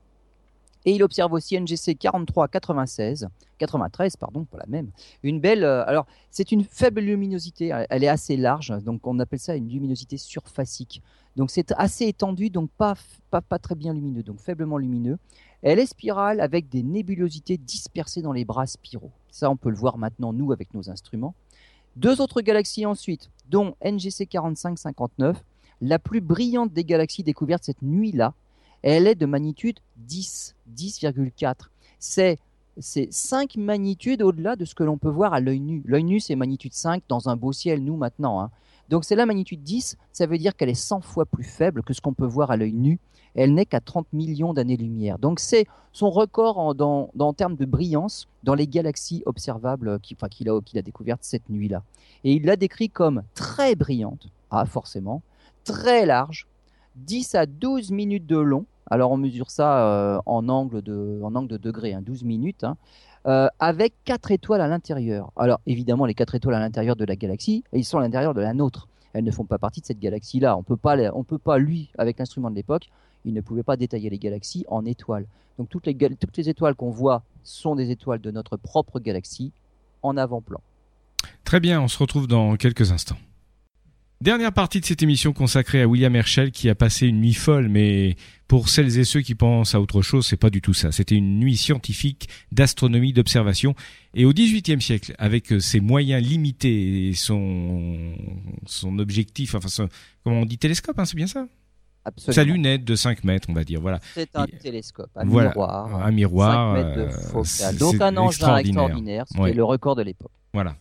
Et 0.84 0.94
il 0.94 1.02
observe 1.02 1.32
aussi 1.32 1.60
NGC 1.60 1.94
43 1.94 2.48
93, 2.48 3.28
pardon, 4.18 4.44
pas 4.44 4.58
la 4.58 4.66
même. 4.66 4.90
Une 5.22 5.40
belle, 5.40 5.64
euh, 5.64 5.84
alors 5.86 6.06
c'est 6.30 6.52
une 6.52 6.64
faible 6.64 7.00
luminosité, 7.00 7.72
elle 7.90 8.04
est 8.04 8.08
assez 8.08 8.36
large, 8.36 8.72
donc 8.82 9.06
on 9.06 9.18
appelle 9.18 9.38
ça 9.38 9.56
une 9.56 9.68
luminosité 9.68 10.16
surfacique. 10.16 11.02
Donc 11.36 11.50
c'est 11.50 11.72
assez 11.76 12.06
étendu, 12.06 12.50
donc 12.50 12.70
pas, 12.70 12.94
pas, 13.30 13.40
pas 13.40 13.58
très 13.58 13.74
bien 13.74 13.92
lumineux, 13.92 14.22
donc 14.22 14.40
faiblement 14.40 14.78
lumineux. 14.78 15.18
Elle 15.62 15.78
est 15.78 15.86
spirale 15.86 16.40
avec 16.40 16.68
des 16.68 16.82
nébulosités 16.82 17.58
dispersées 17.58 18.22
dans 18.22 18.32
les 18.32 18.44
bras 18.44 18.66
spiraux. 18.66 19.12
Ça, 19.30 19.50
on 19.50 19.56
peut 19.56 19.70
le 19.70 19.76
voir 19.76 19.98
maintenant, 19.98 20.32
nous, 20.32 20.52
avec 20.52 20.72
nos 20.74 20.88
instruments. 20.88 21.34
Deux 21.96 22.20
autres 22.20 22.40
galaxies 22.40 22.86
ensuite, 22.86 23.30
dont 23.48 23.74
NGC 23.84 24.26
4559, 24.26 25.44
la 25.82 25.98
plus 25.98 26.20
brillante 26.20 26.72
des 26.72 26.84
galaxies 26.84 27.22
découvertes 27.22 27.64
cette 27.64 27.82
nuit-là, 27.82 28.34
elle 28.82 29.06
est 29.06 29.14
de 29.14 29.26
magnitude 29.26 29.80
10, 29.96 30.56
10,4. 30.74 31.54
C'est 31.98 32.38
c'est 32.78 33.12
5 33.12 33.56
magnitudes 33.56 34.22
au-delà 34.22 34.56
de 34.56 34.64
ce 34.64 34.74
que 34.74 34.84
l'on 34.84 34.96
peut 34.96 35.10
voir 35.10 35.34
à 35.34 35.40
l'œil 35.40 35.60
nu. 35.60 35.82
L'œil 35.84 36.04
nu, 36.04 36.20
c'est 36.20 36.34
magnitude 36.34 36.72
5 36.72 37.02
dans 37.08 37.28
un 37.28 37.36
beau 37.36 37.52
ciel, 37.52 37.84
nous, 37.84 37.96
maintenant. 37.96 38.40
Hein. 38.40 38.50
Donc 38.88 39.04
c'est 39.04 39.16
la 39.16 39.26
magnitude 39.26 39.62
10, 39.62 39.96
ça 40.12 40.26
veut 40.26 40.38
dire 40.38 40.56
qu'elle 40.56 40.68
est 40.68 40.74
100 40.74 41.00
fois 41.00 41.24
plus 41.24 41.44
faible 41.44 41.82
que 41.82 41.92
ce 41.92 42.00
qu'on 42.00 42.12
peut 42.12 42.26
voir 42.26 42.50
à 42.50 42.56
l'œil 42.56 42.72
nu. 42.72 42.98
Elle 43.36 43.54
n'est 43.54 43.66
qu'à 43.66 43.80
30 43.80 44.12
millions 44.12 44.52
d'années-lumière. 44.52 45.20
Donc 45.20 45.38
c'est 45.38 45.66
son 45.92 46.10
record 46.10 46.58
en, 46.58 47.32
termes 47.32 47.54
de 47.54 47.64
brillance 47.64 48.26
dans 48.42 48.54
les 48.54 48.66
galaxies 48.66 49.22
observables 49.26 50.00
qu'il 50.00 50.16
a, 50.48 50.60
qu'il 50.60 50.78
a 50.78 50.82
découvertes 50.82 51.22
cette 51.22 51.48
nuit-là. 51.48 51.84
Et 52.24 52.32
il 52.32 52.44
l'a 52.44 52.56
décrit 52.56 52.90
comme 52.90 53.22
très 53.34 53.76
brillante, 53.76 54.26
ah 54.50 54.66
forcément, 54.66 55.22
très 55.62 56.06
large, 56.06 56.48
10 56.96 57.34
à 57.34 57.46
12 57.46 57.90
minutes 57.90 58.26
de 58.26 58.38
long. 58.38 58.66
Alors 58.90 59.12
on 59.12 59.16
mesure 59.16 59.50
ça 59.50 59.86
euh, 59.86 60.20
en, 60.26 60.48
angle 60.48 60.82
de, 60.82 61.20
en 61.22 61.34
angle 61.34 61.48
de 61.48 61.56
degré, 61.56 61.94
12 62.00 62.22
hein, 62.22 62.26
minutes, 62.26 62.64
hein, 62.64 62.76
euh, 63.26 63.48
avec 63.60 63.94
4 64.04 64.32
étoiles 64.32 64.60
à 64.60 64.66
l'intérieur. 64.66 65.32
Alors 65.36 65.60
évidemment, 65.66 66.06
les 66.06 66.14
4 66.14 66.34
étoiles 66.34 66.56
à 66.56 66.60
l'intérieur 66.60 66.96
de 66.96 67.04
la 67.04 67.16
galaxie, 67.16 67.62
ils 67.72 67.84
sont 67.84 67.98
à 67.98 68.02
l'intérieur 68.02 68.34
de 68.34 68.40
la 68.40 68.52
nôtre. 68.52 68.88
Elles 69.12 69.24
ne 69.24 69.30
font 69.30 69.44
pas 69.44 69.58
partie 69.58 69.80
de 69.80 69.86
cette 69.86 69.98
galaxie-là. 69.98 70.56
On 70.56 70.60
on 70.60 71.24
peut 71.24 71.38
pas, 71.38 71.58
lui, 71.58 71.90
avec 71.98 72.18
l'instrument 72.18 72.50
de 72.50 72.54
l'époque, 72.54 72.90
il 73.24 73.34
ne 73.34 73.40
pouvait 73.40 73.62
pas 73.62 73.76
détailler 73.76 74.08
les 74.10 74.18
galaxies 74.18 74.64
en 74.68 74.84
étoiles. 74.84 75.26
Donc 75.58 75.68
toutes 75.68 75.86
les, 75.86 75.94
toutes 75.94 76.36
les 76.36 76.48
étoiles 76.48 76.74
qu'on 76.74 76.90
voit 76.90 77.22
sont 77.42 77.74
des 77.74 77.90
étoiles 77.90 78.20
de 78.20 78.30
notre 78.30 78.56
propre 78.56 79.00
galaxie 79.00 79.52
en 80.02 80.16
avant-plan. 80.16 80.60
Très 81.44 81.60
bien, 81.60 81.80
on 81.80 81.88
se 81.88 81.98
retrouve 81.98 82.26
dans 82.26 82.56
quelques 82.56 82.92
instants. 82.92 83.16
Dernière 84.22 84.52
partie 84.52 84.80
de 84.80 84.84
cette 84.84 85.02
émission 85.02 85.32
consacrée 85.32 85.80
à 85.80 85.88
William 85.88 86.14
Herschel 86.14 86.50
qui 86.50 86.68
a 86.68 86.74
passé 86.74 87.06
une 87.06 87.22
nuit 87.22 87.32
folle, 87.32 87.70
mais 87.70 88.16
pour 88.48 88.68
celles 88.68 88.98
et 88.98 89.04
ceux 89.04 89.22
qui 89.22 89.34
pensent 89.34 89.74
à 89.74 89.80
autre 89.80 90.02
chose, 90.02 90.26
c'est 90.26 90.36
pas 90.36 90.50
du 90.50 90.60
tout 90.60 90.74
ça. 90.74 90.92
C'était 90.92 91.14
une 91.14 91.38
nuit 91.38 91.56
scientifique 91.56 92.28
d'astronomie, 92.52 93.14
d'observation. 93.14 93.74
Et 94.12 94.26
au 94.26 94.34
XVIIIe 94.34 94.82
siècle, 94.82 95.14
avec 95.18 95.54
ses 95.60 95.80
moyens 95.80 96.22
limités 96.22 97.08
et 97.08 97.14
son, 97.14 98.12
son 98.66 98.98
objectif, 98.98 99.54
enfin, 99.54 99.88
comment 100.22 100.40
on 100.40 100.44
dit 100.44 100.58
télescope, 100.58 100.98
hein, 100.98 101.06
c'est 101.06 101.16
bien 101.16 101.26
ça? 101.26 101.46
Absolument. 102.04 102.34
Sa 102.34 102.44
lunette 102.44 102.84
de 102.84 102.96
5 102.96 103.24
mètres, 103.24 103.48
on 103.50 103.54
va 103.54 103.64
dire. 103.64 103.80
Voilà. 103.80 104.00
C'est 104.12 104.36
un 104.36 104.44
télescope, 104.44 105.10
un 105.16 105.24
miroir. 105.24 105.96
Un 105.96 106.10
miroir. 106.10 106.76
5 106.76 106.84
mètres 106.84 106.96
de 106.96 107.02
euh, 107.04 107.44
focale. 107.44 107.76
Donc 107.78 108.00
un 108.02 108.16
engin 108.18 108.56
extraordinaire, 108.58 109.24
c'était 109.28 109.54
le 109.54 109.64
record 109.64 109.96
de 109.96 110.02
l'époque. 110.02 110.32
Voilà. 110.52 110.76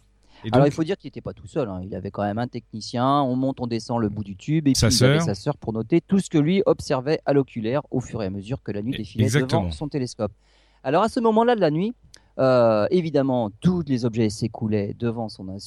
Alors 0.51 0.67
il 0.67 0.71
faut 0.71 0.83
dire 0.83 0.97
qu'il 0.97 1.07
n'était 1.07 1.21
pas 1.21 1.33
tout 1.33 1.47
seul, 1.47 1.67
hein. 1.69 1.81
il 1.83 1.93
avait 1.95 2.11
quand 2.11 2.23
même 2.23 2.37
un 2.37 2.47
technicien, 2.47 3.21
on 3.21 3.35
monte, 3.35 3.59
on 3.59 3.67
descend 3.67 3.99
le 3.99 4.09
bout 4.09 4.23
du 4.23 4.35
tube, 4.35 4.67
et 4.67 4.73
puis 4.73 4.87
il 4.87 5.03
avait 5.03 5.19
sa 5.19 5.35
sœur 5.35 5.57
pour 5.57 5.73
noter 5.73 6.01
tout 6.01 6.19
ce 6.19 6.29
que 6.29 6.37
lui 6.37 6.63
observait 6.65 7.19
à 7.25 7.33
l'oculaire 7.33 7.81
au 7.91 7.99
fur 7.99 8.23
et 8.23 8.25
à 8.25 8.29
mesure 8.29 8.61
que 8.63 8.71
la 8.71 8.81
nuit 8.81 8.95
défilait 8.95 9.29
devant 9.29 9.71
son 9.71 9.87
télescope. 9.87 10.31
Alors 10.83 11.03
à 11.03 11.09
ce 11.09 11.19
moment-là 11.19 11.55
de 11.55 11.61
la 11.61 11.71
nuit, 11.71 11.93
euh, 12.39 12.87
évidemment, 12.89 13.51
tous 13.59 13.83
les 13.85 14.05
objets 14.05 14.29
s'écoulaient 14.29 14.95
devant 14.97 15.27
son 15.27 15.57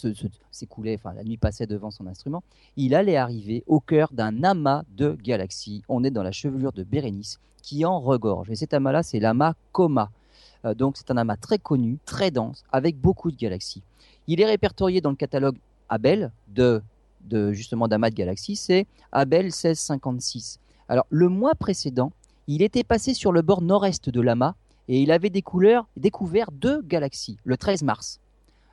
s'écoulaient, 0.51 0.95
enfin 0.95 1.13
la 1.13 1.23
nuit 1.23 1.37
passait 1.37 1.67
devant 1.67 1.91
son 1.91 2.07
instrument. 2.07 2.43
Il 2.77 2.95
allait 2.95 3.17
arriver 3.17 3.63
au 3.67 3.79
cœur 3.79 4.09
d'un 4.13 4.43
amas 4.43 4.85
de 4.97 5.17
galaxies. 5.23 5.83
On 5.89 6.03
est 6.03 6.11
dans 6.11 6.23
la 6.23 6.33
chevelure 6.33 6.73
de 6.73 6.83
Bérénice 6.83 7.41
qui 7.63 7.85
en 7.85 8.01
regorge. 8.01 8.51
Et 8.51 8.57
cet 8.57 8.73
amas-là, 8.73 9.03
c'est 9.03 9.21
l'amas 9.21 9.53
Coma. 9.73 10.11
Euh, 10.65 10.75
donc 10.75 10.97
c'est 10.97 11.11
un 11.11 11.19
amas 11.19 11.37
très 11.37 11.59
connu, 11.59 11.99
très 12.07 12.31
dense, 12.31 12.65
avec 12.73 12.99
beaucoup 12.99 13.31
de 13.31 13.37
galaxies. 13.37 13.83
Il 14.27 14.41
est 14.41 14.47
répertorié 14.47 15.01
dans 15.01 15.11
le 15.11 15.17
catalogue 15.17 15.57
Abel 15.89 16.33
de, 16.49 16.83
de 17.23 17.53
justement 17.53 17.89
d'Amas 17.89 18.11
de 18.11 18.15
Galaxy, 18.15 18.57
c'est 18.57 18.87
Abel 19.11 19.47
1656. 19.47 20.59
Alors 20.89 21.07
le 21.11 21.29
mois 21.29 21.55
précédent, 21.55 22.13
il 22.47 22.63
était 22.63 22.85
passé 22.85 23.15
sur 23.15 23.33
le 23.33 23.43
bord 23.43 23.63
nord-est 23.63 24.11
de 24.11 24.21
l'amas 24.21 24.55
et 24.89 25.01
il 25.01 25.11
avait 25.13 25.31
découvert, 25.31 25.87
découvert 25.97 26.51
deux 26.53 26.83
galaxies 26.83 27.39
le 27.45 27.57
13 27.57 27.83
mars. 27.83 28.21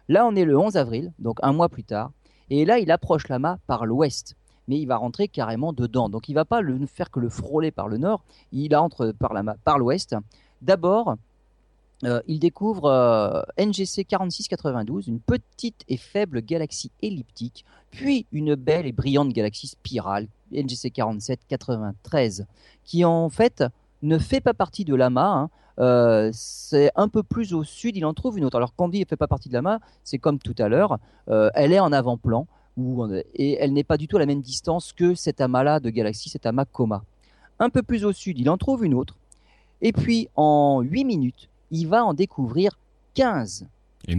Là, 0.08 0.26
on 0.26 0.36
est 0.36 0.46
le 0.46 0.58
11 0.58 0.76
avril, 0.76 1.14
donc 1.20 1.38
un 1.44 1.54
mois 1.54 1.70
plus 1.70 1.84
tard, 1.84 2.12
et 2.50 2.66
là, 2.66 2.80
il 2.80 2.90
approche 2.90 3.28
l'amas 3.28 3.58
par 3.68 3.86
l'ouest, 3.86 4.36
mais 4.68 4.80
il 4.80 4.88
va 4.88 4.98
rentrer 4.98 5.28
carrément 5.28 5.72
dedans. 5.72 6.10
Donc, 6.10 6.30
il 6.30 6.34
va 6.34 6.46
pas 6.46 6.62
le 6.62 6.84
faire 6.88 7.12
que 7.12 7.20
le 7.20 7.30
frôler 7.30 7.70
par 7.72 7.88
le 7.88 7.98
nord, 7.98 8.24
il 8.52 8.76
entre 8.76 9.12
par 9.12 9.34
l'amas 9.34 9.56
par 9.64 9.78
l'ouest. 9.78 10.16
D'abord, 10.64 11.16
euh, 12.06 12.22
il 12.28 12.40
découvre 12.40 12.86
euh, 12.86 13.42
NGC 13.58 14.06
4692, 14.06 15.08
une 15.08 15.20
petite 15.20 15.84
et 15.90 15.98
faible 15.98 16.42
galaxie 16.42 16.92
elliptique, 17.02 17.66
puis 17.92 18.26
une 18.32 18.56
belle 18.56 18.86
et 18.86 18.94
brillante 18.94 19.34
galaxie 19.34 19.68
spirale, 19.68 20.28
NGC 20.52 20.92
4793, 20.92 22.46
qui 22.86 23.04
en 23.04 23.30
fait 23.30 23.66
ne 24.02 24.18
fait 24.18 24.40
pas 24.40 24.54
partie 24.54 24.86
de 24.86 24.96
l'amas. 24.96 25.34
Hein. 25.34 25.50
Euh, 25.80 26.30
c'est 26.34 26.92
un 26.96 27.10
peu 27.10 27.22
plus 27.22 27.54
au 27.54 27.64
sud, 27.64 27.98
il 27.98 28.06
en 28.06 28.14
trouve 28.14 28.38
une 28.38 28.46
autre. 28.46 28.56
Alors 28.56 28.74
quand 28.76 28.86
on 28.86 28.90
dit 28.90 29.02
ne 29.02 29.06
fait 29.06 29.18
pas 29.18 29.28
partie 29.28 29.50
de 29.50 29.54
l'amas, 29.54 29.80
c'est 30.04 30.20
comme 30.20 30.40
tout 30.40 30.56
à 30.58 30.70
l'heure, 30.70 31.00
elle 31.28 31.74
est 31.74 31.80
en 31.80 31.92
avant-plan, 31.92 32.48
et 33.36 33.58
elle 33.60 33.74
n'est 33.74 33.84
pas 33.84 33.98
du 33.98 34.08
tout 34.08 34.16
à 34.16 34.20
la 34.20 34.26
même 34.26 34.42
distance 34.42 34.94
que 34.94 35.16
cet 35.16 35.42
amas-là 35.42 35.80
de 35.82 35.90
galaxie, 35.90 36.30
cet 36.30 36.46
amas 36.46 36.66
coma. 36.66 37.04
Un 37.60 37.70
peu 37.70 37.84
plus 37.84 38.06
au 38.06 38.14
sud, 38.14 38.40
il 38.40 38.50
en 38.50 38.58
trouve 38.58 38.86
une 38.86 38.94
autre, 38.94 39.18
et 39.82 39.92
puis 39.92 40.30
en 40.36 40.82
8 40.82 41.04
minutes, 41.04 41.49
il 41.72 41.88
va 41.88 42.06
en 42.06 42.14
découvrir 42.14 42.78
15. 43.14 43.68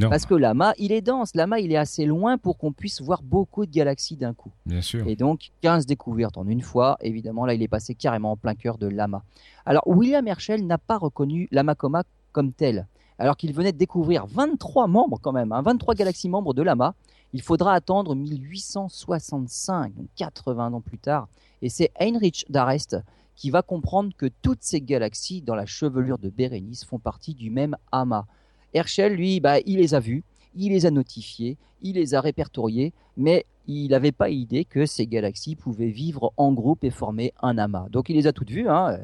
Parce 0.09 0.27
que 0.27 0.35
l'amas, 0.35 0.75
il 0.79 0.93
est 0.93 1.01
dense. 1.01 1.35
L'amas, 1.35 1.59
il 1.59 1.73
est 1.73 1.77
assez 1.77 2.05
loin 2.05 2.39
pour 2.39 2.59
qu'on 2.59 2.73
puisse 2.73 3.01
voir 3.01 3.23
beaucoup 3.23 3.67
de 3.67 3.71
galaxies 3.71 4.17
d'un 4.17 4.35
coup. 4.35 4.53
Bien 4.67 4.83
sûr. 4.83 5.07
Et 5.09 5.17
donc, 5.17 5.51
15 5.63 5.87
découvertes 5.87 6.37
en 6.37 6.47
une 6.47 6.61
fois. 6.61 6.97
Évidemment, 7.01 7.47
là, 7.47 7.55
il 7.55 7.63
est 7.63 7.69
passé 7.69 7.95
carrément 7.95 8.33
en 8.33 8.37
plein 8.37 8.55
cœur 8.55 8.79
de 8.79 8.87
l'amas. 8.87 9.23
Alors, 9.65 9.83
William 9.87 10.27
Herschel 10.27 10.67
n'a 10.67 10.79
pas 10.79 10.99
reconnu 10.99 11.49
l'amas 11.51 11.75
coma 11.75 12.05
comme 12.33 12.53
tel. 12.53 12.87
Alors 13.19 13.37
qu'il 13.37 13.53
venait 13.53 13.73
de 13.73 13.79
découvrir 13.79 14.27
23 14.27 14.87
membres 14.87 15.19
quand 15.21 15.33
même, 15.33 15.51
23 15.51 15.93
hein, 15.93 15.97
galaxies 15.97 16.29
membres 16.29 16.55
de 16.55 16.63
l'amas. 16.63 16.95
Il 17.33 17.43
faudra 17.43 17.75
attendre 17.75 18.15
1865, 18.15 19.95
donc 19.95 20.07
80 20.17 20.73
ans 20.73 20.81
plus 20.81 20.99
tard. 20.99 21.29
Et 21.63 21.69
c'est 21.69 21.93
Heinrich 22.01 22.47
d'Arrest 22.49 22.97
qui 23.41 23.49
va 23.49 23.63
comprendre 23.63 24.13
que 24.15 24.27
toutes 24.43 24.63
ces 24.63 24.83
galaxies 24.83 25.41
dans 25.41 25.55
la 25.55 25.65
chevelure 25.65 26.19
de 26.19 26.29
Bérénice 26.29 26.85
font 26.85 26.99
partie 26.99 27.33
du 27.33 27.49
même 27.49 27.75
amas. 27.91 28.27
Herschel, 28.75 29.15
lui, 29.15 29.41
bah, 29.41 29.61
il 29.65 29.79
les 29.79 29.95
a 29.95 29.99
vues, 29.99 30.25
il 30.55 30.73
les 30.73 30.85
a 30.85 30.91
notifiées, 30.91 31.57
il 31.81 31.95
les 31.95 32.15
a 32.15 32.21
répertoriées, 32.21 32.93
mais 33.17 33.47
il 33.67 33.89
n'avait 33.89 34.13
pas 34.13 34.29
idée 34.29 34.67
que 34.67 34.85
ces 34.85 35.07
galaxies 35.07 35.57
pouvaient 35.57 35.89
vivre 35.89 36.35
en 36.37 36.53
groupe 36.53 36.85
et 36.85 36.91
former 36.91 37.33
un 37.41 37.57
amas. 37.57 37.89
Donc 37.89 38.11
il 38.11 38.17
les 38.17 38.27
a 38.27 38.35
toutes 38.35 38.51
vues, 38.51 38.69
hein, 38.69 38.99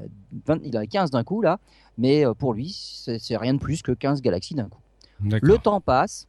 il 0.63 0.77
en 0.77 0.81
a 0.83 0.87
15 0.87 1.13
d'un 1.13 1.25
coup 1.25 1.41
là, 1.41 1.59
mais 1.97 2.27
euh, 2.27 2.35
pour 2.35 2.53
lui, 2.53 2.75
c'est 2.75 3.39
rien 3.39 3.55
de 3.55 3.59
plus 3.59 3.81
que 3.81 3.93
15 3.93 4.21
galaxies 4.21 4.55
d'un 4.55 4.69
coup. 4.69 4.83
Le 5.21 5.57
temps 5.57 5.81
passe, 5.81 6.29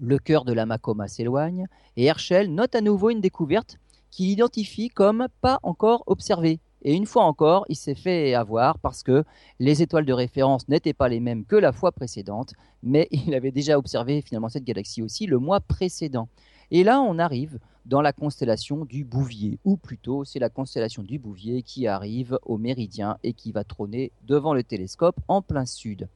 le 0.00 0.18
cœur 0.18 0.44
de 0.44 0.52
l'amas 0.52 0.76
coma 0.76 1.08
s'éloigne, 1.08 1.66
et 1.96 2.04
Herschel 2.04 2.52
note 2.52 2.74
à 2.74 2.82
nouveau 2.82 3.08
une 3.08 3.22
découverte 3.22 3.78
qu'il 4.10 4.28
identifie 4.28 4.90
comme 4.90 5.28
pas 5.40 5.60
encore 5.62 6.02
observée. 6.06 6.60
Et 6.86 6.94
une 6.94 7.04
fois 7.04 7.24
encore, 7.24 7.66
il 7.68 7.74
s'est 7.74 7.96
fait 7.96 8.32
avoir 8.34 8.78
parce 8.78 9.02
que 9.02 9.24
les 9.58 9.82
étoiles 9.82 10.06
de 10.06 10.12
référence 10.12 10.68
n'étaient 10.68 10.92
pas 10.92 11.08
les 11.08 11.18
mêmes 11.18 11.44
que 11.44 11.56
la 11.56 11.72
fois 11.72 11.90
précédente, 11.90 12.54
mais 12.80 13.08
il 13.26 13.34
avait 13.34 13.50
déjà 13.50 13.76
observé 13.76 14.22
finalement 14.22 14.48
cette 14.48 14.62
galaxie 14.62 15.02
aussi 15.02 15.26
le 15.26 15.40
mois 15.40 15.58
précédent. 15.58 16.28
Et 16.70 16.84
là, 16.84 17.00
on 17.00 17.18
arrive 17.18 17.58
dans 17.86 18.02
la 18.02 18.12
constellation 18.12 18.84
du 18.84 19.04
Bouvier, 19.04 19.58
ou 19.64 19.76
plutôt 19.76 20.24
c'est 20.24 20.38
la 20.38 20.48
constellation 20.48 21.02
du 21.02 21.18
Bouvier 21.18 21.62
qui 21.62 21.88
arrive 21.88 22.38
au 22.44 22.56
méridien 22.56 23.18
et 23.24 23.32
qui 23.32 23.50
va 23.50 23.64
trôner 23.64 24.12
devant 24.24 24.54
le 24.54 24.62
télescope 24.62 25.16
en 25.26 25.42
plein 25.42 25.66
sud. 25.66 26.08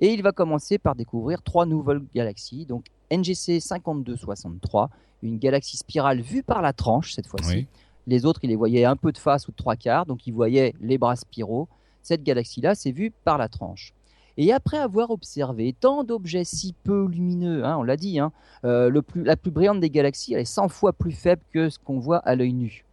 Et 0.00 0.14
il 0.14 0.22
va 0.22 0.32
commencer 0.32 0.78
par 0.78 0.94
découvrir 0.94 1.42
trois 1.42 1.66
nouvelles 1.66 2.02
galaxies, 2.14 2.64
donc 2.64 2.86
NGC 3.12 3.60
5263, 3.60 4.88
une 5.22 5.38
galaxie 5.38 5.76
spirale 5.76 6.22
vue 6.22 6.42
par 6.42 6.62
la 6.62 6.72
tranche 6.72 7.12
cette 7.12 7.26
fois-ci. 7.26 7.66
Les 8.06 8.26
autres, 8.26 8.40
il 8.42 8.50
les 8.50 8.56
voyait 8.56 8.84
un 8.84 8.96
peu 8.96 9.12
de 9.12 9.18
face 9.18 9.48
ou 9.48 9.50
de 9.50 9.56
trois 9.56 9.76
quarts, 9.76 10.06
donc 10.06 10.26
il 10.26 10.32
voyait 10.32 10.74
les 10.80 10.98
bras 10.98 11.16
spiraux. 11.16 11.68
Cette 12.02 12.22
galaxie-là, 12.22 12.74
c'est 12.74 12.92
vue 12.92 13.10
par 13.24 13.38
la 13.38 13.48
tranche. 13.48 13.94
Et 14.36 14.52
après 14.52 14.78
avoir 14.78 15.10
observé 15.10 15.74
tant 15.78 16.02
d'objets 16.02 16.44
si 16.44 16.74
peu 16.84 17.06
lumineux, 17.06 17.64
hein, 17.64 17.76
on 17.78 17.82
l'a 17.82 17.96
dit, 17.96 18.18
hein, 18.18 18.32
euh, 18.64 18.90
la 19.14 19.36
plus 19.36 19.50
brillante 19.50 19.80
des 19.80 19.90
galaxies, 19.90 20.34
elle 20.34 20.40
est 20.40 20.44
100 20.44 20.68
fois 20.68 20.92
plus 20.92 21.12
faible 21.12 21.42
que 21.52 21.70
ce 21.70 21.78
qu'on 21.78 22.00
voit 22.00 22.18
à 22.18 22.34
l'œil 22.34 22.52
nu. 22.52 22.84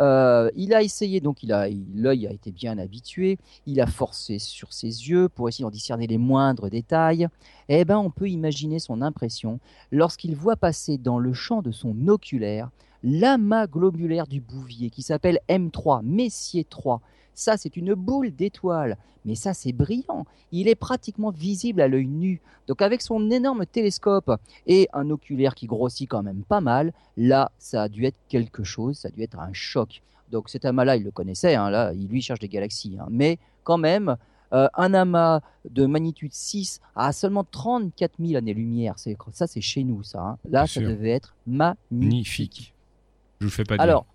Euh, 0.00 0.50
il 0.56 0.72
a 0.74 0.82
essayé, 0.82 1.20
donc 1.20 1.42
il 1.42 1.52
a, 1.52 1.68
l'œil 1.94 2.26
a 2.26 2.32
été 2.32 2.50
bien 2.50 2.78
habitué, 2.78 3.38
il 3.66 3.80
a 3.80 3.86
forcé 3.86 4.38
sur 4.38 4.72
ses 4.72 4.86
yeux 4.86 5.28
pour 5.28 5.48
essayer 5.48 5.62
d'en 5.62 5.70
discerner 5.70 6.06
les 6.06 6.18
moindres 6.18 6.70
détails. 6.70 7.28
Eh 7.68 7.84
ben, 7.84 7.98
on 7.98 8.10
peut 8.10 8.28
imaginer 8.28 8.78
son 8.78 9.02
impression 9.02 9.60
lorsqu'il 9.92 10.34
voit 10.34 10.56
passer 10.56 10.96
dans 10.96 11.18
le 11.18 11.34
champ 11.34 11.60
de 11.60 11.70
son 11.70 12.08
oculaire 12.08 12.70
l'amas 13.02 13.66
globulaire 13.66 14.26
du 14.26 14.40
Bouvier 14.40 14.90
qui 14.90 15.02
s'appelle 15.02 15.40
M3, 15.48 16.02
Messier 16.04 16.64
3, 16.64 17.00
ça, 17.34 17.56
c'est 17.56 17.76
une 17.76 17.94
boule 17.94 18.32
d'étoiles. 18.32 18.98
Mais 19.24 19.34
ça, 19.34 19.54
c'est 19.54 19.72
brillant. 19.72 20.26
Il 20.52 20.68
est 20.68 20.74
pratiquement 20.74 21.30
visible 21.30 21.80
à 21.80 21.88
l'œil 21.88 22.06
nu. 22.06 22.40
Donc 22.66 22.82
avec 22.82 23.02
son 23.02 23.30
énorme 23.30 23.66
télescope 23.66 24.30
et 24.66 24.88
un 24.92 25.10
oculaire 25.10 25.54
qui 25.54 25.66
grossit 25.66 26.08
quand 26.08 26.22
même 26.22 26.42
pas 26.42 26.60
mal, 26.60 26.92
là, 27.16 27.50
ça 27.58 27.82
a 27.82 27.88
dû 27.88 28.04
être 28.04 28.18
quelque 28.28 28.64
chose, 28.64 28.98
ça 28.98 29.08
a 29.08 29.10
dû 29.10 29.22
être 29.22 29.38
un 29.38 29.52
choc. 29.52 30.02
Donc 30.30 30.48
cet 30.48 30.64
amas-là, 30.64 30.96
il 30.96 31.04
le 31.04 31.10
connaissait, 31.10 31.54
hein, 31.54 31.70
là, 31.70 31.92
il 31.92 32.08
lui 32.08 32.22
cherche 32.22 32.40
des 32.40 32.48
galaxies. 32.48 32.96
Hein. 33.00 33.06
Mais 33.10 33.38
quand 33.64 33.78
même, 33.78 34.16
euh, 34.52 34.68
un 34.74 34.94
amas 34.94 35.40
de 35.68 35.86
magnitude 35.86 36.32
6 36.32 36.80
à 36.94 37.12
seulement 37.12 37.44
34 37.44 38.14
000 38.18 38.36
années-lumière, 38.36 38.94
ça 38.98 39.46
c'est 39.46 39.60
chez 39.60 39.84
nous, 39.84 40.02
ça. 40.02 40.20
Hein. 40.20 40.38
Là, 40.48 40.66
ça 40.66 40.80
devait 40.80 41.10
être 41.10 41.34
magnifique. 41.46 42.74
Je 43.40 43.46
vous 43.46 43.52
fais 43.52 43.64
pas 43.64 43.76
dire. 43.76 43.82
Alors, 43.82 44.06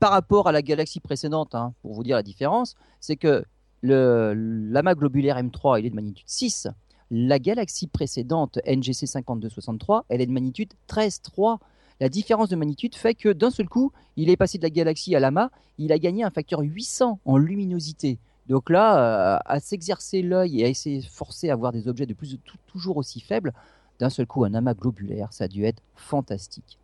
par 0.00 0.10
rapport 0.10 0.48
à 0.48 0.52
la 0.52 0.62
galaxie 0.62 1.00
précédente, 1.00 1.54
hein, 1.54 1.74
pour 1.82 1.94
vous 1.94 2.02
dire 2.02 2.16
la 2.16 2.22
différence, 2.22 2.74
c'est 3.00 3.16
que 3.16 3.44
l'amas 3.82 4.94
globulaire 4.94 5.36
M3, 5.36 5.78
il 5.78 5.86
est 5.86 5.90
de 5.90 5.94
magnitude 5.94 6.24
6. 6.26 6.68
La 7.10 7.38
galaxie 7.38 7.86
précédente, 7.86 8.58
NGC 8.66 9.06
5263, 9.06 10.06
elle 10.08 10.20
est 10.20 10.26
de 10.26 10.32
magnitude 10.32 10.72
13,3. 10.88 11.58
La 12.00 12.08
différence 12.08 12.48
de 12.48 12.56
magnitude 12.56 12.94
fait 12.94 13.14
que 13.14 13.28
d'un 13.28 13.50
seul 13.50 13.68
coup, 13.68 13.92
il 14.16 14.30
est 14.30 14.36
passé 14.36 14.58
de 14.58 14.62
la 14.62 14.70
galaxie 14.70 15.14
à 15.14 15.20
l'amas, 15.20 15.50
il 15.78 15.92
a 15.92 15.98
gagné 15.98 16.24
un 16.24 16.30
facteur 16.30 16.60
800 16.60 17.20
en 17.24 17.36
luminosité. 17.36 18.18
Donc 18.48 18.68
là, 18.68 19.36
euh, 19.36 19.38
à 19.44 19.60
s'exercer 19.60 20.22
l'œil 20.22 20.60
et 20.60 20.64
à 20.64 20.68
essayer 20.68 21.00
de 21.00 21.06
forcer 21.06 21.50
à 21.50 21.56
voir 21.56 21.72
des 21.72 21.88
objets 21.88 22.06
de 22.06 22.14
plus 22.14 22.38
toujours 22.66 22.96
aussi 22.96 23.20
faibles, 23.20 23.52
d'un 24.00 24.10
seul 24.10 24.26
coup, 24.26 24.44
un 24.44 24.54
amas 24.54 24.74
globulaire, 24.74 25.32
ça 25.32 25.44
a 25.44 25.48
dû 25.48 25.64
être 25.64 25.82
fantastique. 25.94 26.78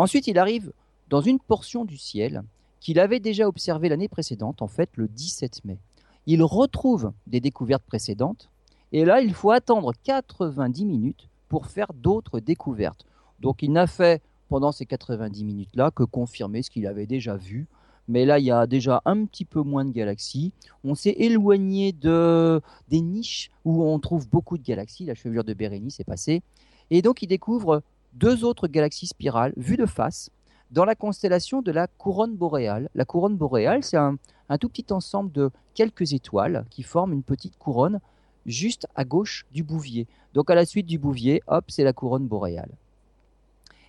Ensuite, 0.00 0.28
il 0.28 0.38
arrive 0.38 0.72
dans 1.10 1.20
une 1.20 1.38
portion 1.38 1.84
du 1.84 1.98
ciel 1.98 2.42
qu'il 2.80 2.98
avait 2.98 3.20
déjà 3.20 3.46
observé 3.46 3.90
l'année 3.90 4.08
précédente, 4.08 4.62
en 4.62 4.66
fait 4.66 4.88
le 4.94 5.08
17 5.08 5.62
mai. 5.66 5.76
Il 6.24 6.42
retrouve 6.42 7.12
des 7.26 7.40
découvertes 7.40 7.84
précédentes, 7.84 8.48
et 8.92 9.04
là 9.04 9.20
il 9.20 9.34
faut 9.34 9.50
attendre 9.50 9.92
90 10.04 10.86
minutes 10.86 11.28
pour 11.50 11.66
faire 11.66 11.92
d'autres 11.92 12.40
découvertes. 12.40 13.04
Donc 13.40 13.62
il 13.62 13.72
n'a 13.72 13.86
fait 13.86 14.22
pendant 14.48 14.72
ces 14.72 14.86
90 14.86 15.44
minutes-là 15.44 15.90
que 15.90 16.04
confirmer 16.04 16.62
ce 16.62 16.70
qu'il 16.70 16.86
avait 16.86 17.06
déjà 17.06 17.36
vu. 17.36 17.66
Mais 18.08 18.24
là, 18.24 18.38
il 18.38 18.46
y 18.46 18.50
a 18.50 18.66
déjà 18.66 19.02
un 19.04 19.26
petit 19.26 19.44
peu 19.44 19.60
moins 19.60 19.84
de 19.84 19.92
galaxies. 19.92 20.54
On 20.82 20.94
s'est 20.94 21.14
éloigné 21.18 21.92
de, 21.92 22.62
des 22.88 23.02
niches 23.02 23.50
où 23.66 23.84
on 23.84 23.98
trouve 23.98 24.30
beaucoup 24.30 24.56
de 24.56 24.64
galaxies. 24.64 25.04
La 25.04 25.14
chevelure 25.14 25.44
de 25.44 25.52
Bérénice 25.52 26.00
est 26.00 26.04
passée. 26.04 26.42
Et 26.88 27.02
donc, 27.02 27.22
il 27.22 27.28
découvre 27.28 27.82
deux 28.12 28.44
autres 28.44 28.68
galaxies 28.68 29.06
spirales 29.06 29.52
vues 29.56 29.76
de 29.76 29.86
face 29.86 30.30
dans 30.70 30.84
la 30.84 30.94
constellation 30.94 31.62
de 31.62 31.72
la 31.72 31.86
couronne 31.86 32.36
boréale. 32.36 32.88
La 32.94 33.04
couronne 33.04 33.36
boréale, 33.36 33.82
c'est 33.82 33.96
un, 33.96 34.18
tout 34.60 34.68
petit 34.68 34.92
ensemble 34.92 35.32
de 35.32 35.50
quelques 35.74 36.12
étoiles 36.12 36.64
qui 36.70 36.82
forment 36.82 37.12
une 37.12 37.22
petite 37.22 37.56
couronne 37.58 38.00
juste 38.46 38.86
à 38.94 39.04
gauche 39.04 39.46
du 39.52 39.62
bouvier. 39.62 40.06
Donc 40.34 40.50
à 40.50 40.54
la 40.54 40.64
suite 40.64 40.86
du 40.86 40.98
bouvier, 40.98 41.42
hop, 41.46 41.64
c'est 41.68 41.84
la 41.84 41.92
couronne 41.92 42.26
boréale. 42.26 42.70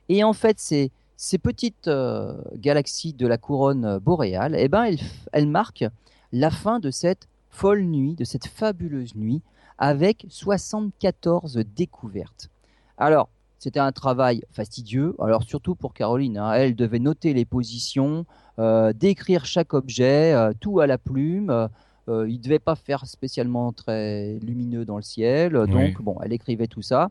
Et 0.09 0.23
en 0.23 0.33
fait, 0.33 0.59
ces, 0.59 0.91
petites 1.37 1.87
euh, 1.87 2.41
galaxies 2.55 3.13
de 3.13 3.27
la 3.27 3.37
couronne 3.37 3.99
boréale, 3.99 4.55
eh 4.57 4.67
ben, 4.67 4.83
elles, 4.83 4.99
elles 5.31 5.47
marquent 5.47 5.85
la 6.31 6.49
fin 6.49 6.79
de 6.79 6.91
cette 6.91 7.27
folle 7.49 7.83
nuit, 7.83 8.15
de 8.15 8.23
cette 8.23 8.47
fabuleuse 8.47 9.15
nuit, 9.15 9.41
avec 9.77 10.25
74 10.29 11.57
découvertes. 11.75 12.49
Alors, 12.97 13.29
c'était 13.61 13.79
un 13.79 13.91
travail 13.91 14.41
fastidieux, 14.49 15.15
alors 15.19 15.43
surtout 15.43 15.75
pour 15.75 15.93
Caroline. 15.93 16.39
Hein. 16.39 16.51
Elle 16.53 16.75
devait 16.75 16.97
noter 16.97 17.35
les 17.35 17.45
positions, 17.45 18.25
euh, 18.57 18.91
décrire 18.91 19.45
chaque 19.45 19.75
objet, 19.75 20.33
euh, 20.33 20.51
tout 20.59 20.79
à 20.79 20.87
la 20.87 20.97
plume. 20.97 21.51
Euh, 21.51 22.27
il 22.27 22.37
ne 22.37 22.41
devait 22.41 22.57
pas 22.57 22.73
faire 22.73 23.05
spécialement 23.05 23.71
très 23.71 24.39
lumineux 24.39 24.83
dans 24.83 24.95
le 24.95 25.03
ciel, 25.03 25.53
donc 25.53 26.01
bon, 26.01 26.17
elle 26.23 26.33
écrivait 26.33 26.65
tout 26.65 26.81
ça. 26.81 27.09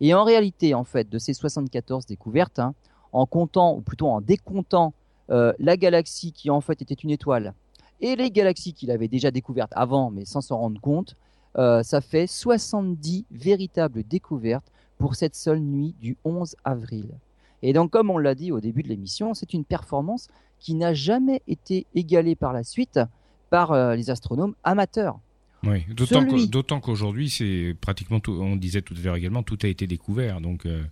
Et 0.00 0.12
en 0.12 0.24
réalité, 0.24 0.74
en 0.74 0.82
fait, 0.82 1.08
de 1.08 1.20
ces 1.20 1.34
74 1.34 2.04
découvertes, 2.04 2.58
hein, 2.58 2.74
en 3.12 3.24
comptant, 3.24 3.76
ou 3.76 3.80
plutôt 3.80 4.08
en 4.08 4.20
décomptant 4.20 4.94
la 5.28 5.76
galaxie 5.76 6.32
qui 6.32 6.50
en 6.50 6.60
fait 6.60 6.82
était 6.82 6.94
une 6.94 7.10
étoile, 7.10 7.54
et 8.00 8.16
les 8.16 8.32
galaxies 8.32 8.74
qu'il 8.74 8.90
avait 8.90 9.06
déjà 9.06 9.30
découvertes 9.30 9.72
avant, 9.76 10.10
mais 10.10 10.24
sans 10.24 10.40
s'en 10.40 10.58
rendre 10.58 10.80
compte, 10.80 11.14
ça 11.54 12.00
fait 12.00 12.26
70 12.26 13.26
véritables 13.30 14.02
découvertes 14.02 14.66
pour 14.98 15.14
cette 15.14 15.34
seule 15.34 15.60
nuit 15.60 15.94
du 16.00 16.16
11 16.24 16.56
avril. 16.64 17.06
Et 17.62 17.72
donc, 17.72 17.90
comme 17.90 18.10
on 18.10 18.18
l'a 18.18 18.34
dit 18.34 18.52
au 18.52 18.60
début 18.60 18.82
de 18.82 18.88
l'émission, 18.88 19.34
c'est 19.34 19.52
une 19.54 19.64
performance 19.64 20.28
qui 20.58 20.74
n'a 20.74 20.94
jamais 20.94 21.42
été 21.46 21.86
égalée 21.94 22.34
par 22.34 22.52
la 22.52 22.64
suite 22.64 23.00
par 23.50 23.72
euh, 23.72 23.94
les 23.94 24.10
astronomes 24.10 24.54
amateurs. 24.64 25.18
Oui, 25.64 25.84
d'autant 25.94 26.80
qu'aujourd'hui, 26.80 27.30
c'est 27.30 27.76
pratiquement 27.80 28.18
tout, 28.18 28.32
on 28.32 28.56
disait 28.56 28.82
tout 28.82 28.94
à 28.98 29.00
l'heure 29.04 29.16
également, 29.16 29.42
tout 29.42 29.58
a 29.62 29.68
été 29.68 29.86
découvert. 29.86 30.40
Donc, 30.40 30.66
euh, 30.66 30.82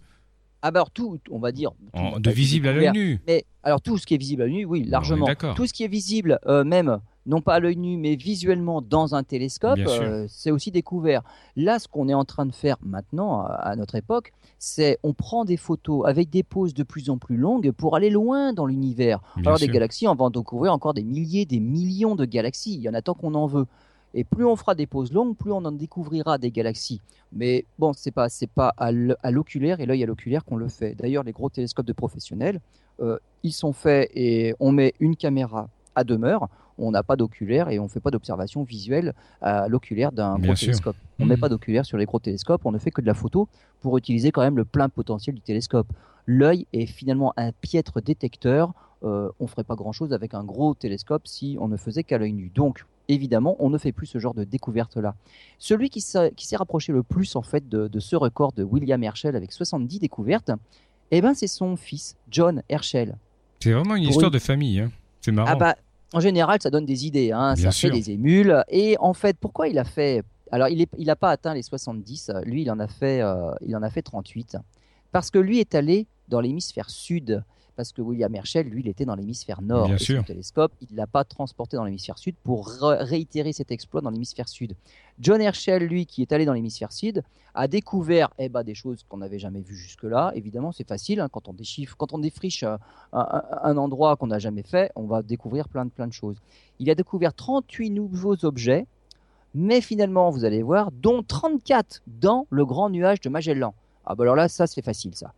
Ah 0.62 0.70
bah 0.70 0.80
alors 0.80 0.90
tout, 0.90 1.18
on 1.30 1.40
va 1.40 1.50
dire. 1.50 1.72
de 2.18 2.30
visible 2.30 2.68
à 2.68 2.72
l'œil 2.72 2.92
nu. 2.92 3.20
Mais 3.26 3.44
alors 3.64 3.80
tout 3.80 3.98
ce 3.98 4.06
qui 4.06 4.14
est 4.14 4.18
visible 4.18 4.42
à 4.42 4.44
l'œil 4.46 4.54
nu, 4.58 4.64
oui, 4.64 4.84
largement. 4.84 5.26
Tout 5.56 5.66
ce 5.66 5.72
qui 5.72 5.82
est 5.82 5.88
visible, 5.88 6.38
euh, 6.46 6.62
même 6.62 7.00
non 7.30 7.40
pas 7.40 7.54
à 7.54 7.60
l'œil 7.60 7.76
nu, 7.76 7.96
mais 7.96 8.16
visuellement 8.16 8.82
dans 8.82 9.14
un 9.14 9.22
télescope, 9.22 9.78
euh, 9.78 10.26
c'est 10.28 10.50
aussi 10.50 10.72
découvert. 10.72 11.22
Là, 11.54 11.78
ce 11.78 11.86
qu'on 11.86 12.08
est 12.08 12.14
en 12.14 12.24
train 12.24 12.44
de 12.44 12.52
faire 12.52 12.76
maintenant, 12.82 13.44
à 13.44 13.76
notre 13.76 13.94
époque, 13.94 14.32
c'est 14.58 14.98
on 15.04 15.14
prend 15.14 15.44
des 15.44 15.56
photos 15.56 16.06
avec 16.06 16.28
des 16.28 16.42
poses 16.42 16.74
de 16.74 16.82
plus 16.82 17.08
en 17.08 17.18
plus 17.18 17.36
longues 17.36 17.70
pour 17.70 17.94
aller 17.94 18.10
loin 18.10 18.52
dans 18.52 18.66
l'univers. 18.66 19.20
Alors 19.36 19.58
des 19.58 19.68
galaxies, 19.68 20.08
on 20.08 20.14
va 20.16 20.24
en 20.24 20.30
découvrir 20.30 20.72
encore 20.72 20.92
des 20.92 21.04
milliers, 21.04 21.46
des 21.46 21.60
millions 21.60 22.16
de 22.16 22.24
galaxies. 22.24 22.74
Il 22.74 22.80
y 22.80 22.88
en 22.88 22.94
a 22.94 23.00
tant 23.00 23.14
qu'on 23.14 23.34
en 23.34 23.46
veut. 23.46 23.66
Et 24.12 24.24
plus 24.24 24.44
on 24.44 24.56
fera 24.56 24.74
des 24.74 24.88
poses 24.88 25.12
longues, 25.12 25.36
plus 25.36 25.52
on 25.52 25.64
en 25.64 25.70
découvrira 25.70 26.36
des 26.36 26.50
galaxies. 26.50 27.00
Mais 27.32 27.64
bon, 27.78 27.92
c'est 27.92 28.10
pas 28.10 28.28
c'est 28.28 28.50
pas 28.50 28.74
à 28.76 28.90
l'oculaire 29.30 29.78
et 29.78 29.86
l'œil 29.86 30.02
à 30.02 30.06
l'oculaire 30.06 30.44
qu'on 30.44 30.56
le 30.56 30.68
fait. 30.68 30.96
D'ailleurs, 30.96 31.22
les 31.22 31.32
gros 31.32 31.48
télescopes 31.48 31.86
de 31.86 31.92
professionnels, 31.92 32.60
euh, 33.00 33.18
ils 33.44 33.52
sont 33.52 33.72
faits 33.72 34.10
et 34.14 34.52
on 34.58 34.72
met 34.72 34.94
une 34.98 35.14
caméra 35.14 35.68
à 35.94 36.02
demeure 36.02 36.48
on 36.80 36.90
n'a 36.90 37.02
pas 37.02 37.16
d'oculaire 37.16 37.68
et 37.68 37.78
on 37.78 37.84
ne 37.84 37.88
fait 37.88 38.00
pas 38.00 38.10
d'observation 38.10 38.62
visuelle 38.62 39.14
à 39.40 39.68
l'oculaire 39.68 40.12
d'un 40.12 40.38
gros 40.38 40.54
télescope. 40.54 40.96
On 41.18 41.24
ne 41.24 41.28
met 41.28 41.36
mmh. 41.36 41.40
pas 41.40 41.48
d'oculaire 41.48 41.84
sur 41.84 41.98
les 41.98 42.06
gros 42.06 42.18
télescopes, 42.18 42.62
on 42.64 42.72
ne 42.72 42.78
fait 42.78 42.90
que 42.90 43.00
de 43.00 43.06
la 43.06 43.14
photo 43.14 43.48
pour 43.80 43.96
utiliser 43.98 44.30
quand 44.30 44.42
même 44.42 44.56
le 44.56 44.64
plein 44.64 44.88
potentiel 44.88 45.34
du 45.34 45.42
télescope. 45.42 45.86
L'œil 46.26 46.66
est 46.72 46.86
finalement 46.86 47.32
un 47.36 47.52
piètre 47.52 48.00
détecteur. 48.02 48.72
Euh, 49.02 49.30
on 49.40 49.44
ne 49.44 49.48
ferait 49.48 49.64
pas 49.64 49.74
grand-chose 49.74 50.12
avec 50.12 50.34
un 50.34 50.44
gros 50.44 50.74
télescope 50.74 51.26
si 51.26 51.56
on 51.60 51.68
ne 51.68 51.76
faisait 51.76 52.04
qu'à 52.04 52.18
l'œil 52.18 52.32
nu. 52.32 52.50
Donc, 52.54 52.84
évidemment, 53.08 53.56
on 53.58 53.70
ne 53.70 53.78
fait 53.78 53.92
plus 53.92 54.06
ce 54.06 54.18
genre 54.18 54.34
de 54.34 54.44
découverte-là. 54.44 55.14
Celui 55.58 55.90
qui 55.90 56.00
s'est 56.00 56.56
rapproché 56.56 56.92
le 56.92 57.02
plus 57.02 57.36
en 57.36 57.42
fait 57.42 57.68
de, 57.68 57.88
ce 57.98 58.16
record 58.16 58.52
de 58.52 58.62
William 58.62 59.02
Herschel 59.02 59.36
avec 59.36 59.52
70 59.52 59.98
découvertes, 59.98 60.50
eh 61.10 61.20
ben, 61.20 61.34
c'est 61.34 61.48
son 61.48 61.76
fils, 61.76 62.16
John 62.30 62.62
Herschel. 62.68 63.16
C'est 63.60 63.72
vraiment 63.72 63.96
une 63.96 64.04
histoire 64.04 64.30
de 64.30 64.38
famille. 64.38 64.80
Hein. 64.80 64.92
C'est 65.20 65.32
marrant. 65.32 65.50
Ah 65.52 65.56
bah, 65.56 65.76
en 66.12 66.20
général, 66.20 66.58
ça 66.60 66.70
donne 66.70 66.86
des 66.86 67.06
idées, 67.06 67.32
hein, 67.32 67.54
ça 67.56 67.70
fait 67.70 67.90
des 67.90 68.10
émules. 68.10 68.64
Et 68.68 68.96
en 68.98 69.14
fait, 69.14 69.36
pourquoi 69.38 69.68
il 69.68 69.78
a 69.78 69.84
fait 69.84 70.22
Alors, 70.50 70.68
il 70.68 70.86
n'a 70.98 71.16
pas 71.16 71.30
atteint 71.30 71.54
les 71.54 71.62
70, 71.62 72.32
lui, 72.44 72.62
il 72.62 72.70
en, 72.70 72.80
a 72.80 72.88
fait, 72.88 73.22
euh, 73.22 73.52
il 73.60 73.76
en 73.76 73.82
a 73.82 73.90
fait 73.90 74.02
38. 74.02 74.56
Parce 75.12 75.30
que 75.30 75.38
lui 75.38 75.60
est 75.60 75.74
allé 75.74 76.06
dans 76.28 76.40
l'hémisphère 76.40 76.90
sud. 76.90 77.44
Parce 77.76 77.92
que 77.92 78.02
William 78.02 78.34
Herschel, 78.34 78.68
lui, 78.68 78.82
il 78.82 78.88
était 78.88 79.04
dans 79.04 79.14
l'hémisphère 79.14 79.62
nord. 79.62 79.86
Bien 79.86 79.96
et 79.96 79.98
sûr. 79.98 80.20
Son 80.20 80.26
télescope, 80.26 80.72
il 80.80 80.88
ne 80.92 80.96
l'a 80.96 81.06
pas 81.06 81.24
transporté 81.24 81.76
dans 81.76 81.84
l'hémisphère 81.84 82.18
sud 82.18 82.34
pour 82.42 82.68
réitérer 82.68 83.52
cet 83.52 83.70
exploit 83.70 84.00
dans 84.00 84.10
l'hémisphère 84.10 84.48
sud. 84.48 84.74
John 85.18 85.40
Herschel, 85.40 85.84
lui, 85.84 86.06
qui 86.06 86.22
est 86.22 86.32
allé 86.32 86.44
dans 86.44 86.52
l'hémisphère 86.52 86.92
sud, 86.92 87.22
a 87.54 87.68
découvert 87.68 88.30
eh 88.38 88.48
ben, 88.48 88.62
des 88.62 88.74
choses 88.74 89.04
qu'on 89.08 89.18
n'avait 89.18 89.38
jamais 89.38 89.60
vues 89.60 89.76
jusque-là. 89.76 90.32
Évidemment, 90.34 90.72
c'est 90.72 90.86
facile 90.86 91.20
hein, 91.20 91.28
quand 91.30 91.48
on 91.48 91.52
déchiffre, 91.52 91.96
quand 91.96 92.12
on 92.12 92.18
défriche 92.18 92.62
un, 92.62 92.78
un 93.12 93.76
endroit 93.76 94.16
qu'on 94.16 94.28
n'a 94.28 94.38
jamais 94.38 94.62
fait, 94.62 94.92
on 94.94 95.06
va 95.06 95.22
découvrir 95.22 95.68
plein 95.68 95.84
de 95.84 95.90
plein 95.90 96.06
de 96.06 96.12
choses. 96.12 96.36
Il 96.78 96.88
a 96.90 96.94
découvert 96.94 97.34
38 97.34 97.90
nouveaux 97.90 98.44
objets, 98.44 98.86
mais 99.54 99.80
finalement, 99.80 100.30
vous 100.30 100.44
allez 100.44 100.62
voir, 100.62 100.90
dont 100.92 101.22
34 101.22 102.02
dans 102.06 102.46
le 102.50 102.64
grand 102.64 102.88
nuage 102.88 103.20
de 103.20 103.28
Magellan. 103.28 103.74
Ah 104.06 104.14
bah 104.14 104.24
alors 104.24 104.36
là, 104.36 104.48
ça 104.48 104.66
c'est 104.66 104.82
facile 104.82 105.14
ça. 105.14 105.32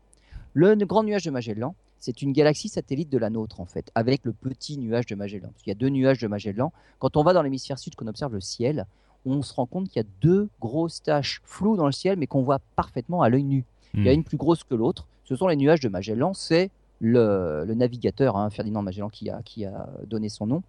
Le 0.55 0.75
grand 0.77 1.03
nuage 1.03 1.25
de 1.25 1.31
Magellan, 1.31 1.75
c'est 2.03 2.21
une 2.21 2.33
galaxie 2.33 2.69
satellite 2.69 3.11
de 3.11 3.17
la 3.17 3.31
nôtre 3.31 3.61
en 3.61 3.65
fait, 3.65 3.91
avec 3.95 4.25
le 4.25 4.33
petit 4.33 4.77
nuage 4.77 5.07
de 5.07 5.15
Magellan. 5.15 5.49
Parce 5.53 5.63
qu'il 5.63 5.71
y 5.71 5.77
a 5.77 5.79
deux 5.79 5.89
nuages 5.89 6.19
de 6.19 6.27
Magellan. 6.27 6.73
Quand 6.99 7.17
on 7.17 7.23
va 7.23 7.33
dans 7.33 7.43
l'hémisphère 7.43 7.79
sud, 7.79 7.95
qu'on 7.95 8.09
observe 8.09 8.33
le 8.35 8.41
ciel, 8.41 8.87
on 9.25 9.41
se 9.43 9.55
rend 9.55 9.67
compte 9.67 9.89
qu'il 9.89 10.03
y 10.03 10.05
a 10.05 10.09
deux 10.21 10.49
grosses 10.61 11.01
taches 11.01 11.41
floues 11.45 11.77
dans 11.77 11.87
le 11.87 11.93
ciel, 11.93 12.19
mais 12.19 12.27
qu'on 12.27 12.43
voit 12.43 12.59
parfaitement 12.75 13.23
à 13.23 13.29
l'œil 13.29 13.45
nu. 13.45 13.65
Il 13.95 14.05
y 14.05 14.09
a 14.09 14.13
Hmm. 14.13 14.17
une 14.17 14.25
plus 14.25 14.37
grosse 14.37 14.65
que 14.65 14.75
l'autre. 14.75 15.07
Ce 15.25 15.37
sont 15.37 15.47
les 15.47 15.55
nuages 15.55 15.79
de 15.81 15.89
Magellan. 15.89 16.35
C'est 16.35 16.71
le, 17.01 17.65
le 17.65 17.75
navigateur 17.75 18.37
hein, 18.37 18.51
Ferdinand 18.51 18.83
Magellan 18.83 19.09
qui 19.09 19.31
a, 19.31 19.41
qui 19.45 19.65
a 19.65 19.89
donné 20.07 20.29
son 20.29 20.47
nom. 20.47 20.63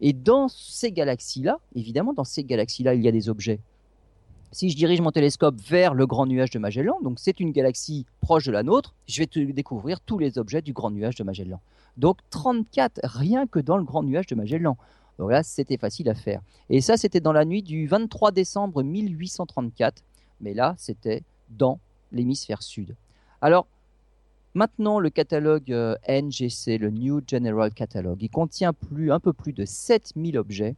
Et 0.00 0.12
dans 0.12 0.46
ces 0.48 0.92
galaxies-là, 0.92 1.58
évidemment, 1.74 2.12
dans 2.12 2.24
ces 2.24 2.44
galaxies-là, 2.44 2.94
il 2.94 3.02
y 3.02 3.08
a 3.08 3.12
des 3.12 3.28
objets. 3.28 3.58
Si 4.52 4.68
je 4.68 4.76
dirige 4.76 5.00
mon 5.00 5.12
télescope 5.12 5.54
vers 5.60 5.94
le 5.94 6.06
grand 6.06 6.26
nuage 6.26 6.50
de 6.50 6.58
Magellan, 6.58 6.98
donc 7.02 7.20
c'est 7.20 7.38
une 7.38 7.52
galaxie 7.52 8.04
proche 8.20 8.46
de 8.46 8.52
la 8.52 8.64
nôtre, 8.64 8.94
je 9.06 9.22
vais 9.22 9.52
découvrir 9.52 10.00
tous 10.00 10.18
les 10.18 10.38
objets 10.38 10.60
du 10.60 10.72
grand 10.72 10.90
nuage 10.90 11.14
de 11.14 11.22
Magellan. 11.22 11.60
Donc 11.96 12.18
34 12.30 13.00
rien 13.04 13.46
que 13.46 13.60
dans 13.60 13.76
le 13.76 13.84
grand 13.84 14.02
nuage 14.02 14.26
de 14.26 14.34
Magellan. 14.34 14.76
Donc 15.20 15.30
là, 15.30 15.42
c'était 15.42 15.76
facile 15.76 16.08
à 16.08 16.14
faire. 16.14 16.40
Et 16.68 16.80
ça, 16.80 16.96
c'était 16.96 17.20
dans 17.20 17.32
la 17.32 17.44
nuit 17.44 17.62
du 17.62 17.86
23 17.86 18.32
décembre 18.32 18.82
1834. 18.82 20.02
Mais 20.40 20.54
là, 20.54 20.74
c'était 20.78 21.22
dans 21.50 21.78
l'hémisphère 22.10 22.62
sud. 22.62 22.96
Alors, 23.42 23.66
maintenant, 24.54 24.98
le 24.98 25.10
catalogue 25.10 25.72
euh, 25.72 25.94
NGC, 26.08 26.78
le 26.78 26.90
New 26.90 27.20
General 27.26 27.72
Catalogue, 27.72 28.22
il 28.22 28.30
contient 28.30 28.72
plus, 28.72 29.12
un 29.12 29.20
peu 29.20 29.32
plus 29.32 29.52
de 29.52 29.64
7000 29.64 30.38
objets. 30.38 30.74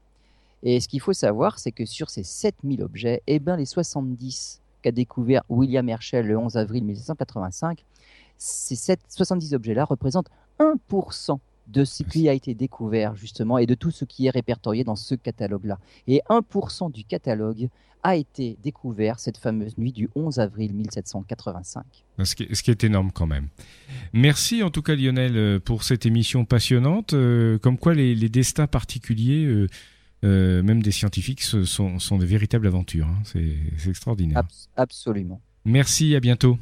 Et 0.62 0.80
ce 0.80 0.88
qu'il 0.88 1.00
faut 1.00 1.12
savoir, 1.12 1.58
c'est 1.58 1.72
que 1.72 1.84
sur 1.84 2.10
ces 2.10 2.22
7000 2.22 2.82
objets, 2.82 3.22
eh 3.26 3.38
ben, 3.38 3.56
les 3.56 3.66
70 3.66 4.60
qu'a 4.82 4.92
découvert 4.92 5.42
William 5.48 5.88
Herschel 5.88 6.26
le 6.26 6.36
11 6.36 6.56
avril 6.56 6.84
1785, 6.84 7.84
ces 8.38 8.76
7, 8.76 9.00
70 9.08 9.54
objets-là 9.54 9.84
représentent 9.84 10.30
1% 10.58 11.38
de 11.68 11.84
ce 11.84 12.02
qui 12.02 12.28
a 12.28 12.32
été 12.32 12.54
découvert 12.54 13.14
justement 13.14 13.58
et 13.58 13.66
de 13.66 13.74
tout 13.74 13.90
ce 13.90 14.04
qui 14.04 14.26
est 14.26 14.30
répertorié 14.30 14.84
dans 14.84 14.96
ce 14.96 15.14
catalogue-là. 15.14 15.78
Et 16.08 16.20
1% 16.28 16.90
du 16.90 17.04
catalogue 17.04 17.68
a 18.02 18.16
été 18.16 18.58
découvert 18.62 19.20
cette 19.20 19.36
fameuse 19.36 19.78
nuit 19.78 19.92
du 19.92 20.08
11 20.16 20.40
avril 20.40 20.74
1785. 20.74 21.84
Ce 22.24 22.34
qui, 22.34 22.70
est, 22.70 22.84
énorme 22.84 23.12
quand 23.12 23.26
même. 23.26 23.48
Merci 24.12 24.62
en 24.62 24.70
tout 24.70 24.82
cas 24.82 24.96
Lionel 24.96 25.36
euh, 25.36 25.60
pour 25.60 25.84
cette 25.84 26.04
émission 26.04 26.44
passionnante, 26.44 27.14
euh, 27.14 27.58
comme 27.58 27.78
quoi 27.78 27.94
les, 27.94 28.14
les 28.16 28.28
destins 28.28 28.66
particuliers, 28.66 29.44
euh, 29.44 29.68
même 30.22 30.82
des 30.82 30.92
scientifiques, 30.92 31.42
sont, 31.42 31.98
sont, 31.98 32.18
des 32.18 32.26
véritables 32.26 32.66
aventures. 32.66 33.06
Hein. 33.06 33.22
C'est 33.24 33.88
extraordinaire. 33.88 34.38
Abs 34.38 34.68
absolument. 34.76 35.40
Merci, 35.64 36.14
à 36.16 36.20
bientôt. 36.20 36.58